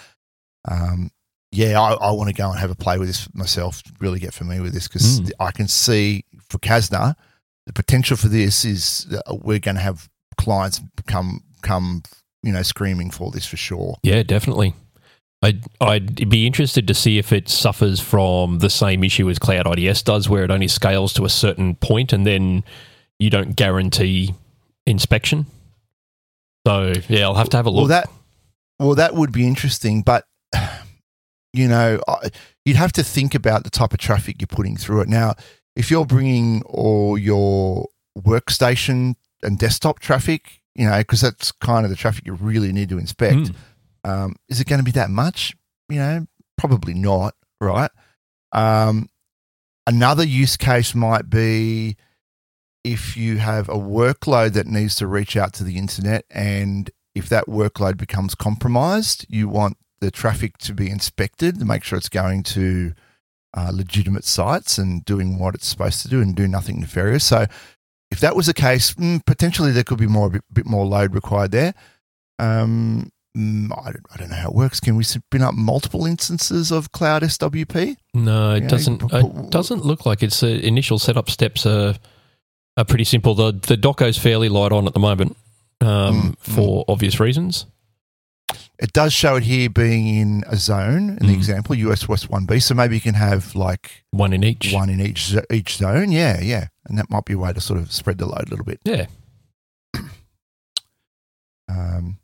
Um, 0.67 1.11
yeah, 1.51 1.81
I, 1.81 1.95
I 1.95 2.11
want 2.13 2.29
to 2.29 2.35
go 2.35 2.51
and 2.51 2.59
have 2.59 2.71
a 2.71 2.75
play 2.75 2.99
with 2.99 3.09
this 3.09 3.29
myself. 3.35 3.83
Really 4.01 4.21
get 4.21 4.35
familiar 4.35 4.63
with 4.63 4.75
this 4.75 4.87
because 4.89 5.21
Mm. 5.21 5.31
I 5.41 5.51
can 5.51 5.69
see 5.69 6.25
for 6.49 6.59
Kasna 6.59 7.15
the 7.67 7.73
potential 7.73 8.17
for 8.17 8.29
this 8.29 8.65
is 8.65 9.07
we're 9.43 9.59
going 9.59 9.75
to 9.77 9.81
have 9.83 10.09
clients 10.39 10.81
come 11.07 11.41
come 11.63 12.03
you 12.43 12.53
know 12.53 12.63
screaming 12.63 13.11
for 13.11 13.31
this 13.31 13.47
for 13.47 13.57
sure. 13.57 13.97
Yeah, 14.03 14.23
definitely. 14.23 14.75
I'd, 15.41 15.65
I'd 15.81 16.29
be 16.29 16.47
interested 16.47 16.89
to 16.89 16.95
see 16.95 17.19
if 17.19 17.33
it 17.33 17.49
suffers 17.49 18.01
from 18.01 18.59
the 18.59 18.71
same 18.71 19.05
issue 19.05 19.31
as 19.31 19.39
Cloud 19.39 19.79
IDS 19.79 20.03
does, 20.03 20.29
where 20.29 20.45
it 20.45 20.51
only 20.51 20.69
scales 20.69 21.13
to 21.15 21.25
a 21.25 21.29
certain 21.29 21.77
point 21.77 22.13
and 22.13 22.27
then 22.27 22.65
you 23.19 23.31
don't 23.31 23.55
guarantee 23.55 24.35
inspection. 24.87 25.47
So, 26.67 26.93
yeah, 27.09 27.25
I'll 27.25 27.35
have 27.35 27.51
to 27.51 27.57
have 27.57 27.67
a 27.67 27.71
look. 27.71 27.89
Well, 27.89 27.89
that 27.89 28.11
well 28.79 28.95
that 28.97 29.15
would 29.15 29.33
be 29.33 29.47
interesting, 29.47 30.03
but 30.03 30.27
you 31.53 31.69
know, 31.69 32.01
you'd 32.65 32.77
have 32.77 32.93
to 32.93 33.05
think 33.05 33.35
about 33.35 33.65
the 33.65 33.71
type 33.71 33.93
of 33.93 33.99
traffic 34.01 34.37
you're 34.41 34.49
putting 34.49 34.77
through 34.77 35.03
it. 35.03 35.09
Now, 35.09 35.35
if 35.77 35.91
you're 35.91 36.05
bringing 36.05 36.63
all 36.63 37.17
your 37.17 37.87
workstation 38.19 39.15
and 39.43 39.59
desktop 39.59 40.01
traffic, 40.01 40.61
you 40.75 40.89
know, 40.89 40.99
because 40.99 41.21
that's 41.21 41.53
kind 41.53 41.85
of 41.85 41.91
the 41.91 41.97
traffic 41.97 42.27
you 42.27 42.35
really 42.35 42.73
need 42.73 42.89
to 42.89 42.99
inspect. 42.99 43.37
Mm. 43.37 43.55
Um, 44.09 44.37
is 44.49 44.61
it 44.61 44.67
going 44.67 44.79
to 44.81 44.85
be 44.85 44.93
that 44.93 45.11
much? 45.11 45.55
You 45.89 45.99
know, 45.99 46.27
probably 46.57 46.95
not, 46.95 47.35
right? 47.61 47.91
Um, 48.53 49.09
another 49.87 50.25
use 50.25 50.57
case 50.57 50.95
might 50.95 51.29
be 51.29 51.97
if 52.85 53.17
you 53.17 53.39
have 53.39 53.69
a 53.69 53.75
workload 53.75 54.55
that 54.55 54.67
needs 54.67 54.95
to 54.97 55.07
reach 55.07 55.37
out 55.37 55.53
to 55.55 55.65
the 55.65 55.77
internet, 55.77 56.25
and 56.31 56.91
if 57.15 57.29
that 57.29 57.47
workload 57.47 57.99
becomes 57.99 58.35
compromised, 58.35 59.27
you 59.29 59.49
want 59.49 59.77
the 60.01 60.11
traffic 60.11 60.57
to 60.59 60.73
be 60.73 60.89
inspected 60.89 61.59
to 61.59 61.65
make 61.65 61.85
sure 61.85 61.99
it's 61.99 62.09
going 62.09 62.43
to 62.45 62.95
uh, 63.57 63.71
legitimate 63.75 64.25
sites 64.25 64.79
and 64.79 65.05
doing 65.05 65.39
what 65.39 65.55
it's 65.55 65.67
supposed 65.67 66.01
to 66.03 66.09
do 66.09 66.21
and 66.21 66.35
do 66.35 66.47
nothing 66.47 66.81
nefarious. 66.81 67.25
So, 67.25 67.47
if 68.11 68.21
that 68.21 68.37
was 68.37 68.47
the 68.47 68.55
case, 68.55 68.95
mm, 68.95 69.25
potentially 69.27 69.71
there 69.71 69.85
could 69.85 69.99
be 69.99 70.07
more 70.07 70.29
a 70.29 70.41
bit, 70.53 70.65
more 70.65 70.87
load 70.87 71.15
required 71.15 71.51
there. 71.51 71.75
Um, 72.39 73.11
I, 73.37 73.93
don't, 73.93 74.07
I 74.13 74.17
don't 74.17 74.31
know 74.31 74.37
how 74.37 74.49
it 74.49 74.55
works. 74.55 74.81
Can 74.81 74.97
we 74.97 75.05
spin 75.05 75.43
up 75.43 75.55
multiple 75.55 76.07
instances 76.07 76.73
of 76.73 76.91
Cloud 76.93 77.23
SWP? 77.23 77.97
No, 78.15 78.55
it 78.55 78.63
Yeah, 78.65 78.69
doesn't. 78.69 79.03
you- 79.03 79.09
It 79.13 79.51
doesn't 79.51 79.85
look 79.85 80.05
like 80.07 80.23
its 80.25 80.43
uh, 80.43 80.47
initial 80.47 80.99
setup 80.99 81.31
steps 81.31 81.65
are 81.67 81.95
are 82.77 82.85
pretty 82.85 83.05
simple. 83.05 83.35
The 83.35 83.53
the 83.53 83.77
Doco's 83.77 84.19
fairly 84.19 84.49
light 84.49 84.73
on 84.73 84.87
at 84.87 84.95
the 84.95 85.01
moment 85.01 85.37
um, 85.81 85.89
Mm, 85.89 86.39
for 86.39 86.85
obvious 86.89 87.21
reasons. 87.21 87.67
It 88.81 88.93
does 88.93 89.13
show 89.13 89.37
it 89.37 89.43
here 89.43 89.69
being 89.69 90.07
in 90.07 90.45
a 90.47 90.57
zone 90.57 91.11
in 91.21 91.27
the 91.27 91.33
Mm. 91.35 91.37
example 91.37 91.75
US 91.77 92.09
West 92.09 92.31
One 92.31 92.45
B. 92.47 92.59
So 92.61 92.75
maybe 92.75 92.95
you 92.95 93.01
can 93.01 93.15
have 93.15 93.55
like 93.55 94.05
One 94.11 94.33
in 94.33 94.43
each. 94.43 94.73
one 94.73 94.89
in 94.91 95.01
each 95.01 95.35
each 95.53 95.77
zone. 95.77 96.11
Yeah, 96.13 96.41
yeah, 96.41 96.69
and 96.87 96.97
that 96.99 97.11
might 97.11 97.25
be 97.25 97.35
a 97.35 97.39
way 97.39 97.53
to 97.53 97.61
sort 97.61 97.79
of 97.79 97.93
spread 97.93 98.19
the 98.19 98.27
load 98.27 98.47
a 98.47 98.51
little 98.51 98.65
bit. 98.65 98.81
Yeah. 98.85 99.07
Um, 101.71 102.19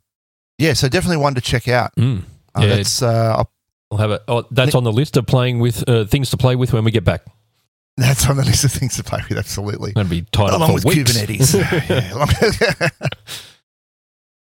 yeah, 0.57 0.73
so 0.73 0.87
definitely 0.89 1.17
one 1.17 1.35
to 1.35 1.41
check 1.41 1.67
out. 1.67 1.95
Mm. 1.95 2.23
Uh, 2.55 2.61
Yeah, 2.61 2.67
that's 2.75 3.01
uh, 3.01 3.35
I'll- 3.37 3.51
have 3.97 4.11
it. 4.11 4.21
Oh, 4.27 4.43
that's 4.51 4.75
on 4.75 4.83
the 4.83 4.91
list 4.91 5.15
of 5.15 5.25
playing 5.25 5.59
with 5.59 5.87
uh, 5.87 6.03
things 6.03 6.29
to 6.31 6.37
play 6.37 6.57
with 6.57 6.73
when 6.73 6.83
we 6.83 6.91
get 6.91 7.05
back. 7.05 7.23
that's 7.97 8.27
on 8.27 8.35
the 8.35 8.43
list 8.43 8.65
of 8.65 8.71
things 8.73 8.97
to 8.97 9.03
play 9.05 9.21
with. 9.29 9.37
Absolutely. 9.37 9.93
Going 9.93 10.07
to 10.07 10.11
be 10.11 10.23
tied 10.33 10.49
up 10.49 10.55
along 10.57 10.73
with 10.73 10.83
weeks. 10.83 11.11
Kubernetes. 11.13 11.55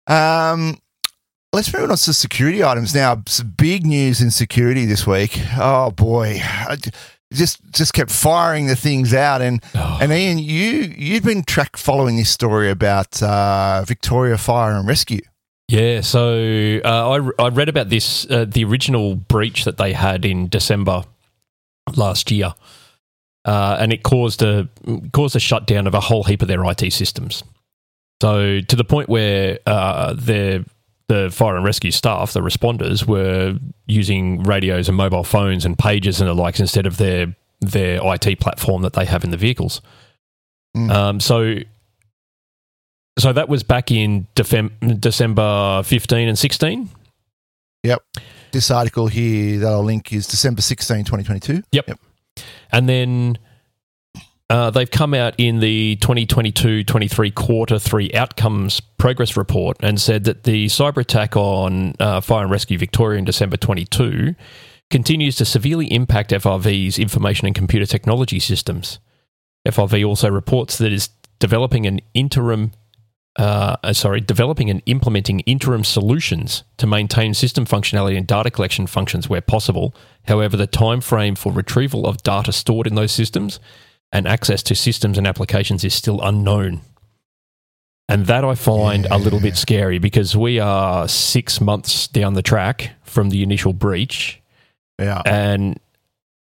Yeah, 0.06 0.50
um, 0.52 0.78
let's 1.52 1.72
move 1.72 1.84
on 1.90 1.96
to 1.96 2.12
security 2.12 2.64
items 2.64 2.94
now. 2.94 3.22
Some 3.26 3.54
big 3.56 3.86
news 3.86 4.20
in 4.20 4.30
security 4.30 4.86
this 4.86 5.06
week. 5.06 5.38
Oh 5.56 5.90
boy, 5.92 6.40
I 6.42 6.76
just 7.32 7.60
just 7.72 7.92
kept 7.94 8.10
firing 8.10 8.66
the 8.66 8.76
things 8.76 9.14
out, 9.14 9.40
and 9.40 9.62
Oh, 9.74 9.98
and 10.00 10.10
Ian, 10.12 10.38
you 10.38 10.92
you've 10.96 11.24
been 11.24 11.44
track 11.44 11.76
following 11.76 12.16
this 12.16 12.30
story 12.30 12.70
about 12.70 13.22
uh, 13.22 13.84
Victoria 13.86 14.36
Fire 14.38 14.72
and 14.72 14.86
Rescue. 14.88 15.20
Yeah, 15.74 16.00
so 16.02 16.80
uh, 16.84 17.18
I, 17.38 17.44
I 17.44 17.48
read 17.48 17.68
about 17.68 17.88
this, 17.88 18.30
uh, 18.30 18.44
the 18.46 18.64
original 18.64 19.16
breach 19.16 19.64
that 19.64 19.76
they 19.76 19.92
had 19.92 20.24
in 20.24 20.48
December 20.48 21.02
last 21.96 22.30
year, 22.30 22.54
uh, 23.44 23.76
and 23.80 23.92
it 23.92 24.04
caused 24.04 24.42
a 24.42 24.68
caused 25.12 25.34
a 25.34 25.40
shutdown 25.40 25.86
of 25.86 25.94
a 25.94 26.00
whole 26.00 26.22
heap 26.22 26.42
of 26.42 26.48
their 26.48 26.64
IT 26.64 26.92
systems. 26.92 27.42
So 28.22 28.60
to 28.60 28.76
the 28.76 28.84
point 28.84 29.08
where 29.08 29.58
uh, 29.66 30.14
their 30.16 30.64
the 31.08 31.28
fire 31.30 31.56
and 31.56 31.64
rescue 31.64 31.90
staff, 31.90 32.32
the 32.32 32.40
responders, 32.40 33.06
were 33.06 33.58
using 33.86 34.44
radios 34.44 34.88
and 34.88 34.96
mobile 34.96 35.24
phones 35.24 35.64
and 35.64 35.76
pages 35.76 36.20
and 36.20 36.28
the 36.28 36.34
likes 36.34 36.60
instead 36.60 36.86
of 36.86 36.98
their 36.98 37.34
their 37.60 38.00
IT 38.14 38.38
platform 38.38 38.82
that 38.82 38.92
they 38.92 39.06
have 39.06 39.24
in 39.24 39.30
the 39.30 39.36
vehicles. 39.36 39.80
Mm. 40.76 40.90
Um, 40.90 41.20
so, 41.20 41.56
so 43.18 43.32
that 43.32 43.48
was 43.48 43.62
back 43.62 43.90
in 43.90 44.26
Defem- 44.34 45.00
December 45.00 45.82
fifteen 45.84 46.28
and 46.28 46.38
sixteen. 46.38 46.90
Yep. 47.82 48.02
This 48.52 48.70
article 48.70 49.08
here 49.08 49.58
that 49.60 49.68
I'll 49.72 49.82
link 49.82 50.12
is 50.12 50.26
December 50.26 50.62
16, 50.62 51.04
2022. 51.04 51.62
yep. 51.72 51.90
And 52.72 52.88
then 52.88 53.36
uh, 54.48 54.70
they've 54.70 54.90
come 54.90 55.12
out 55.12 55.34
in 55.38 55.60
the 55.60 55.96
2022 55.96 56.84
23 56.84 57.30
quarter 57.32 57.78
three 57.78 58.10
outcomes 58.14 58.80
progress 58.80 59.36
report 59.36 59.76
and 59.80 60.00
said 60.00 60.24
that 60.24 60.44
the 60.44 60.66
cyber 60.66 60.98
attack 60.98 61.36
on 61.36 61.94
uh, 62.00 62.20
Fire 62.20 62.42
and 62.42 62.50
Rescue 62.50 62.78
Victoria 62.78 63.18
in 63.18 63.24
December 63.24 63.56
22 63.56 64.34
continues 64.90 65.36
to 65.36 65.44
severely 65.44 65.92
impact 65.92 66.30
FRV's 66.30 66.98
information 66.98 67.46
and 67.46 67.54
computer 67.54 67.86
technology 67.86 68.38
systems. 68.38 68.98
FRV 69.66 70.06
also 70.06 70.30
reports 70.30 70.78
that 70.78 70.86
it 70.86 70.92
is 70.92 71.08
developing 71.38 71.86
an 71.86 72.00
interim. 72.14 72.72
Uh, 73.36 73.76
uh, 73.82 73.92
sorry, 73.92 74.20
developing 74.20 74.70
and 74.70 74.80
implementing 74.86 75.40
interim 75.40 75.82
solutions 75.82 76.62
to 76.76 76.86
maintain 76.86 77.34
system 77.34 77.66
functionality 77.66 78.16
and 78.16 78.28
data 78.28 78.48
collection 78.48 78.86
functions 78.86 79.28
where 79.28 79.40
possible, 79.40 79.92
However, 80.26 80.56
the 80.56 80.66
time 80.66 81.00
frame 81.00 81.34
for 81.34 81.52
retrieval 81.52 82.06
of 82.06 82.22
data 82.22 82.52
stored 82.52 82.86
in 82.86 82.94
those 82.94 83.12
systems 83.12 83.60
and 84.10 84.26
access 84.26 84.62
to 84.64 84.74
systems 84.74 85.18
and 85.18 85.26
applications 85.26 85.84
is 85.84 85.94
still 85.94 86.20
unknown. 86.22 86.80
And 88.08 88.26
that 88.26 88.44
I 88.44 88.54
find 88.54 89.06
a 89.06 89.18
little 89.18 89.40
bit 89.40 89.56
scary 89.56 89.98
because 89.98 90.36
we 90.36 90.58
are 90.58 91.08
six 91.08 91.60
months 91.60 92.06
down 92.08 92.34
the 92.34 92.42
track 92.42 92.90
from 93.02 93.30
the 93.30 93.42
initial 93.42 93.72
breach, 93.72 94.40
Yeah. 94.98 95.22
and 95.26 95.78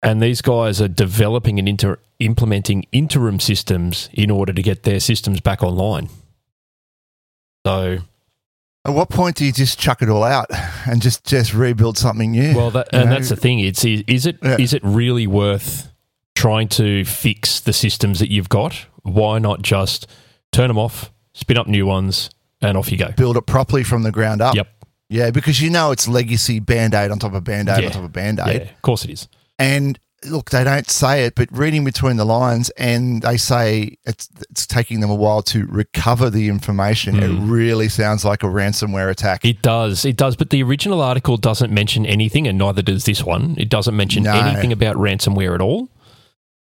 and 0.02 0.22
these 0.22 0.42
guys 0.42 0.80
are 0.80 0.88
developing 0.88 1.58
and 1.58 1.68
inter- 1.68 1.98
implementing 2.20 2.84
interim 2.92 3.40
systems 3.40 4.08
in 4.12 4.30
order 4.30 4.52
to 4.52 4.62
get 4.62 4.84
their 4.84 5.00
systems 5.00 5.40
back 5.40 5.62
online. 5.62 6.08
So 7.68 7.98
At 8.84 8.94
what 8.94 9.10
point 9.10 9.36
do 9.36 9.44
you 9.44 9.52
just 9.52 9.78
chuck 9.78 10.00
it 10.02 10.08
all 10.08 10.22
out 10.24 10.46
and 10.86 11.02
just 11.02 11.24
just 11.24 11.52
rebuild 11.52 11.98
something 11.98 12.30
new? 12.32 12.56
Well, 12.56 12.70
that, 12.70 12.88
and 12.92 13.10
know? 13.10 13.16
that's 13.16 13.28
the 13.28 13.36
thing. 13.36 13.60
It's 13.60 13.84
is 13.84 14.26
it 14.26 14.38
is 14.42 14.72
Yeah. 14.72 14.76
it 14.76 14.82
really 14.84 15.26
worth 15.26 15.92
trying 16.34 16.68
to 16.68 17.04
fix 17.04 17.60
the 17.60 17.72
systems 17.72 18.18
that 18.20 18.30
you've 18.30 18.48
got? 18.48 18.86
Why 19.02 19.38
not 19.38 19.62
just 19.62 20.06
turn 20.52 20.68
them 20.68 20.78
off, 20.78 21.10
spin 21.34 21.58
up 21.58 21.66
new 21.66 21.84
ones, 21.86 22.30
and 22.62 22.76
off 22.78 22.90
you 22.90 22.96
go? 22.98 23.10
build 23.16 23.36
it 23.36 23.46
properly 23.46 23.84
from 23.84 24.02
the 24.02 24.12
ground 24.12 24.40
up. 24.40 24.54
Yep. 24.54 24.68
Yeah, 25.10 25.30
because 25.30 25.60
you 25.60 25.70
know 25.70 25.90
it's 25.90 26.06
legacy 26.06 26.58
band 26.60 26.94
aid 26.94 27.10
on 27.10 27.18
top 27.18 27.32
of 27.34 27.42
band 27.44 27.68
aid 27.68 27.80
Yeah. 27.80 27.86
on 27.86 27.92
top 27.92 28.04
of 28.04 28.12
band 28.12 28.40
aid. 28.40 28.62
Yeah, 28.62 28.68
of 28.70 28.82
course 28.82 29.04
it 29.04 29.10
is. 29.10 29.26
And 29.58 29.98
look, 30.26 30.50
they 30.50 30.64
don't 30.64 30.88
say 30.90 31.24
it, 31.24 31.34
but 31.34 31.48
reading 31.52 31.84
between 31.84 32.16
the 32.16 32.24
lines, 32.24 32.70
and 32.70 33.22
they 33.22 33.36
say 33.36 33.96
it's 34.04 34.28
it's 34.50 34.66
taking 34.66 35.00
them 35.00 35.10
a 35.10 35.14
while 35.14 35.42
to 35.42 35.66
recover 35.66 36.28
the 36.30 36.48
information. 36.48 37.16
It 37.22 37.30
Mm. 37.30 37.50
really 37.50 37.88
sounds 37.88 38.24
like 38.24 38.42
a 38.42 38.46
ransomware 38.46 39.10
attack. 39.10 39.44
It 39.44 39.62
does. 39.62 40.04
It 40.04 40.16
does. 40.16 40.36
But 40.36 40.50
the 40.50 40.62
original 40.62 41.00
article 41.00 41.36
doesn't 41.36 41.72
mention 41.72 42.04
anything, 42.06 42.46
and 42.48 42.58
neither 42.58 42.82
does 42.82 43.04
this 43.04 43.22
one. 43.24 43.54
It 43.58 43.68
doesn't 43.68 43.96
mention 43.96 44.24
No. 44.24 44.32
anything 44.32 44.72
about 44.72 44.96
ransomware 44.96 45.54
at 45.54 45.60
all. 45.60 45.88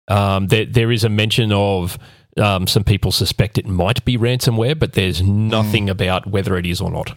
Um, 0.08 0.48
there, 0.48 0.66
there 0.66 0.92
is 0.92 1.04
a 1.04 1.10
mention 1.10 1.52
of 1.52 1.98
um, 2.38 2.68
some 2.68 2.84
people 2.84 3.12
suspect 3.12 3.58
it 3.58 3.66
might 3.66 4.04
be 4.04 4.18
ransomware, 4.18 4.78
but 4.78 4.94
there's 4.94 5.22
Mm. 5.22 5.50
nothing 5.50 5.90
about 5.90 6.28
whether 6.28 6.58
it 6.58 6.66
is 6.66 6.82
or 6.82 6.92
not. 6.92 7.16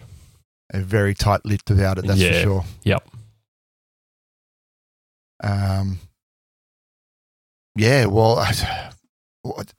They're 0.71 0.81
very 0.81 1.13
tight 1.13 1.43
lipped 1.45 1.69
about 1.71 1.97
it, 1.97 2.05
that's 2.07 2.21
for 2.23 2.33
sure. 2.33 2.65
Yep. 2.83 3.09
Um, 5.43 5.99
yeah, 7.75 8.05
well, 8.05 8.39
I, 8.39 8.53
what- 9.43 9.73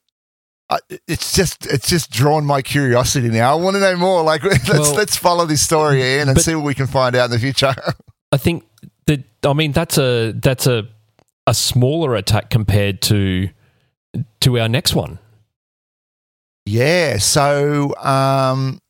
I, 0.73 0.79
it's 1.09 1.35
just 1.35 1.67
it's 1.67 1.89
just 1.89 2.13
drawn 2.13 2.45
my 2.45 2.63
curiosity 2.63 3.29
now. 3.29 3.51
I 3.51 3.61
want 3.61 3.75
to 3.75 3.81
know 3.81 3.97
more. 3.97 4.23
Like, 4.23 4.45
let's 4.45 4.69
Well, 4.69 4.95
let's 4.95 5.17
follow 5.17 5.45
this 5.45 5.61
story, 5.63 6.01
Ian, 6.01 6.29
and 6.29 6.41
see 6.41 6.55
what 6.55 6.65
we 6.65 6.75
can 6.75 6.87
find 6.87 7.17
out 7.17 7.25
in 7.25 7.31
the 7.33 7.41
future. 7.41 7.75
I 8.33 8.37
think 8.37 8.65
that 9.07 9.25
I 9.45 9.53
mean 9.53 9.73
that's 9.73 9.99
a 9.99 10.31
that's 10.31 10.69
a 10.69 10.87
a 11.49 11.55
smaller 11.55 12.15
attack 12.15 12.51
compared 12.51 13.03
to 13.03 13.49
to 14.43 14.61
our 14.61 14.69
next 14.69 14.95
one. 14.95 15.19
Yeah. 16.67 17.19
So, 17.19 17.97
um, 17.97 18.81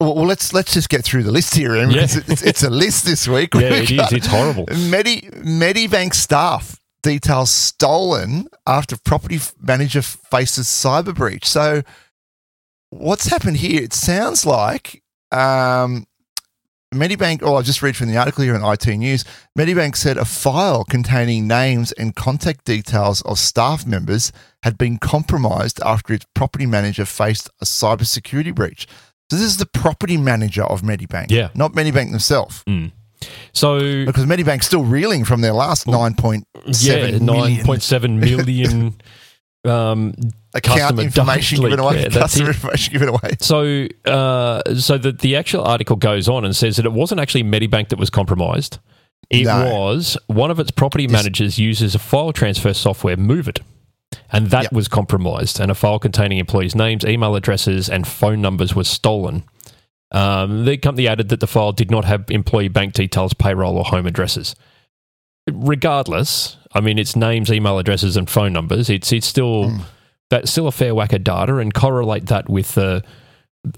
well, 0.00 0.14
well, 0.14 0.24
let's 0.24 0.54
let's 0.54 0.72
just 0.72 0.88
get 0.88 1.04
through 1.04 1.24
the 1.24 1.32
list 1.32 1.54
here, 1.54 1.76
Yeah. 1.76 1.86
because 1.88 2.16
it's, 2.16 2.42
it's 2.42 2.62
a 2.62 2.70
list 2.70 3.04
this 3.04 3.28
week. 3.28 3.50
Yeah, 3.54 3.74
it 3.74 3.90
is. 3.90 4.12
It's 4.12 4.26
horrible. 4.26 4.64
Medi 4.88 5.22
Medibank 5.32 6.14
staff 6.14 6.78
details 7.12 7.50
stolen 7.50 8.48
after 8.66 8.96
property 8.98 9.38
manager 9.60 10.02
faces 10.02 10.66
cyber 10.66 11.14
breach. 11.14 11.46
So, 11.48 11.82
what's 12.90 13.26
happened 13.28 13.58
here? 13.58 13.82
It 13.82 13.92
sounds 13.92 14.44
like 14.44 15.02
um, 15.32 16.06
Medibank. 16.94 17.40
Oh, 17.42 17.56
I 17.56 17.62
just 17.62 17.82
read 17.82 17.96
from 17.96 18.08
the 18.08 18.16
article 18.16 18.44
here 18.44 18.54
in 18.54 18.62
IT 18.64 18.86
News. 18.86 19.24
Medibank 19.58 19.96
said 19.96 20.16
a 20.18 20.24
file 20.24 20.84
containing 20.84 21.46
names 21.46 21.92
and 21.92 22.14
contact 22.14 22.64
details 22.64 23.22
of 23.22 23.38
staff 23.38 23.86
members 23.86 24.32
had 24.62 24.76
been 24.76 24.98
compromised 24.98 25.80
after 25.84 26.12
its 26.14 26.26
property 26.34 26.66
manager 26.66 27.04
faced 27.04 27.48
a 27.60 27.64
cybersecurity 27.64 28.54
breach. 28.54 28.86
So 29.30 29.36
this 29.36 29.44
is 29.46 29.56
the 29.58 29.66
property 29.66 30.16
manager 30.16 30.64
of 30.64 30.82
Medibank, 30.82 31.30
Yeah. 31.30 31.48
not 31.54 31.72
Medibank 31.72 32.10
themselves, 32.10 32.64
Mm. 32.66 32.92
So 33.52 34.04
because 34.04 34.26
Medibank's 34.26 34.66
still 34.66 34.84
reeling 34.84 35.24
from 35.24 35.40
their 35.40 35.52
last 35.52 35.86
nine 35.86 36.14
point 36.14 36.46
yeah, 36.66 36.72
seven 36.72 37.26
nine 37.26 37.36
million 37.36 37.66
point 37.66 37.82
seven 37.82 38.20
million. 38.20 38.94
um, 39.64 40.14
account 40.54 40.78
customer 40.80 41.02
information 41.02 41.60
given 41.60 41.78
away. 41.80 41.96
Yeah, 42.02 42.08
that's 42.08 42.16
customer 42.16 42.48
information 42.50 42.92
given 42.92 43.08
away. 43.08 43.36
so, 43.40 43.86
uh, 44.10 44.74
so 44.76 44.98
the 44.98 45.12
the 45.12 45.36
actual 45.36 45.64
article 45.64 45.96
goes 45.96 46.28
on 46.28 46.44
and 46.44 46.54
says 46.54 46.76
that 46.76 46.86
it 46.86 46.92
wasn't 46.92 47.20
actually 47.20 47.44
Medibank 47.44 47.88
that 47.88 47.98
was 47.98 48.10
compromised. 48.10 48.78
It 49.30 49.44
No. 49.44 49.64
was 49.74 50.16
one 50.28 50.50
of 50.50 50.58
its 50.58 50.70
property 50.70 51.06
managers 51.06 51.58
uses 51.58 51.94
a 51.94 51.98
file 51.98 52.32
transfer 52.32 52.72
software, 52.72 53.16
MOVEit, 53.16 53.60
and 54.32 54.46
that 54.50 54.64
Yep. 54.64 54.72
was 54.72 54.88
compromised. 54.88 55.60
And 55.60 55.70
a 55.70 55.74
file 55.74 55.98
containing 55.98 56.38
employees' 56.38 56.74
names, 56.74 57.04
email 57.04 57.34
addresses, 57.36 57.90
and 57.90 58.06
phone 58.08 58.40
numbers 58.40 58.74
was 58.74 58.88
stolen. 58.88 59.42
Um, 60.10 60.64
the 60.64 60.76
company 60.78 61.06
added 61.06 61.28
that 61.28 61.40
the 61.40 61.46
file 61.46 61.72
did 61.72 61.90
not 61.90 62.04
have 62.06 62.24
employee 62.30 62.68
bank 62.68 62.94
details, 62.94 63.34
payroll, 63.34 63.76
or 63.76 63.84
home 63.84 64.06
addresses. 64.06 64.54
Regardless, 65.50 66.56
I 66.72 66.80
mean, 66.80 66.98
it's 66.98 67.16
names, 67.16 67.50
email 67.50 67.78
addresses, 67.78 68.16
and 68.16 68.28
phone 68.28 68.52
numbers. 68.52 68.90
It's 68.90 69.12
it's 69.12 69.26
still 69.26 69.64
Mm. 69.64 69.80
that's 70.28 70.50
still 70.50 70.66
a 70.66 70.72
fair 70.72 70.94
whack 70.94 71.12
of 71.14 71.24
data, 71.24 71.56
and 71.56 71.72
correlate 71.72 72.26
that 72.26 72.50
with 72.50 72.74
the 72.74 73.02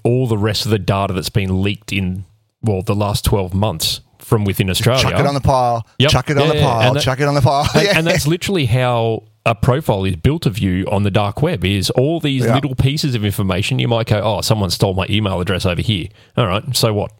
all 0.03 0.27
the 0.27 0.37
rest 0.37 0.65
of 0.65 0.71
the 0.71 0.79
data 0.79 1.13
that's 1.13 1.29
been 1.29 1.61
leaked 1.61 1.93
in 1.93 2.25
well 2.61 2.81
the 2.81 2.95
last 2.95 3.23
twelve 3.23 3.53
months 3.53 4.01
from 4.19 4.43
within 4.43 4.69
Australia. 4.69 5.01
Chuck 5.01 5.19
it 5.19 5.25
on 5.25 5.33
the 5.33 5.39
pile. 5.41 5.87
Yep. 5.99 6.11
Chuck 6.11 6.29
it 6.29 6.37
on 6.37 6.47
Yeah, 6.47 6.53
the 6.53 6.59
pile. 6.61 6.93
that- 6.93 7.03
chuck 7.03 7.19
it 7.21 7.27
on 7.27 7.35
the 7.35 7.41
pile. 7.41 7.67
and, 7.73 7.87
and 7.99 8.07
that's 8.07 8.27
literally 8.27 8.65
how 8.65 9.23
a 9.45 9.55
profile 9.55 10.03
is 10.05 10.15
built 10.15 10.45
of 10.45 10.59
you 10.59 10.85
on 10.91 11.03
the 11.03 11.11
dark 11.11 11.41
web 11.41 11.65
is 11.65 11.89
all 11.91 12.19
these 12.19 12.45
Yeah. 12.45 12.55
little 12.55 12.75
pieces 12.75 13.15
of 13.15 13.25
information 13.25 13.79
you 13.79 13.87
might 13.87 14.07
go 14.07 14.19
oh 14.21 14.41
someone 14.41 14.69
stole 14.69 14.93
my 14.93 15.05
email 15.09 15.39
address 15.41 15.65
over 15.65 15.81
here 15.81 16.07
all 16.37 16.45
right 16.47 16.75
so 16.75 16.93
what 16.93 17.11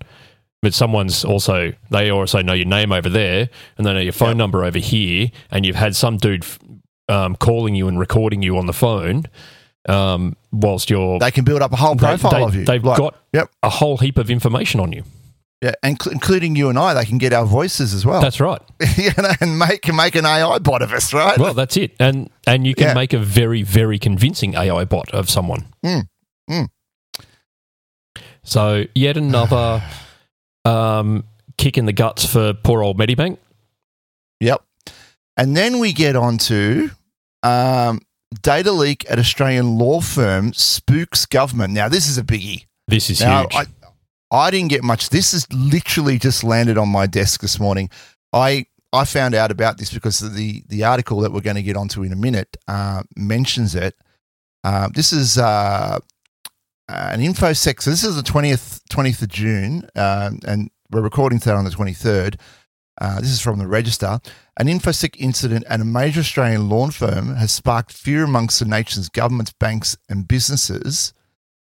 but 0.62 0.74
someone's 0.76 1.26
also 1.26 1.74
they 1.90 2.12
also 2.12 2.42
know 2.44 2.54
your 2.54 2.68
name 2.68 2.92
over 2.92 3.10
there 3.10 3.50
and 3.78 3.88
they 3.88 3.94
know 3.94 4.00
your 4.00 4.14
phone 4.14 4.30
Yep. 4.30 4.38
number 4.38 4.64
over 4.64 4.78
here 4.78 5.30
and 5.50 5.66
you've 5.66 5.76
had 5.76 5.96
some 5.96 6.18
dude 6.18 6.46
um, 7.10 7.36
calling 7.36 7.74
you 7.76 7.88
and 7.88 8.00
recording 8.00 8.42
you 8.44 8.58
on 8.58 8.68
the 8.68 8.74
phone 8.74 9.24
um, 9.90 10.36
whilst 10.52 10.90
you're 10.92 11.18
they 11.18 11.32
can 11.32 11.44
build 11.44 11.62
up 11.64 11.74
a 11.74 11.76
whole 11.76 11.96
they- 11.96 12.06
profile 12.06 12.32
they, 12.32 12.44
of 12.44 12.56
you. 12.56 12.66
they've 12.66 12.84
Like, 12.84 12.98
got 13.00 13.16
Yep. 13.34 13.50
a 13.64 13.70
whole 13.70 13.98
heap 13.98 14.18
of 14.20 14.30
information 14.30 14.80
on 14.80 14.92
you 14.94 15.04
Yeah, 15.64 15.74
and 15.84 16.02
cl- 16.02 16.12
including 16.12 16.56
you 16.56 16.70
and 16.70 16.80
I, 16.80 16.96
they 16.96 17.06
can 17.06 17.20
get 17.20 17.34
our 17.34 17.46
voices 17.46 17.94
as 17.94 18.04
well. 18.06 18.20
that's 18.22 18.40
right 18.40 18.62
you 18.98 19.12
know, 19.18 19.30
and 19.40 19.60
make 19.60 19.84
can 19.84 19.96
make 19.96 20.16
an 20.16 20.26
AI 20.26 20.58
bot 20.60 20.82
of 20.82 20.92
us, 20.92 21.14
right? 21.14 21.38
well 21.38 21.54
that's 21.54 21.78
it 21.78 21.92
and 22.00 22.30
and 22.48 22.66
you 22.66 22.74
can 22.74 22.88
Yeah. 22.88 22.94
make 22.96 23.14
a 23.14 23.20
very 23.20 23.62
very 23.64 24.00
convincing 24.00 24.56
ai 24.56 24.86
bot 24.86 25.12
of 25.12 25.30
someone 25.30 25.68
Mm, 25.86 26.08
mm. 26.50 26.68
so 28.44 28.86
yet 28.96 29.18
another 29.18 29.84
um, 30.66 31.24
kick 31.58 31.78
in 31.78 31.86
the 31.86 31.94
guts 31.94 32.26
for 32.26 32.54
poor 32.54 32.84
old 32.84 32.98
medibank 32.98 33.38
Yep. 34.40 34.64
And 35.38 35.56
then 35.56 35.78
we 35.78 35.94
get 35.94 36.16
on 36.16 36.40
to 36.40 36.90
um, 37.44 38.00
data 38.42 38.72
leak 38.72 39.06
at 39.10 39.20
Australian 39.20 39.78
law 39.78 40.02
firm 40.02 40.52
spooks 40.54 41.28
government. 41.28 41.74
Now, 41.76 41.88
this 41.90 42.10
is 42.10 42.18
a 42.18 42.24
biggie. 42.24 42.66
this 42.88 43.12
is 43.12 43.22
Now, 43.22 43.42
huge 43.44 43.54
I, 43.56 43.66
I 44.32 44.50
didn't 44.50 44.70
get 44.70 44.84
much. 44.84 45.10
This 45.10 45.34
has 45.34 45.46
literally 45.52 46.18
just 46.18 46.44
landed 46.44 46.78
on 46.78 46.90
my 46.90 47.06
desk 47.06 47.42
this 47.42 47.60
morning. 47.60 47.90
I 48.32 48.66
I 48.94 49.06
found 49.06 49.36
out 49.36 49.52
about 49.52 49.78
this 49.78 49.94
because 49.94 50.20
the 50.20 50.64
the 50.68 50.84
article 50.84 51.20
that 51.22 51.32
we're 51.32 51.42
going 51.42 51.58
to 51.58 51.62
get 51.62 51.78
onto 51.78 52.04
in 52.04 52.14
a 52.14 52.16
minute 52.18 52.58
uh, 52.68 53.04
mentions 53.16 53.76
it. 53.76 53.96
Uh, 54.64 54.90
this 54.94 55.12
is 55.12 55.38
uh, 55.38 56.00
an 56.88 57.20
infosec. 57.20 57.82
So 57.82 57.90
this 57.90 58.04
is 58.04 58.16
the 58.16 58.24
twentieth 58.24 58.82
twentieth 58.90 59.22
of 59.22 59.30
June, 59.30 59.88
um, 59.96 60.40
and 60.48 60.70
we're 60.92 61.02
recording 61.02 61.40
that 61.40 61.56
on 61.56 61.66
the 61.66 61.72
twenty 61.72 61.94
third. 61.94 62.38
Uh, 63.00 63.20
this 63.20 63.32
is 63.32 63.42
from 63.42 63.58
the 63.58 63.68
Register. 63.68 64.20
An 64.58 64.68
infosec 64.68 65.16
incident 65.18 65.66
at 65.68 65.82
a 65.82 65.86
major 65.86 66.20
Australian 66.20 66.70
law 66.70 66.90
firm 66.90 67.36
has 67.36 67.52
sparked 67.52 67.92
fear 67.92 68.24
amongst 68.24 68.60
the 68.60 68.66
nation's 68.66 69.10
governments, 69.10 69.54
banks, 69.54 69.98
and 70.08 70.28
businesses. 70.28 71.14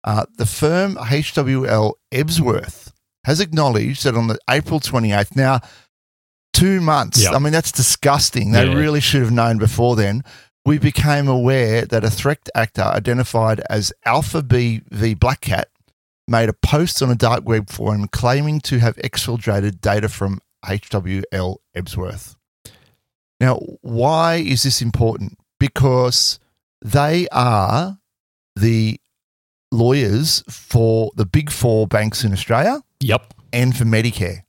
Uh, 0.05 0.25
the 0.37 0.45
firm 0.45 0.95
HWL 0.95 1.93
Ebsworth 2.13 2.91
has 3.25 3.39
acknowledged 3.41 4.03
that 4.05 4.15
on 4.15 4.27
the 4.27 4.37
April 4.49 4.79
28th, 4.79 5.35
now 5.35 5.59
two 6.53 6.79
months, 6.79 7.21
Yeah. 7.23 7.31
I 7.31 7.39
mean, 7.39 7.51
that's 7.51 7.71
disgusting. 7.71 8.51
They 8.51 8.65
Yeah. 8.67 8.73
really 8.75 9.01
should 9.01 9.21
have 9.23 9.31
known 9.31 9.57
before 9.57 9.95
then. 9.95 10.23
We 10.63 10.77
became 10.77 11.27
aware 11.27 11.85
that 11.85 12.03
a 12.05 12.09
threat 12.09 12.47
actor 12.55 12.83
identified 12.83 13.61
as 13.69 13.91
Alpha 14.05 14.41
B 14.43 14.81
v 14.91 15.13
Black 15.15 15.41
Cat 15.41 15.69
made 16.27 16.49
a 16.49 16.53
post 16.53 17.01
on 17.03 17.11
a 17.11 17.15
dark 17.15 17.43
web 17.47 17.69
forum 17.69 18.07
claiming 18.07 18.59
to 18.61 18.79
have 18.79 18.95
exfiltrated 18.97 19.81
data 19.81 20.07
from 20.09 20.39
HWL 20.63 21.57
Ebsworth. 21.75 22.35
Now, 23.39 23.57
why 23.81 24.35
is 24.35 24.63
this 24.63 24.81
important? 24.81 25.37
Because 25.59 26.39
they 26.83 27.27
are 27.31 27.99
the 28.55 28.99
lawyers 29.75 30.43
for 30.49 31.11
the 31.15 31.25
big 31.25 31.51
four 31.51 31.87
banks 31.87 32.23
in 32.23 32.31
Australia 32.33 32.81
yep 32.99 33.33
and 33.53 33.75
for 33.75 33.83
Medicare 33.85 34.43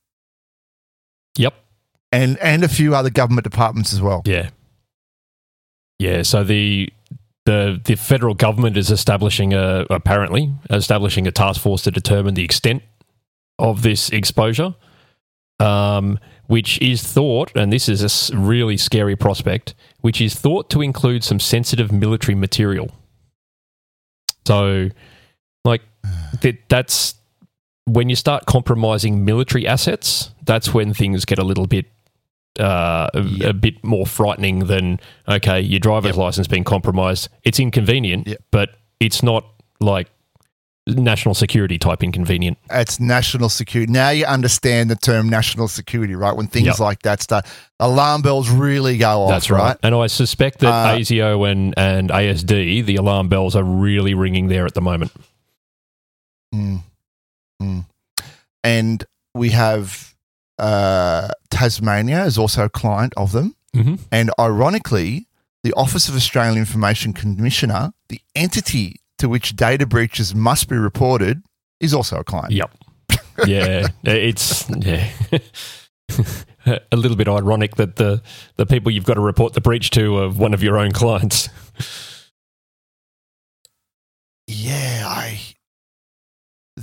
yep 1.37 1.55
and, 2.13 2.39
and 2.39 2.65
a 2.65 2.69
few 2.69 2.95
other 2.95 3.11
government 3.11 3.45
departments 3.45 3.93
as 3.93 4.01
well. 4.01 4.23
yeah 4.25 4.51
yeah 5.99 6.23
so 6.23 6.45
the 6.45 6.91
the 7.45 7.81
the 7.85 7.95
federal 7.95 8.35
government 8.35 8.77
is 8.77 8.91
establishing 8.91 9.53
a 9.53 9.87
apparently 9.91 10.53
establishing 10.71 11.27
a 11.27 11.33
task 11.33 11.61
force 11.61 11.83
to 11.83 11.91
determine 11.91 12.35
the 12.35 12.45
extent 12.45 12.83
of 13.59 13.83
this 13.83 14.11
exposure 14.11 14.75
um, 15.61 16.19
which 16.47 16.81
is 16.81 17.03
thought, 17.03 17.55
and 17.57 17.73
this 17.73 17.89
is 17.89 18.31
a 18.31 18.37
really 18.37 18.77
scary 18.77 19.17
prospect, 19.17 19.75
which 20.01 20.21
is 20.21 20.35
thought 20.35 20.71
to 20.71 20.83
include 20.83 21.25
some 21.25 21.41
sensitive 21.41 21.91
military 21.91 22.35
material. 22.35 22.91
So, 24.47 24.91
like, 25.67 25.83
that, 26.41 26.57
that's 26.69 27.15
when 27.85 28.09
you 28.09 28.17
start 28.17 28.47
compromising 28.47 29.25
military 29.25 29.67
assets, 29.67 30.31
that's 30.45 30.73
when 30.73 30.95
things 30.95 31.25
get 31.25 31.39
a 31.39 31.45
little 31.45 31.67
bit. 31.67 31.87
Uh, 32.59 33.07
a, 33.13 33.21
Yep. 33.21 33.51
a 33.51 33.53
bit 33.53 33.85
more 33.85 34.07
frightening 34.07 34.61
than 34.61 34.99
okay, 35.29 35.61
your 35.61 35.79
driver's 35.79 36.13
Yep. 36.13 36.17
license 36.17 36.47
being 36.49 36.65
compromised. 36.65 37.29
It's 37.45 37.61
inconvenient, 37.61 38.27
Yep. 38.27 38.39
but 38.51 38.71
it's 38.99 39.23
not 39.23 39.45
like 39.79 40.09
national 40.87 41.35
security 41.35 41.77
type 41.79 42.03
inconvenient. 42.03 42.57
It's 42.71 42.99
national 42.99 43.51
security. 43.51 43.93
Now 43.93 44.09
you 44.09 44.25
understand 44.25 44.89
the 44.89 44.97
term 44.97 45.29
national 45.29 45.69
security, 45.69 46.15
right? 46.15 46.35
When 46.35 46.47
things 46.47 46.81
like 46.81 47.03
that 47.03 47.21
start, 47.21 47.45
alarm 47.79 48.23
bells 48.23 48.49
really 48.49 48.97
go 48.97 49.25
off, 49.25 49.31
That's 49.33 49.51
right. 49.51 49.77
And 49.83 49.95
I 49.95 50.07
suspect 50.07 50.61
that 50.61 50.73
Uh, 50.73 50.97
ASIO 50.97 51.51
and, 51.51 51.75
and 51.77 52.09
ASD, 52.11 52.81
the 52.87 52.97
alarm 52.97 53.29
bells 53.29 53.55
are 53.55 53.65
really 53.65 54.15
ringing 54.15 54.47
there 54.49 54.65
at 54.65 54.73
the 54.73 54.81
moment. 54.81 55.13
Mm. 56.57 56.83
Mm. 57.63 57.87
And 58.65 59.05
we 59.35 59.51
have 59.51 60.15
uh, 60.59 61.29
Tasmania 61.51 62.25
is 62.25 62.39
also 62.39 62.65
a 62.65 62.71
client 62.71 63.13
of 63.17 63.33
them. 63.33 63.55
Mm-hmm. 63.75 63.97
And 64.11 64.31
ironically, 64.39 65.29
the 65.63 65.73
Office 65.75 66.09
of 66.09 66.17
Australian 66.17 66.59
Information 66.59 67.13
Commissioner, 67.13 67.93
the 68.09 68.21
entity 68.35 69.01
to 69.19 69.29
which 69.29 69.57
data 69.57 69.87
breaches 69.87 70.35
must 70.35 70.69
be 70.69 70.77
reported, 70.77 71.43
is 71.81 71.93
also 71.93 72.19
a 72.19 72.25
client. 72.25 72.53
Yep. 72.53 72.71
Yeah. 73.47 73.89
it's 74.05 74.69
yeah. 74.71 75.11
a 76.67 76.97
little 76.97 77.17
bit 77.17 77.29
ironic 77.29 77.77
that 77.77 77.97
the, 77.97 78.23
the 78.57 78.67
people 78.67 78.91
you've 78.91 79.05
got 79.05 79.15
to 79.15 79.21
report 79.21 79.53
the 79.53 79.61
breach 79.61 79.91
to 79.91 80.19
are 80.19 80.31
one 80.31 80.55
of 80.55 80.63
your 80.63 80.79
own 80.79 80.93
clients. 80.93 81.49
Yeah, 84.47 85.05
I. 85.07 85.41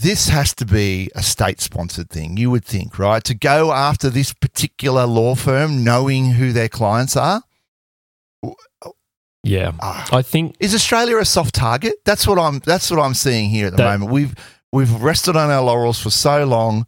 This 0.03 0.27
has 0.27 0.53
to 0.55 0.65
be 0.65 1.09
a 1.15 1.23
state 1.23 1.61
sponsored 1.61 2.09
thing, 2.09 2.35
you 2.35 2.51
would 2.51 2.65
think, 2.65 2.99
right? 2.99 3.23
To 3.23 3.33
go 3.33 3.71
after 3.71 4.09
this 4.09 4.33
particular 4.33 5.05
law 5.05 5.33
firm 5.33 5.83
knowing 5.83 6.31
who 6.31 6.51
their 6.51 6.67
clients 6.67 7.15
are. 7.15 7.41
Yeah, 9.43 9.71
Ah. 9.81 10.07
I 10.11 10.21
think 10.21 10.55
Is 10.59 10.73
Australia 10.75 11.17
a 11.17 11.25
soft 11.25 11.55
target? 11.55 11.95
That's 12.05 12.25
what 12.27 12.37
I'm. 12.39 12.59
That's 12.65 12.89
what 12.91 12.99
I'm 12.99 13.13
seeing 13.13 13.49
here 13.49 13.67
at 13.67 13.71
the 13.71 13.77
That- 13.77 13.99
moment. 13.99 14.11
We've 14.11 14.35
we've 14.71 14.91
rested 15.01 15.35
on 15.35 15.49
our 15.49 15.61
laurels 15.63 15.99
for 16.01 16.09
so 16.09 16.45
long. 16.45 16.85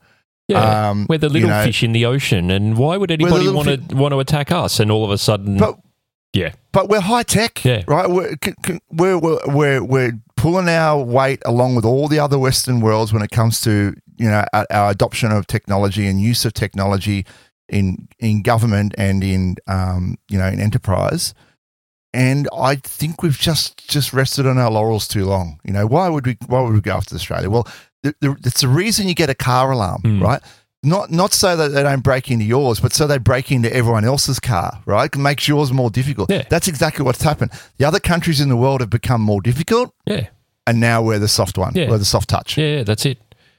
yeah, 0.48 0.90
Um, 0.90 1.06
we're 1.10 1.18
the 1.18 1.28
you 1.28 1.34
little 1.34 1.50
know- 1.50 1.64
fish 1.66 1.84
in 1.84 1.92
the 1.92 2.06
ocean, 2.06 2.52
and 2.52 2.78
why 2.78 2.98
would 2.98 3.12
anybody 3.12 3.50
want 3.50 3.68
to 3.90 3.96
want 3.96 4.12
to 4.14 4.20
attack 4.20 4.52
us? 4.52 4.80
And 4.80 4.90
all 4.92 5.04
of 5.04 5.12
a 5.12 5.18
sudden, 5.18 5.58
But 5.58 5.78
yeah, 6.34 6.52
but 6.72 6.88
we're 6.90 7.02
high 7.02 7.24
tech, 7.24 7.64
Yeah. 7.66 7.84
right? 7.88 8.10
We're, 8.10 8.36
c- 8.44 8.54
c- 8.66 8.80
we're 8.92 9.18
we're 9.18 9.40
we're 9.48 9.84
we're 9.84 10.14
pulling 10.38 10.68
our 10.70 11.02
weight 11.02 11.42
along 11.46 11.76
with 11.76 11.86
all 11.86 12.08
the 12.08 12.20
other 12.20 12.38
Western 12.38 12.82
worlds 12.82 13.14
when 13.14 13.22
it 13.24 13.32
comes 13.32 13.62
to 13.62 13.96
you 14.18 14.30
know 14.30 14.46
our, 14.54 14.90
adoption 14.92 15.32
of 15.32 15.48
technology 15.48 16.08
and 16.08 16.22
use 16.22 16.46
of 16.46 16.54
technology 16.54 17.26
in 17.70 18.08
in 18.20 18.42
government 18.42 18.94
and 18.98 19.24
in 19.24 19.56
um, 19.68 20.18
you 20.30 20.38
know 20.38 20.48
in 20.48 20.60
enterprise. 20.60 21.34
And 22.14 22.48
I 22.58 22.76
think 22.76 23.22
we've 23.24 23.38
just 23.38 23.90
just 23.90 24.14
rested 24.14 24.48
on 24.48 24.58
our 24.58 24.72
laurels 24.72 25.08
too 25.08 25.26
long. 25.26 25.60
You 25.66 25.74
know, 25.74 25.86
why 25.86 26.08
would 26.08 26.26
we 26.26 26.38
why 26.48 26.62
would 26.62 26.74
we 26.74 26.82
go 26.82 26.94
after 26.94 27.16
Australia? 27.16 27.50
Well, 27.50 27.68
the, 28.04 28.16
the, 28.22 28.38
it's 28.46 28.62
the 28.62 28.70
reason 28.70 29.08
you 29.08 29.16
get 29.16 29.30
a 29.30 29.36
car 29.36 29.72
alarm, 29.72 30.02
Hmm. 30.02 30.24
right? 30.24 30.42
Not 30.86 31.10
not 31.10 31.34
so 31.34 31.56
that 31.56 31.70
they 31.70 31.82
don't 31.82 32.04
break 32.04 32.30
into 32.30 32.46
yours, 32.46 32.80
but 32.80 32.94
so 32.94 33.08
they 33.08 33.18
break 33.18 33.52
into 33.52 33.74
everyone 33.76 34.06
else's 34.06 34.40
car, 34.40 34.82
right? 34.86 35.10
It 35.14 35.18
makes 35.18 35.48
yours 35.48 35.74
more 35.74 35.90
difficult. 35.90 36.30
Yeah. 36.30 36.44
That's 36.50 36.68
exactly 36.68 37.04
what's 37.04 37.24
happened. 37.24 37.52
The 37.78 37.86
other 37.86 38.00
countries 38.00 38.40
in 38.40 38.50
the 38.50 38.56
world 38.56 38.82
have 38.82 38.92
become 38.92 39.22
more 39.22 39.42
difficult, 39.42 39.94
yeah, 40.06 40.28
and 40.68 40.80
now 40.80 41.02
we're 41.02 41.18
the 41.20 41.28
soft 41.28 41.58
one. 41.58 41.74
Yeah. 41.74 41.90
We're 41.90 41.98
the 41.98 42.06
soft 42.06 42.30
touch. 42.30 42.58
yeah, 42.58 42.78
yeah, 42.78 42.84
that's 42.84 43.06
it. 43.06 43.18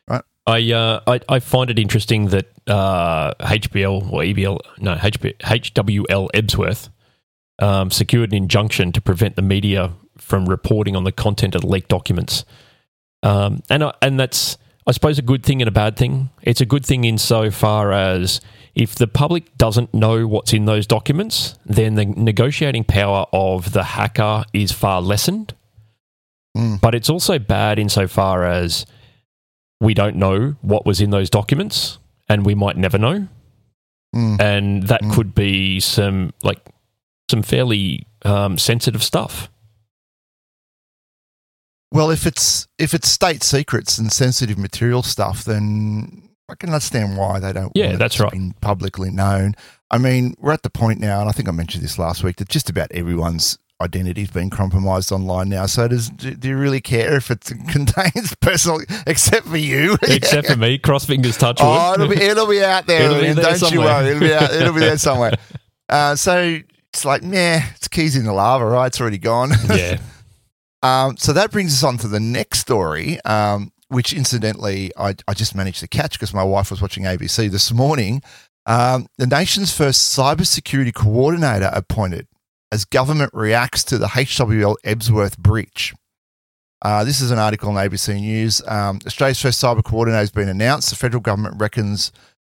Right. 0.08 0.22
I, 0.46 0.72
uh, 0.72 1.00
I 1.06 1.20
I 1.28 1.40
find 1.40 1.68
it 1.68 1.78
interesting 1.78 2.28
that 2.28 2.46
uh, 2.68 3.34
HBL 3.40 4.12
or 4.12 4.20
EBL 4.22 4.60
no 4.78 4.94
HB, 4.94 5.38
HWL 5.38 6.28
Ebsworth 6.32 6.90
um, 7.58 7.90
secured 7.90 8.30
an 8.30 8.36
injunction 8.36 8.92
to 8.92 9.00
prevent 9.00 9.34
the 9.34 9.42
media 9.42 9.92
from 10.16 10.46
reporting 10.46 10.94
on 10.94 11.02
the 11.02 11.12
content 11.12 11.56
of 11.56 11.62
the 11.62 11.66
leaked 11.66 11.88
documents, 11.88 12.44
um, 13.24 13.62
and 13.68 13.82
I, 13.82 13.94
and 14.00 14.20
that's 14.20 14.58
I 14.86 14.92
suppose 14.92 15.18
a 15.18 15.22
good 15.22 15.42
thing 15.42 15.60
and 15.60 15.68
a 15.68 15.72
bad 15.72 15.96
thing. 15.96 16.30
It's 16.42 16.60
a 16.60 16.66
good 16.66 16.86
thing 16.86 17.04
insofar 17.04 17.92
as 17.92 18.40
if 18.74 18.94
the 18.94 19.08
public 19.08 19.56
doesn't 19.58 19.92
know 19.92 20.26
what's 20.28 20.52
in 20.52 20.66
those 20.66 20.86
documents, 20.86 21.58
then 21.64 21.94
the 21.96 22.04
negotiating 22.04 22.84
power 22.84 23.26
of 23.32 23.72
the 23.72 23.82
hacker 23.82 24.44
is 24.52 24.70
far 24.70 25.00
lessened. 25.02 25.54
Mm. 26.56 26.80
But 26.80 26.94
it's 26.94 27.10
also 27.10 27.38
bad 27.38 27.78
insofar 27.78 28.44
as 28.46 28.86
we 29.80 29.92
don't 29.92 30.16
know 30.16 30.56
what 30.62 30.86
was 30.86 31.00
in 31.00 31.10
those 31.10 31.30
documents 31.30 31.98
and 32.28 32.46
we 32.46 32.54
might 32.54 32.76
never 32.76 32.96
know. 32.98 33.28
Mm. 34.14 34.40
And 34.40 34.82
that 34.84 35.02
Mm. 35.02 35.14
could 35.14 35.34
be 35.34 35.80
some 35.80 36.32
like 36.44 36.60
some 37.30 37.42
fairly 37.42 38.06
um, 38.24 38.56
sensitive 38.56 39.02
stuff. 39.02 39.50
Well, 41.96 42.10
if 42.10 42.26
it's 42.26 42.68
if 42.78 42.94
it's 42.94 43.08
state 43.08 43.42
secrets 43.42 43.98
and 43.98 44.12
sensitive 44.12 44.58
material 44.58 45.02
stuff, 45.02 45.44
then 45.44 46.28
I 46.48 46.54
can 46.54 46.68
understand 46.68 47.16
why 47.16 47.40
they 47.40 47.52
don't. 47.52 47.72
Yeah, 47.74 47.86
want 47.86 47.94
it 47.94 47.98
that's 47.98 48.20
right. 48.20 48.32
be 48.32 48.52
publicly 48.60 49.10
known. 49.10 49.54
I 49.90 49.98
mean, 49.98 50.34
we're 50.38 50.52
at 50.52 50.62
the 50.62 50.70
point 50.70 51.00
now, 51.00 51.20
and 51.20 51.28
I 51.28 51.32
think 51.32 51.48
I 51.48 51.52
mentioned 51.52 51.82
this 51.82 51.98
last 51.98 52.22
week 52.22 52.36
that 52.36 52.48
just 52.48 52.68
about 52.68 52.92
everyone's 52.92 53.58
identity 53.80 54.22
has 54.22 54.30
been 54.30 54.50
compromised 54.50 55.12
online 55.12 55.48
now. 55.48 55.66
So, 55.66 55.88
does 55.88 56.10
do, 56.10 56.34
do 56.34 56.48
you 56.48 56.56
really 56.56 56.80
care 56.80 57.16
if 57.16 57.30
it 57.30 57.40
contains 57.68 58.34
personal, 58.40 58.80
except 59.06 59.46
for 59.46 59.56
you? 59.56 59.96
Except 60.02 60.48
for 60.48 60.56
me, 60.56 60.78
cross 60.78 61.04
fingers, 61.04 61.36
touch 61.36 61.60
wood. 61.60 61.66
Oh, 61.66 61.94
it'll 61.94 62.08
be 62.08 62.16
it'll 62.16 62.46
be 62.46 62.62
out 62.62 62.86
there. 62.86 63.02
It'll 63.02 63.20
be 63.20 63.32
there 63.32 63.56
don't 63.56 63.72
you 63.72 63.80
worry. 63.80 64.08
It'll 64.08 64.20
be 64.20 64.34
out, 64.34 64.52
it'll 64.52 64.74
be 64.74 64.80
there 64.80 64.98
somewhere. 65.08 65.32
Uh, 65.88 66.14
so 66.16 66.58
it's 66.92 67.04
like, 67.04 67.22
nah, 67.22 67.60
it's 67.74 67.88
keys 67.88 68.16
in 68.16 68.24
the 68.24 68.32
lava, 68.32 68.66
right? 68.66 68.86
It's 68.86 69.00
already 69.00 69.18
gone. 69.18 69.50
yeah, 69.68 69.98
Um, 70.82 71.16
so 71.16 71.32
that 71.32 71.50
brings 71.50 71.72
us 71.72 71.82
on 71.82 71.98
to 71.98 72.08
the 72.08 72.20
next 72.20 72.60
story, 72.60 73.20
um, 73.22 73.72
which 73.88 74.12
incidentally 74.12 74.92
I, 74.96 75.14
I 75.26 75.34
just 75.34 75.54
managed 75.54 75.80
to 75.80 75.88
catch 75.88 76.12
because 76.12 76.34
my 76.34 76.44
wife 76.44 76.70
was 76.70 76.82
watching 76.82 77.04
ABC 77.04 77.50
this 77.50 77.72
morning. 77.72 78.22
Um, 78.66 79.06
the 79.16 79.26
nation's 79.26 79.76
first 79.76 80.16
cybersecurity 80.16 80.92
coordinator 80.92 81.70
appointed 81.72 82.26
as 82.72 82.84
government 82.84 83.30
reacts 83.32 83.84
to 83.84 83.98
the 83.98 84.08
HWL 84.08 84.76
Ebsworth 84.84 85.38
breach. 85.38 85.94
Uh, 86.82 87.04
this 87.04 87.20
is 87.20 87.30
an 87.30 87.38
article 87.38 87.70
on 87.70 87.76
ABC 87.76 88.20
News. 88.20 88.60
Um, 88.66 88.98
Australia's 89.06 89.40
first 89.40 89.62
cyber 89.62 89.82
coordinator 89.82 90.18
has 90.18 90.30
been 90.30 90.48
announced. 90.48 90.90
The 90.90 90.96
federal 90.96 91.20
government 91.20 91.56
reckons 91.58 92.12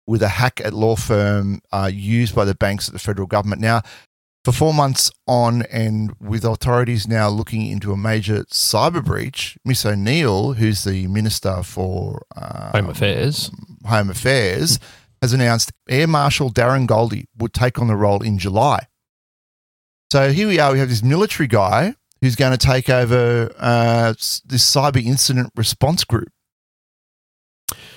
with 0.06 0.22
a 0.22 0.28
hack 0.28 0.60
at 0.64 0.74
law 0.74 0.96
firm 0.96 1.60
uh, 1.72 1.90
used 1.92 2.34
by 2.34 2.44
the 2.44 2.54
banks 2.54 2.88
at 2.88 2.92
the 2.92 2.98
federal 2.98 3.26
government. 3.26 3.62
Now, 3.62 3.82
for 4.44 4.52
four 4.52 4.72
months 4.72 5.10
on, 5.26 5.62
and 5.62 6.14
with 6.20 6.44
authorities 6.44 7.06
now 7.06 7.28
looking 7.28 7.66
into 7.66 7.92
a 7.92 7.96
major 7.96 8.44
cyber 8.44 9.04
breach, 9.04 9.58
Miss 9.64 9.84
O'Neill, 9.84 10.54
who's 10.54 10.84
the 10.84 11.06
Minister 11.08 11.62
for 11.62 12.22
um, 12.36 12.70
Home 12.72 12.90
Affairs. 12.90 13.50
Home 13.86 14.10
Affairs, 14.10 14.78
has 15.20 15.32
announced 15.32 15.72
Air 15.88 16.06
Marshal 16.06 16.50
Darren 16.50 16.86
Goldie 16.86 17.28
would 17.36 17.52
take 17.52 17.78
on 17.78 17.88
the 17.88 17.96
role 17.96 18.22
in 18.22 18.38
July. 18.38 18.86
So 20.10 20.32
here 20.32 20.48
we 20.48 20.58
are. 20.58 20.72
We 20.72 20.78
have 20.78 20.88
this 20.88 21.02
military 21.02 21.46
guy 21.46 21.94
who's 22.20 22.36
going 22.36 22.52
to 22.52 22.58
take 22.58 22.88
over 22.88 23.52
uh, 23.58 24.12
this 24.12 24.74
cyber 24.74 25.04
incident 25.04 25.52
response 25.56 26.04
group. 26.04 26.32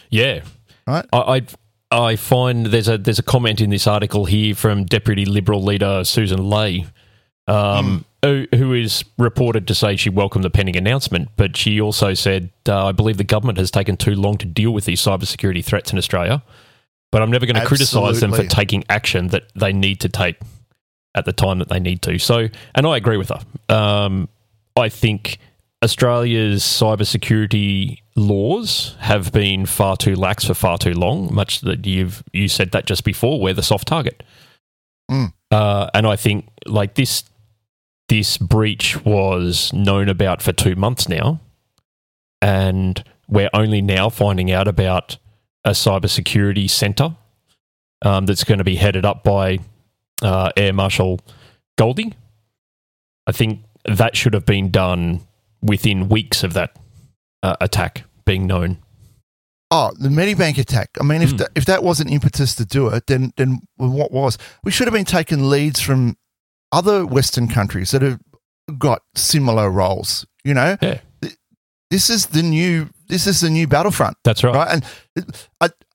Yeah, 0.10 0.44
Right. 0.86 1.06
I, 1.14 1.18
I 1.18 1.42
I 1.94 2.16
find 2.16 2.66
there's 2.68 2.88
a 2.88 2.98
there's 2.98 3.20
a 3.20 3.24
comment 3.24 3.62
in 3.62 3.70
this 3.70 3.86
article 3.86 4.26
here 4.26 4.56
from 4.56 4.86
Deputy 4.86 5.26
Liberal 5.26 5.64
leader 5.64 6.02
Sussan 6.02 6.52
Ley, 6.52 6.88
um, 7.48 8.04
who, 8.24 8.48
who 8.56 8.74
is 8.74 9.06
reported 9.18 9.68
to 9.68 9.76
say 9.76 9.96
she 9.96 10.10
welcomed 10.10 10.44
the 10.44 10.50
pending 10.50 10.76
announcement, 10.76 11.30
but 11.38 11.56
she 11.56 11.80
also 11.80 12.14
said, 12.16 12.50
uh, 12.68 12.88
"I 12.88 12.92
believe 12.94 13.18
the 13.18 13.24
government 13.24 13.60
has 13.60 13.70
taken 13.70 13.96
too 13.96 14.16
long 14.16 14.38
to 14.40 14.46
deal 14.46 14.72
with 14.72 14.86
these 14.86 15.02
cybersecurity 15.02 15.64
threats 15.64 15.92
in 15.92 16.00
Australia, 16.00 16.42
but 17.12 17.22
I'm 17.22 17.30
never 17.30 17.46
going 17.46 17.58
to 17.58 17.66
criticise 17.66 18.20
them 18.20 18.34
for 18.34 18.44
taking 18.44 18.84
action 18.90 19.28
that 19.28 19.44
they 19.56 19.72
need 19.72 20.00
to 20.02 20.10
take 20.10 20.38
at 21.16 21.26
the 21.26 21.34
time 21.34 21.60
that 21.60 21.70
they 21.70 21.80
need 21.80 22.02
to." 22.04 22.18
So, 22.18 22.50
and 22.74 22.88
I 22.88 22.98
agree 22.98 23.18
with 23.18 23.30
her. 23.30 23.76
Um, 23.76 24.30
I 24.76 24.90
think 24.90 25.38
Australia's 25.84 26.64
cybersecurity 26.64 27.98
laws 28.16 28.96
have 29.00 29.34
been 29.34 29.66
far 29.66 29.98
too 29.98 30.16
lax 30.16 30.46
for 30.46 30.54
far 30.54 30.78
too 30.78 30.94
long. 30.94 31.34
Much 31.34 31.62
that 31.62 31.86
you've 31.86 32.24
you 32.32 32.48
said 32.48 32.72
that 32.72 32.86
just 32.86 33.04
before, 33.04 33.40
we're 33.40 33.54
the 33.54 33.62
soft 33.64 33.88
target, 33.88 34.24
Mm. 35.12 35.34
uh, 35.52 35.90
and 35.94 36.08
I 36.08 36.16
think 36.16 36.48
like 36.66 36.96
this 36.96 37.26
this 38.08 38.38
breach 38.38 39.04
was 39.04 39.74
known 39.74 40.08
about 40.08 40.42
for 40.42 40.54
two 40.54 40.76
months 40.76 41.10
now, 41.10 41.42
and 42.42 43.04
we're 43.28 43.50
only 43.54 43.82
now 43.82 44.10
finding 44.10 44.52
out 44.52 44.68
about 44.68 45.18
a 45.66 45.72
cybersecurity 45.72 46.70
centre 46.70 47.16
um, 48.04 48.26
that's 48.26 48.44
going 48.44 48.58
to 48.58 48.64
be 48.64 48.76
headed 48.76 49.06
up 49.06 49.24
by 49.24 49.60
uh, 50.22 50.52
Air 50.56 50.74
Marshal 50.74 51.20
Goldie. 51.78 52.14
I 53.28 53.32
think 53.34 53.62
that 53.86 54.16
should 54.16 54.34
have 54.34 54.46
been 54.46 54.70
done 54.72 55.22
within 55.64 56.10
weeks 56.10 56.44
of 56.44 56.54
that 56.54 56.76
uh, 57.42 57.56
attack 57.62 58.04
being 58.26 58.46
known. 58.48 58.78
Oh, 59.72 59.92
the 59.98 60.10
Medibank 60.10 60.58
attack. 60.60 60.90
I 61.00 61.04
mean, 61.04 61.22
if 61.24 61.32
Hmm. 61.32 61.38
that, 61.38 61.50
if 61.56 61.66
that 61.66 61.84
wasn't 61.84 62.12
impetus 62.12 62.54
to 62.56 62.66
do 62.66 62.88
it, 62.90 63.08
then 63.08 63.32
then 63.38 63.62
what 63.78 64.12
was? 64.12 64.38
We 64.64 64.72
should 64.72 64.88
have 64.88 64.94
been 64.94 65.06
taking 65.06 65.50
leads 65.50 65.80
from 65.80 66.16
other 66.72 67.06
Western 67.06 67.48
countries 67.48 67.92
that 67.92 68.02
have 68.04 68.20
got 68.78 69.02
similar 69.16 69.70
roles. 69.72 70.26
You 70.44 70.54
know, 70.54 70.78
Yeah. 70.82 71.00
This 71.90 72.10
is 72.10 72.28
the 72.28 72.42
new 72.44 72.90
this 73.08 73.28
is 73.28 73.42
the 73.42 73.50
new 73.50 73.68
battlefront, 73.68 74.18
That's 74.24 74.44
right. 74.44 74.56
right? 74.56 74.68
And 74.74 74.86
it- 75.16 75.48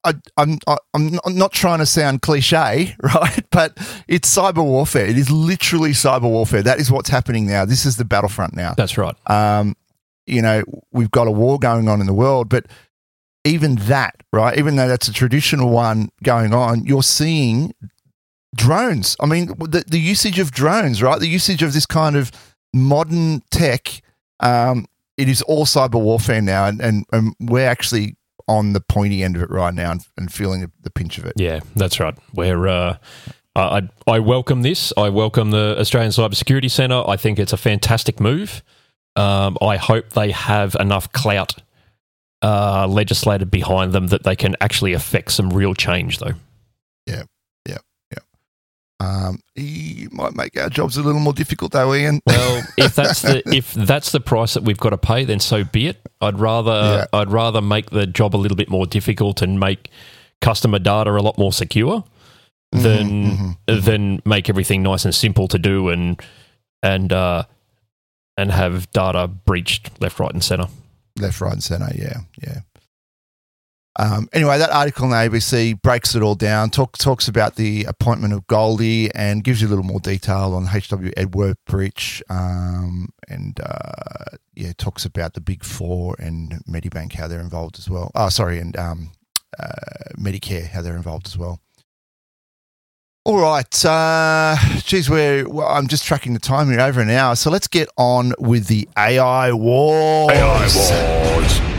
I, 0.05 0.15
I, 0.37 0.43
I'm 0.43 0.79
I'm 0.95 1.11
not- 1.13 1.27
not 1.33 1.53
trying 1.53 1.79
to 1.81 1.87
sound 1.87 2.23
cliche, 2.23 2.95
right? 3.03 3.45
But 3.51 3.77
it's 4.09 4.35
cyber 4.35 4.65
warfare. 4.65 5.07
It 5.07 5.19
is 5.19 5.31
literally 5.31 5.91
cyber 5.91 6.23
warfare. 6.23 6.63
That 6.63 6.79
is 6.79 6.91
what's 6.91 7.09
happening 7.11 7.47
now. 7.47 7.65
This 7.65 7.85
is 7.87 7.97
the 7.97 8.05
battlefront 8.05 8.55
now 8.55 8.75
That's 8.77 8.97
right. 8.99 9.15
um, 9.31 9.75
you 10.27 10.43
know, 10.43 10.63
we've 10.93 11.11
got 11.11 11.27
a 11.27 11.31
war 11.31 11.59
going 11.59 11.89
on 11.89 12.01
in 12.01 12.07
the 12.07 12.13
world, 12.15 12.49
but 12.51 12.67
even 13.45 13.77
that, 13.77 14.15
right, 14.33 14.59
even 14.59 14.77
though 14.77 14.87
that's 14.89 15.09
a 15.09 15.13
traditional 15.13 15.71
one 15.71 16.11
going 16.23 16.53
on, 16.53 16.85
you're 16.85 17.03
seeing 17.03 17.73
drones. 18.55 19.17
I 19.21 19.27
mean, 19.27 19.47
the, 19.59 19.85
the 19.89 19.99
usage 19.99 20.39
of 20.39 20.51
drones, 20.51 21.03
right, 21.03 21.19
the 21.19 21.29
usage 21.29 21.63
of 21.63 21.73
this 21.73 21.87
kind 21.87 22.15
of 22.15 22.31
modern 22.75 23.41
tech, 23.51 24.03
um, 24.41 24.85
it 25.17 25.31
is 25.31 25.41
all 25.43 25.65
cyber 25.65 25.99
warfare 26.01 26.43
now, 26.43 26.67
and, 26.67 26.81
and, 26.83 27.05
and 27.11 27.35
we're 27.41 27.67
actually 27.67 28.17
on 28.49 28.73
the 28.73 28.81
pointy 28.81 29.23
end 29.23 29.37
of 29.37 29.43
it 29.43 29.51
right 29.51 29.75
now 29.75 29.93
and, 29.93 30.07
and 30.17 30.33
feeling 30.33 30.73
the, 30.83 30.91
pinch 30.91 31.19
of 31.19 31.27
it. 31.27 31.35
Yeah, 31.37 31.61
that's 31.77 32.01
right. 32.01 32.17
We're. 32.35 32.67
Uh, 32.67 32.97
I, 33.55 33.61
I 34.07 34.13
I 34.15 34.19
welcome 34.19 34.63
this. 34.63 34.93
I 34.97 35.11
welcome 35.11 35.51
the 35.51 35.79
Australian 35.79 36.13
Cybersecurity 36.13 36.71
Centre. 36.71 37.03
I 37.07 37.17
think 37.17 37.39
it's 37.39 37.53
a 37.53 37.57
fantastic 37.57 38.21
move. 38.21 38.63
Um, 39.17 39.59
I 39.61 39.77
hope 39.77 40.11
they 40.11 40.31
have 40.31 40.77
enough 40.79 41.13
clout 41.13 41.57
uh, 42.43 42.87
legislated 42.89 43.51
behind 43.51 43.93
them 43.93 44.09
that 44.09 44.23
they 44.23 44.37
can 44.37 44.57
actually 44.61 44.93
affect 44.93 45.33
some 45.33 45.51
real 45.51 45.75
change, 45.75 46.19
though. 46.19 46.35
Um, 49.01 49.41
he 49.55 50.09
might 50.11 50.35
make 50.35 50.59
our 50.61 50.69
jobs 50.69 50.97
a 50.97 51.03
little 51.03 51.21
more 51.21 51.33
difficult, 51.33 51.71
though, 51.73 51.95
Ian. 51.95 52.21
Well, 52.27 52.63
if 52.79 52.95
that's 52.97 53.23
the 53.23 53.43
if 53.55 53.73
that's 53.75 54.11
the 54.11 54.21
price 54.21 54.55
that 54.55 54.65
we've 54.65 54.79
got 54.79 54.91
to 54.91 54.99
pay, 54.99 55.25
then 55.25 55.39
so 55.41 55.63
be 55.65 55.87
it. 55.87 55.99
I'd 56.21 56.39
rather 56.41 57.07
Yeah. 57.13 57.19
I'd 57.21 57.31
rather 57.31 57.61
make 57.63 57.91
the 57.91 58.07
job 58.07 58.35
a 58.35 58.39
little 58.39 58.57
bit 58.57 58.69
more 58.69 58.87
difficult 58.87 59.41
and 59.43 59.61
make 59.61 59.89
customer 60.41 60.79
data 60.81 61.11
a 61.11 61.23
lot 61.23 61.39
more 61.39 61.53
secure 61.53 62.03
than 62.73 63.57
mhm, 63.67 63.83
than 63.85 64.21
make 64.25 64.49
everything 64.49 64.83
nice 64.83 65.05
and 65.05 65.15
simple 65.15 65.49
to 65.49 65.59
do 65.59 65.89
and 65.91 66.21
and 66.83 67.13
uh, 67.13 67.45
and 68.37 68.51
have 68.53 68.91
data 68.93 69.29
breached 69.29 69.91
left, 70.01 70.19
right, 70.21 70.33
and 70.33 70.43
center. 70.45 70.67
left, 71.19 71.41
right, 71.41 71.53
and 71.53 71.63
centre. 71.63 71.89
Yeah, 71.95 72.19
yeah. 72.43 72.61
Um, 73.99 74.29
anyway, 74.33 74.59
that 74.59 74.71
article 74.71 75.05
in 75.07 75.11
the 75.11 75.17
ABC 75.17 75.83
breaks 75.83 76.15
it 76.15 76.23
all 76.23 76.37
down. 76.37 76.71
Talk, 76.71 76.97
talks 76.99 77.27
about 77.27 77.57
the 77.57 77.85
appointment 77.85 78.33
of 78.33 78.47
Goldie 78.47 79.13
and 79.13 79.43
gives 79.43 79.61
you 79.61 79.67
a 79.67 79.71
little 79.71 79.85
more 79.85 79.99
detail 79.99 80.55
on 80.55 80.67
HW 80.67 81.11
Ebsworth 81.17 81.57
breach. 81.67 82.23
Um, 82.31 83.09
and 83.29 83.59
uh, 83.61 84.37
yeah, 84.55 84.73
talks 84.79 85.05
about 85.05 85.35
the 85.35 85.41
Big 85.41 85.65
Four 85.65 86.15
and 86.21 86.63
Medibank 86.69 87.15
how 87.15 87.27
they're 87.27 87.41
involved 87.41 87.79
as 87.79 87.91
well. 87.91 88.13
Oh, 88.15 88.29
sorry, 88.29 88.61
and 88.61 88.77
um, 88.77 89.11
uh, 89.59 90.15
Medicare 90.17 90.69
how 90.69 90.83
they're 90.83 90.97
involved 90.97 91.27
as 91.27 91.37
well. 91.37 91.61
All 93.25 93.39
right, 93.39 93.85
uh, 93.85 94.57
geez, 94.85 95.11
we're 95.11 95.47
well, 95.49 95.69
I'm 95.69 95.89
just 95.89 96.07
tracking 96.07 96.35
the 96.35 96.41
time 96.41 96.71
here 96.71 96.81
over 96.81 97.01
an 97.01 97.11
hour, 97.11 97.37
so 97.37 97.51
let's 97.51 97.69
get 97.69 97.89
on 97.99 98.33
with 98.39 98.69
the 98.69 98.89
AI 98.97 99.53
wars. 99.53 100.33
AI 100.33 101.35
wars. 101.35 101.78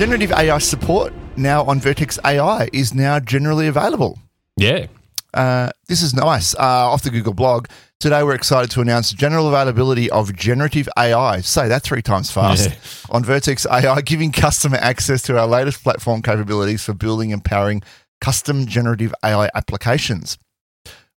Generative 0.00 0.32
AI 0.32 0.56
support 0.56 1.12
now 1.36 1.62
on 1.64 1.78
Vertex 1.78 2.18
AI 2.24 2.70
is 2.72 2.94
now 2.94 3.20
generally 3.20 3.66
available. 3.66 4.18
Yeah, 4.56 4.86
Uh, 5.34 5.68
this 5.88 6.00
is 6.00 6.14
nice. 6.14 6.54
Uh, 6.54 6.88
off 6.90 7.02
the 7.02 7.10
Google 7.10 7.34
blog. 7.34 7.66
Today, 7.98 8.22
we're 8.22 8.34
excited 8.34 8.70
to 8.70 8.80
announce 8.80 9.12
general 9.12 9.46
availability 9.46 10.10
of 10.10 10.34
generative 10.34 10.88
AI. 10.98 11.42
Say 11.42 11.68
that 11.68 11.82
three 11.82 12.00
times 12.00 12.30
fast 12.30 12.70
Yeah. 12.70 12.76
on 13.10 13.24
Vertex 13.26 13.66
AI, 13.66 14.00
giving 14.12 14.32
customer 14.32 14.78
access 14.78 15.20
to 15.24 15.38
our 15.38 15.46
latest 15.46 15.82
platform 15.82 16.22
capabilities 16.22 16.82
for 16.82 16.94
building 16.94 17.30
and 17.30 17.44
powering 17.44 17.82
custom 18.22 18.64
generative 18.66 19.12
AI 19.22 19.50
applications. 19.54 20.38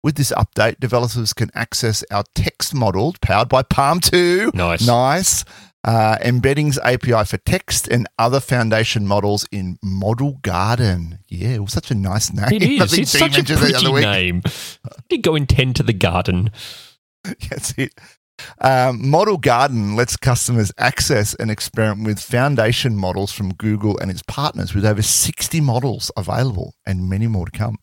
With 0.02 0.16
this 0.16 0.32
update, 0.32 0.80
developers 0.80 1.32
can 1.32 1.52
access 1.54 2.02
our 2.10 2.24
text 2.34 2.74
model 2.74 3.14
powered 3.20 3.48
by 3.48 3.62
PaLM 3.62 4.00
2. 4.02 4.50
Nice. 4.54 4.84
Nice. 4.84 5.44
Uh, 5.84 6.16
embeddings 6.18 6.78
API 6.84 7.24
for 7.24 7.38
text 7.38 7.88
and 7.88 8.06
other 8.16 8.38
foundation 8.38 9.04
models 9.04 9.46
in 9.50 9.76
Model 9.82 10.38
Garden. 10.42 11.18
Yeah, 11.26 11.48
it 11.54 11.60
was 11.60 11.72
such 11.72 11.90
a 11.90 11.94
nice 11.96 12.32
name. 12.32 12.52
it 12.52 12.62
is. 12.62 12.92
It's 12.98 13.10
such 13.10 13.20
a 13.20 13.24
mentioned 13.24 13.50
it 13.50 13.54
the 13.54 13.58
pretty 13.60 13.74
other 13.74 13.90
week. 13.92 14.04
name. 14.04 14.42
You 15.10 15.18
go 15.18 15.34
intend 15.34 15.74
to 15.76 15.82
the 15.82 15.92
garden. 15.92 16.50
That's 17.24 17.74
it. 17.76 17.94
Um, 18.60 19.08
Model 19.08 19.38
Garden 19.38 19.94
lets 19.96 20.16
customers 20.16 20.72
access 20.78 21.34
and 21.34 21.50
experiment 21.50 22.06
with 22.06 22.20
foundation 22.20 22.96
models 22.96 23.32
from 23.32 23.52
Google 23.54 23.98
and 23.98 24.10
its 24.10 24.22
partners 24.26 24.74
with 24.74 24.84
over 24.84 25.02
60 25.02 25.60
models 25.60 26.10
available 26.16 26.74
and 26.86 27.08
many 27.08 27.26
more 27.26 27.46
to 27.46 27.52
come. 27.52 27.78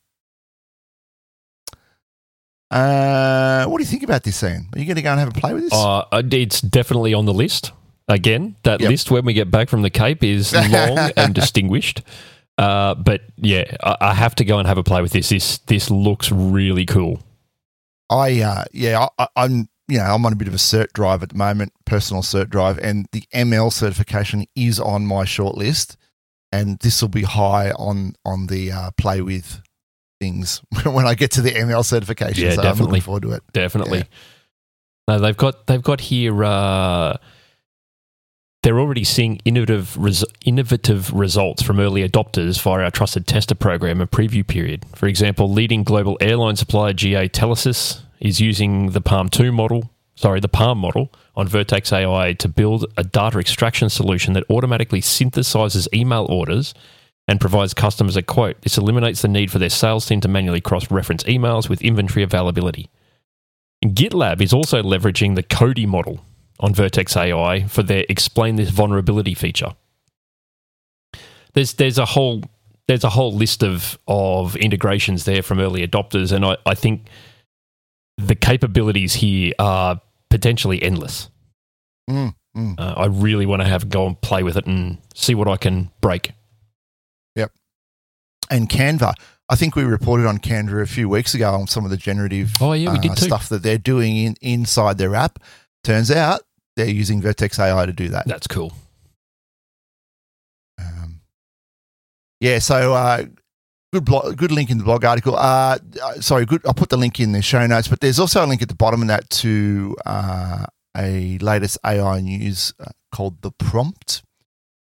Uh, 2.72 3.66
what 3.66 3.78
do 3.80 3.84
you 3.84 3.90
think 3.90 4.04
about 4.04 4.24
this, 4.24 4.44
Ian? 4.44 4.70
Are 4.74 4.80
you 4.80 4.86
going 4.86 4.96
to 4.96 5.02
go 5.02 5.12
and 5.12 5.20
have 5.20 5.30
a 5.30 5.40
play 5.40 5.54
with 5.54 5.64
this? 5.64 5.74
Uh, 5.74 6.04
it's 6.14 6.62
definitely 6.62 7.14
on 7.14 7.26
the 7.26 7.34
list. 7.34 7.72
Again, 8.10 8.56
that 8.64 8.82
Yep. 8.82 8.90
list 8.90 9.12
when 9.12 9.24
we 9.24 9.34
get 9.34 9.50
back 9.52 9.70
from 9.70 9.84
the 9.84 9.90
Cape 9.92 10.24
is 10.24 10.52
long 10.72 10.98
and 11.16 11.34
distinguished. 11.34 12.02
Uh, 12.58 12.96
but 12.96 13.22
yeah, 13.38 13.78
I, 13.84 13.96
I 14.02 14.14
have 14.16 14.36
to 14.36 14.44
go 14.44 14.58
and 14.60 14.68
have 14.68 14.78
a 14.78 14.84
play 14.84 15.02
with 15.02 15.12
this. 15.14 15.30
This 15.30 15.60
this 15.60 15.90
looks 15.90 16.32
really 16.32 16.86
cool. 16.86 17.22
I 18.10 18.42
uh, 18.42 18.66
yeah, 18.74 19.08
I, 19.18 19.28
I'm 19.36 19.70
you 19.88 20.00
know 20.00 20.04
I'm 20.06 20.26
on 20.26 20.34
a 20.34 20.36
bit 20.36 20.48
of 20.48 20.54
a 20.54 20.58
cert 20.58 20.92
drive 20.94 21.24
at 21.24 21.30
the 21.30 21.36
moment, 21.38 21.72
personal 21.86 22.24
cert 22.24 22.50
drive, 22.50 22.80
and 22.80 23.08
the 23.12 23.24
ML 23.34 23.72
certification 23.72 24.46
is 24.56 24.80
on 24.80 25.06
my 25.06 25.24
short 25.24 25.56
list, 25.56 25.96
and 26.52 26.80
this 26.80 27.02
will 27.02 27.10
be 27.10 27.22
high 27.24 27.72
on 27.72 28.16
on 28.26 28.48
the 28.48 28.72
uh, 28.72 28.92
play 28.98 29.22
with 29.22 29.62
things 30.20 30.62
when 30.84 31.06
I 31.06 31.14
get 31.14 31.32
to 31.34 31.42
the 31.42 31.52
ML 31.52 31.86
certification. 31.86 32.44
Yeah, 32.44 32.56
so 32.56 32.62
I'm 32.62 32.64
definitely. 32.64 32.86
looking 32.94 33.02
forward 33.04 33.24
to 33.24 33.32
it. 33.34 33.44
Definitely. 33.54 34.00
Yeah. 34.00 34.04
No, 35.08 35.20
they've 35.20 35.38
got 35.38 35.68
they've 35.68 35.82
got 35.84 36.02
here. 36.02 36.44
Uh, 36.44 37.16
they're 38.62 38.80
already 38.80 39.04
seeing 39.04 39.40
innovative 39.46 39.96
res- 39.98 40.26
innovative 40.46 41.14
results 41.14 41.62
from 41.62 41.80
early 41.80 42.08
adopters 42.08 42.62
via 42.62 42.84
our 42.84 42.92
trusted 42.92 43.26
tester 43.26 43.56
program 43.56 44.02
and 44.02 44.12
preview 44.12 44.46
period. 44.46 44.86
For 44.96 45.08
example, 45.08 45.52
leading 45.52 45.84
global 45.84 46.18
airline 46.20 46.58
supplier 46.58 46.94
GA 46.94 47.30
Telesis 47.30 48.02
is 48.20 48.42
using 48.42 48.92
the 48.92 49.02
PaLM 49.02 49.30
2 49.30 49.52
model, 49.52 49.90
sorry, 50.16 50.42
the 50.42 50.50
PaLM 50.50 50.78
model 50.78 51.12
on 51.36 51.48
Vertex 51.48 51.94
AI 51.94 52.34
to 52.34 52.50
build 52.50 52.86
a 52.98 53.04
data 53.04 53.40
extraction 53.40 53.90
solution 53.90 54.34
that 54.34 54.44
automatically 54.50 55.00
synthesizes 55.00 55.88
email 55.94 56.26
orders 56.30 56.74
and 57.30 57.40
provides 57.40 57.74
customers 57.74 58.18
a 58.18 58.24
quote. 58.24 58.62
This 58.64 58.78
eliminates 58.78 59.22
the 59.22 59.28
need 59.30 59.52
for 59.52 59.60
their 59.60 59.70
sales 59.70 60.06
team 60.06 60.20
to 60.22 60.28
manually 60.28 60.60
cross 60.60 60.92
reference 60.92 61.24
emails 61.24 61.70
with 61.70 61.82
inventory 61.82 62.24
availability. 62.24 62.90
GitLab 63.86 64.42
is 64.42 64.52
also 64.52 64.82
leveraging 64.84 65.36
the 65.36 65.44
Codey 65.44 65.88
model 65.88 66.26
on 66.60 66.74
Vertex 66.74 67.16
AI 67.16 67.66
for 67.68 67.84
their 67.84 68.06
explain 68.10 68.56
this 68.56 68.70
vulnerability 68.70 69.34
feature. 69.34 69.74
There's 71.54 71.74
there's 71.74 71.98
a 71.98 72.06
whole 72.06 72.44
there's 72.88 73.04
a 73.04 73.10
whole 73.10 73.34
list 73.34 73.64
of 73.64 73.98
of 74.08 74.56
integrations 74.56 75.26
there 75.26 75.42
from 75.42 75.60
early 75.60 75.88
adopters, 75.88 76.32
and 76.32 76.46
I, 76.46 76.58
I 76.66 76.74
think 76.76 77.08
the 78.18 78.36
capabilities 78.36 79.14
here 79.14 79.54
are 79.60 80.02
potentially 80.30 80.82
endless. 80.84 81.30
Mm, 82.10 82.34
mm. 82.56 82.80
Uh, 82.80 82.94
I 82.98 83.06
really 83.06 83.46
want 83.46 83.62
to 83.62 83.68
have 83.68 83.90
go 83.90 84.06
and 84.08 84.20
play 84.20 84.44
with 84.44 84.58
it 84.58 84.66
and 84.66 84.98
see 85.14 85.36
what 85.36 85.48
I 85.48 85.58
can 85.58 85.92
break. 86.02 86.34
Yep. 87.36 87.52
And 88.50 88.70
Canva. 88.70 89.14
I 89.52 89.56
think 89.56 89.76
we 89.76 89.84
reported 89.84 90.28
on 90.28 90.38
Canva 90.38 90.82
a 90.84 90.86
few 90.86 91.10
weeks 91.10 91.34
ago 91.34 91.52
on 91.52 91.66
some 91.66 91.84
of 91.84 91.90
the 91.90 91.98
generative 91.98 92.54
Oh 92.62 92.74
yeah, 92.74 92.92
uh, 92.94 93.16
stuff 93.16 93.50
that 93.50 93.64
they're 93.64 93.80
doing 93.80 94.16
in, 94.16 94.36
inside 94.42 95.00
their 95.00 95.16
app. 95.16 95.40
Turns 95.84 96.12
out 96.12 96.42
they're 96.80 96.90
using 96.90 97.22
Vertex 97.22 97.60
AI 97.60 97.86
to 97.86 97.92
do 97.92 98.08
that. 98.10 98.26
That's 98.26 98.48
cool. 98.48 98.72
Um, 100.80 101.20
yeah, 102.40 102.60
so 102.60 102.94
uh, 102.94 103.26
good 103.92 104.06
blog, 104.06 104.38
good 104.38 104.52
link 104.52 104.70
in 104.70 104.78
the 104.78 104.86
blog 104.86 105.04
article. 105.04 105.36
Uh, 105.36 105.78
uh, 106.02 106.14
sorry, 106.22 106.46
good. 106.46 106.66
I'll 106.66 106.74
put 106.74 106.90
the 106.90 106.98
link 106.98 107.20
in 107.20 107.34
the 107.34 107.42
show 107.42 107.68
notes, 107.68 107.90
but 107.90 108.00
there's 108.00 108.18
also 108.18 108.46
a 108.46 108.48
link 108.48 108.62
at 108.62 108.70
the 108.70 108.76
bottom 108.76 109.02
of 109.02 109.10
that 109.10 109.30
to 109.32 109.96
uh, 110.06 110.68
a 110.96 111.38
latest 111.40 111.78
AI 111.86 112.22
news 112.22 112.74
uh, 112.80 112.92
called 113.14 113.42
the 113.42 113.52
Prompt, 113.52 114.24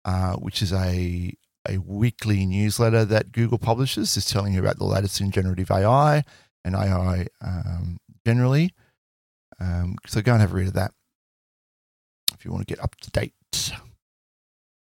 uh, 0.03 0.33
which 0.33 0.61
is 0.63 0.73
a 0.73 1.31
a 1.69 1.77
weekly 1.77 2.45
newsletter 2.45 3.05
that 3.05 3.31
Google 3.31 3.59
publishes, 3.59 4.15
just 4.15 4.29
telling 4.29 4.51
you 4.53 4.59
about 4.59 4.79
the 4.79 4.83
latest 4.83 5.21
in 5.21 5.31
generative 5.31 5.71
AI 5.71 6.23
and 6.65 6.75
AI 6.75 7.27
um, 7.39 7.97
generally. 8.25 8.73
Um, 9.59 9.95
so 10.07 10.21
go 10.21 10.33
and 10.33 10.41
have 10.41 10.51
a 10.51 10.55
read 10.55 10.67
of 10.67 10.73
that 10.73 10.91
if 12.43 12.45
you 12.45 12.51
want 12.51 12.67
to 12.67 12.73
get 12.73 12.83
up 12.83 12.93
to 12.97 13.09
date. 13.11 13.71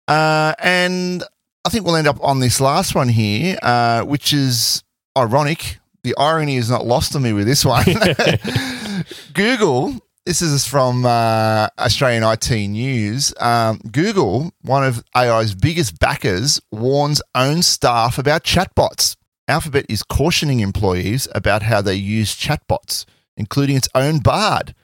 Uh, 0.08 0.54
and 0.60 1.24
I 1.66 1.70
think 1.70 1.84
we'll 1.84 1.96
end 1.96 2.08
up 2.08 2.24
on 2.24 2.40
this 2.40 2.62
last 2.62 2.94
one 2.94 3.10
here, 3.10 3.58
uh, 3.64 4.04
which 4.04 4.34
is 4.34 4.84
ironic. 5.18 5.80
The 6.04 6.16
irony 6.16 6.58
is 6.58 6.70
not 6.70 6.86
lost 6.86 7.16
on 7.16 7.24
me 7.24 7.34
with 7.34 7.48
this 7.48 7.66
one. 7.66 7.86
Google, 9.34 9.96
this 10.28 10.44
is 10.44 10.68
from 10.68 11.08
uh, 11.08 11.70
Australian 11.80 12.24
IT 12.24 12.52
News. 12.52 13.34
Um, 13.40 13.80
Google, 13.92 14.52
one 14.62 14.84
of 14.84 15.04
AI's 15.16 15.56
biggest 15.56 16.00
backers, 16.00 16.62
warns 16.72 17.24
own 17.34 17.64
staff 17.64 18.20
about 18.20 18.44
chatbots. 18.44 19.16
Alphabet 19.48 19.88
is 19.90 20.04
cautioning 20.04 20.60
employees 20.60 21.28
about 21.34 21.64
how 21.64 21.82
they 21.82 21.96
use 21.96 22.36
chatbots, 22.36 23.06
including 23.36 23.76
its 23.76 23.90
own 23.96 24.20
Bard, 24.20 24.76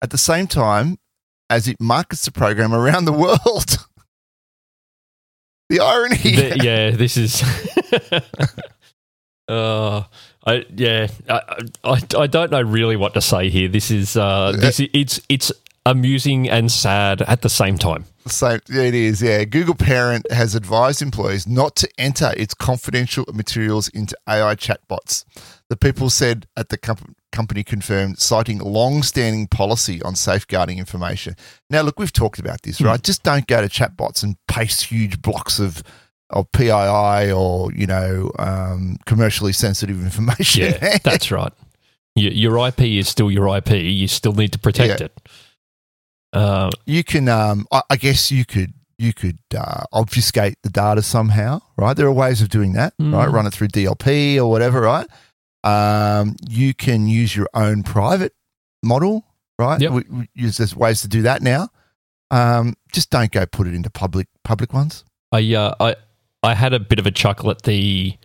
at 0.00 0.08
the 0.08 0.16
same 0.16 0.46
time 0.46 0.96
as 1.50 1.68
it 1.68 1.76
markets 1.80 2.24
the 2.24 2.32
program 2.32 2.74
around 2.74 3.04
the 3.04 3.12
world. 3.12 3.38
the 5.68 5.80
irony. 5.80 6.16
The- 6.16 6.60
yeah, 6.62 6.90
this 6.90 7.16
is. 7.16 7.42
uh, 9.48 10.02
I 10.46 10.66
yeah, 10.74 11.08
I, 11.28 11.40
I 11.84 12.02
I 12.18 12.26
don't 12.26 12.50
know 12.50 12.62
really 12.62 12.96
what 12.96 13.14
to 13.14 13.20
say 13.20 13.50
here. 13.50 13.68
This 13.68 13.90
is 13.90 14.16
uh, 14.16 14.52
this 14.52 14.80
i- 14.80 14.90
it's 14.92 15.20
it's 15.28 15.52
amusing 15.86 16.48
and 16.48 16.70
sad 16.72 17.22
at 17.22 17.42
the 17.42 17.48
same 17.48 17.76
time. 17.78 18.04
So 18.26 18.58
it 18.70 18.94
is, 18.94 19.20
yeah. 19.22 19.44
Google 19.44 19.74
Parent 19.74 20.30
has 20.32 20.54
advised 20.54 21.02
employees 21.02 21.46
not 21.46 21.76
to 21.76 21.88
enter 21.98 22.32
its 22.36 22.54
confidential 22.54 23.24
materials 23.32 23.88
into 23.88 24.16
AI 24.28 24.54
chatbots. 24.54 25.24
The 25.68 25.76
people 25.76 26.08
said 26.08 26.46
at 26.56 26.70
the 26.70 26.78
com- 26.78 27.14
company 27.32 27.62
confirmed, 27.64 28.18
citing 28.18 28.58
long-standing 28.60 29.48
policy 29.48 30.00
on 30.02 30.14
safeguarding 30.14 30.78
information. 30.78 31.36
Now, 31.68 31.82
look, 31.82 31.98
we've 31.98 32.12
talked 32.12 32.38
about 32.38 32.62
this, 32.62 32.80
right? 32.80 33.02
Just 33.02 33.22
don't 33.22 33.46
go 33.46 33.60
to 33.60 33.68
chatbots 33.68 34.22
and 34.22 34.36
paste 34.48 34.84
huge 34.84 35.20
blocks 35.20 35.58
of 35.58 35.82
of 36.30 36.50
PII 36.52 37.30
or 37.30 37.70
you 37.74 37.86
know 37.86 38.30
um, 38.38 38.96
commercially 39.04 39.52
sensitive 39.52 40.02
information. 40.02 40.62
Yeah, 40.80 40.96
that's 41.04 41.30
right. 41.30 41.52
Your, 42.16 42.32
your 42.32 42.68
IP 42.68 42.80
is 42.80 43.08
still 43.08 43.30
your 43.30 43.54
IP. 43.56 43.70
You 43.72 44.08
still 44.08 44.32
need 44.32 44.52
to 44.52 44.58
protect 44.58 45.00
Yeah. 45.00 45.06
it. 45.06 45.28
Uh, 46.34 46.70
you 46.86 47.04
can 47.04 47.28
um 47.28 47.66
I, 47.72 47.82
I 47.90 47.96
guess 47.96 48.30
you 48.30 48.44
could 48.44 48.72
you 48.98 49.12
could 49.12 49.38
uh, 49.56 49.84
obfuscate 49.92 50.56
the 50.62 50.70
data 50.70 51.02
somehow 51.02 51.60
right? 51.76 51.96
There 51.96 52.06
are 52.06 52.12
ways 52.12 52.42
of 52.42 52.48
doing 52.48 52.72
that 52.74 52.94
right? 52.98 53.28
Mm. 53.28 53.32
run 53.32 53.46
it 53.46 53.52
through 53.52 53.68
dlp 53.68 54.36
or 54.36 54.50
whatever 54.50 54.80
right? 54.80 55.08
Um 55.62 56.36
you 56.48 56.74
can 56.74 57.06
use 57.06 57.34
your 57.34 57.48
own 57.54 57.82
private 57.82 58.34
model 58.82 59.24
right? 59.58 59.80
Yep. 59.80 59.92
we, 59.92 60.04
we 60.10 60.28
use 60.34 60.56
there's 60.56 60.76
ways 60.76 61.00
to 61.02 61.08
do 61.08 61.22
that 61.22 61.42
now. 61.42 61.68
Um 62.30 62.74
just 62.92 63.10
don't 63.10 63.30
go 63.30 63.46
put 63.46 63.66
it 63.66 63.74
into 63.74 63.90
public 63.90 64.28
public 64.42 64.72
ones. 64.72 65.04
I 65.32 65.54
uh, 65.54 65.74
I 65.80 65.96
I 66.42 66.54
had 66.54 66.72
a 66.74 66.80
bit 66.80 66.98
of 66.98 67.06
a 67.06 67.10
chuckle 67.10 67.50
at 67.50 67.62
the 67.62 68.16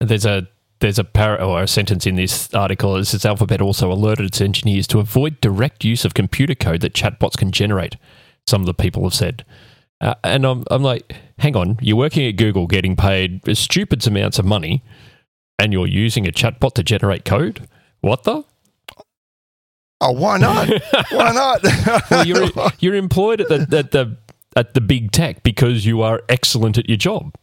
there's 0.00 0.26
a 0.26 0.48
there's 0.80 0.98
a 0.98 1.04
par- 1.04 1.40
or 1.40 1.62
a 1.62 1.68
sentence 1.68 2.06
in 2.06 2.16
this 2.16 2.52
article. 2.54 2.96
It 2.96 3.06
says 3.06 3.24
Alphabet 3.24 3.60
also 3.60 3.90
alerted 3.90 4.26
its 4.26 4.40
engineers 4.40 4.86
to 4.88 5.00
avoid 5.00 5.40
direct 5.40 5.84
use 5.84 6.04
of 6.04 6.14
computer 6.14 6.54
code 6.54 6.80
that 6.82 6.94
chatbots 6.94 7.36
can 7.36 7.52
generate. 7.52 7.96
Some 8.46 8.62
of 8.62 8.66
the 8.66 8.74
people 8.74 9.02
have 9.04 9.14
said, 9.14 9.44
uh, 10.00 10.14
and 10.24 10.44
I'm 10.44 10.64
I'm 10.70 10.82
like, 10.82 11.14
hang 11.38 11.56
on, 11.56 11.78
you're 11.80 11.96
working 11.96 12.26
at 12.26 12.36
Google, 12.36 12.66
getting 12.66 12.96
paid 12.96 13.40
stupid 13.56 14.06
amounts 14.06 14.38
of 14.38 14.44
money, 14.44 14.82
and 15.58 15.72
you're 15.72 15.88
using 15.88 16.26
a 16.26 16.32
chatbot 16.32 16.74
to 16.74 16.82
generate 16.82 17.24
code. 17.24 17.68
What 18.00 18.24
the? 18.24 18.44
oh 20.00 20.12
why 20.12 20.38
not 20.38 20.68
why 21.10 21.32
not 21.32 21.62
Well, 22.10 22.26
you're 22.26 22.48
you're 22.78 22.94
employed 22.94 23.40
at 23.40 23.48
the 23.48 23.76
at 23.76 23.90
the 23.90 24.16
at 24.56 24.74
the 24.74 24.80
big 24.80 25.12
tech 25.12 25.42
because 25.42 25.86
you 25.86 26.02
are 26.02 26.22
excellent 26.28 26.78
at 26.78 26.88
your 26.88 26.96
job. 26.96 27.34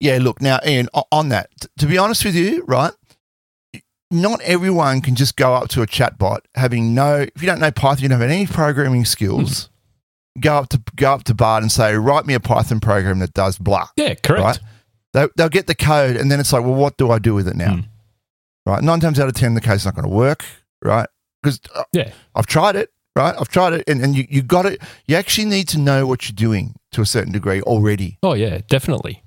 Yeah, 0.00 0.18
look, 0.20 0.40
now, 0.40 0.60
Ian, 0.66 0.88
on 1.10 1.28
that, 1.30 1.50
to 1.78 1.86
be 1.86 1.98
honest 1.98 2.24
with 2.24 2.34
you, 2.36 2.64
right, 2.66 2.92
not 4.10 4.40
everyone 4.42 5.00
can 5.00 5.14
just 5.14 5.36
go 5.36 5.54
up 5.54 5.68
to 5.70 5.82
a 5.82 5.86
chatbot 5.86 6.40
having 6.54 6.94
no, 6.94 7.26
if 7.34 7.42
you 7.42 7.46
don't 7.46 7.60
know 7.60 7.70
Python, 7.70 8.02
you 8.02 8.08
don't 8.08 8.20
have 8.20 8.30
any 8.30 8.46
programming 8.46 9.04
skills, 9.04 9.68
go 10.40 10.56
up 10.56 10.68
to 10.70 10.82
go 10.96 11.12
up 11.12 11.24
to 11.24 11.34
Bard 11.34 11.62
and 11.62 11.70
say, 11.72 11.94
write 11.94 12.26
me 12.26 12.34
a 12.34 12.40
Python 12.40 12.80
program 12.80 13.18
that 13.18 13.34
does 13.34 13.58
blah. 13.58 13.88
Yeah, 13.96 14.14
correct. 14.14 14.42
Right. 14.42 14.58
They, 15.14 15.26
they'll 15.36 15.48
get 15.48 15.66
the 15.66 15.74
code 15.74 16.16
and 16.16 16.30
then 16.30 16.38
it's 16.40 16.52
like, 16.52 16.62
well, 16.62 16.74
what 16.74 16.96
do 16.96 17.10
I 17.10 17.18
do 17.18 17.34
with 17.34 17.48
it 17.48 17.56
now? 17.56 17.74
Hmm. 17.76 17.80
Right. 18.66 18.82
Nine 18.82 19.00
times 19.00 19.18
out 19.18 19.28
of 19.28 19.34
10, 19.34 19.54
the 19.54 19.60
code's 19.60 19.84
not 19.84 19.94
going 19.94 20.06
to 20.08 20.14
work. 20.14 20.44
Right. 20.82 21.08
Because 21.42 21.60
Yeah. 21.92 22.12
I've 22.34 22.46
tried 22.46 22.76
it. 22.76 22.92
Right. 23.16 23.34
I've 23.38 23.48
tried 23.48 23.72
it. 23.72 23.84
And, 23.88 24.02
and 24.02 24.14
you, 24.14 24.26
you 24.28 24.42
got 24.42 24.66
it. 24.66 24.80
You 25.06 25.16
actually 25.16 25.46
need 25.46 25.66
to 25.68 25.78
know 25.78 26.06
what 26.06 26.28
you're 26.28 26.36
doing 26.36 26.74
to 26.92 27.00
a 27.00 27.06
certain 27.06 27.32
degree 27.32 27.60
already 27.62 28.18
Oh 28.22 28.34
yeah, 28.34 28.60
definitely. 28.68 29.22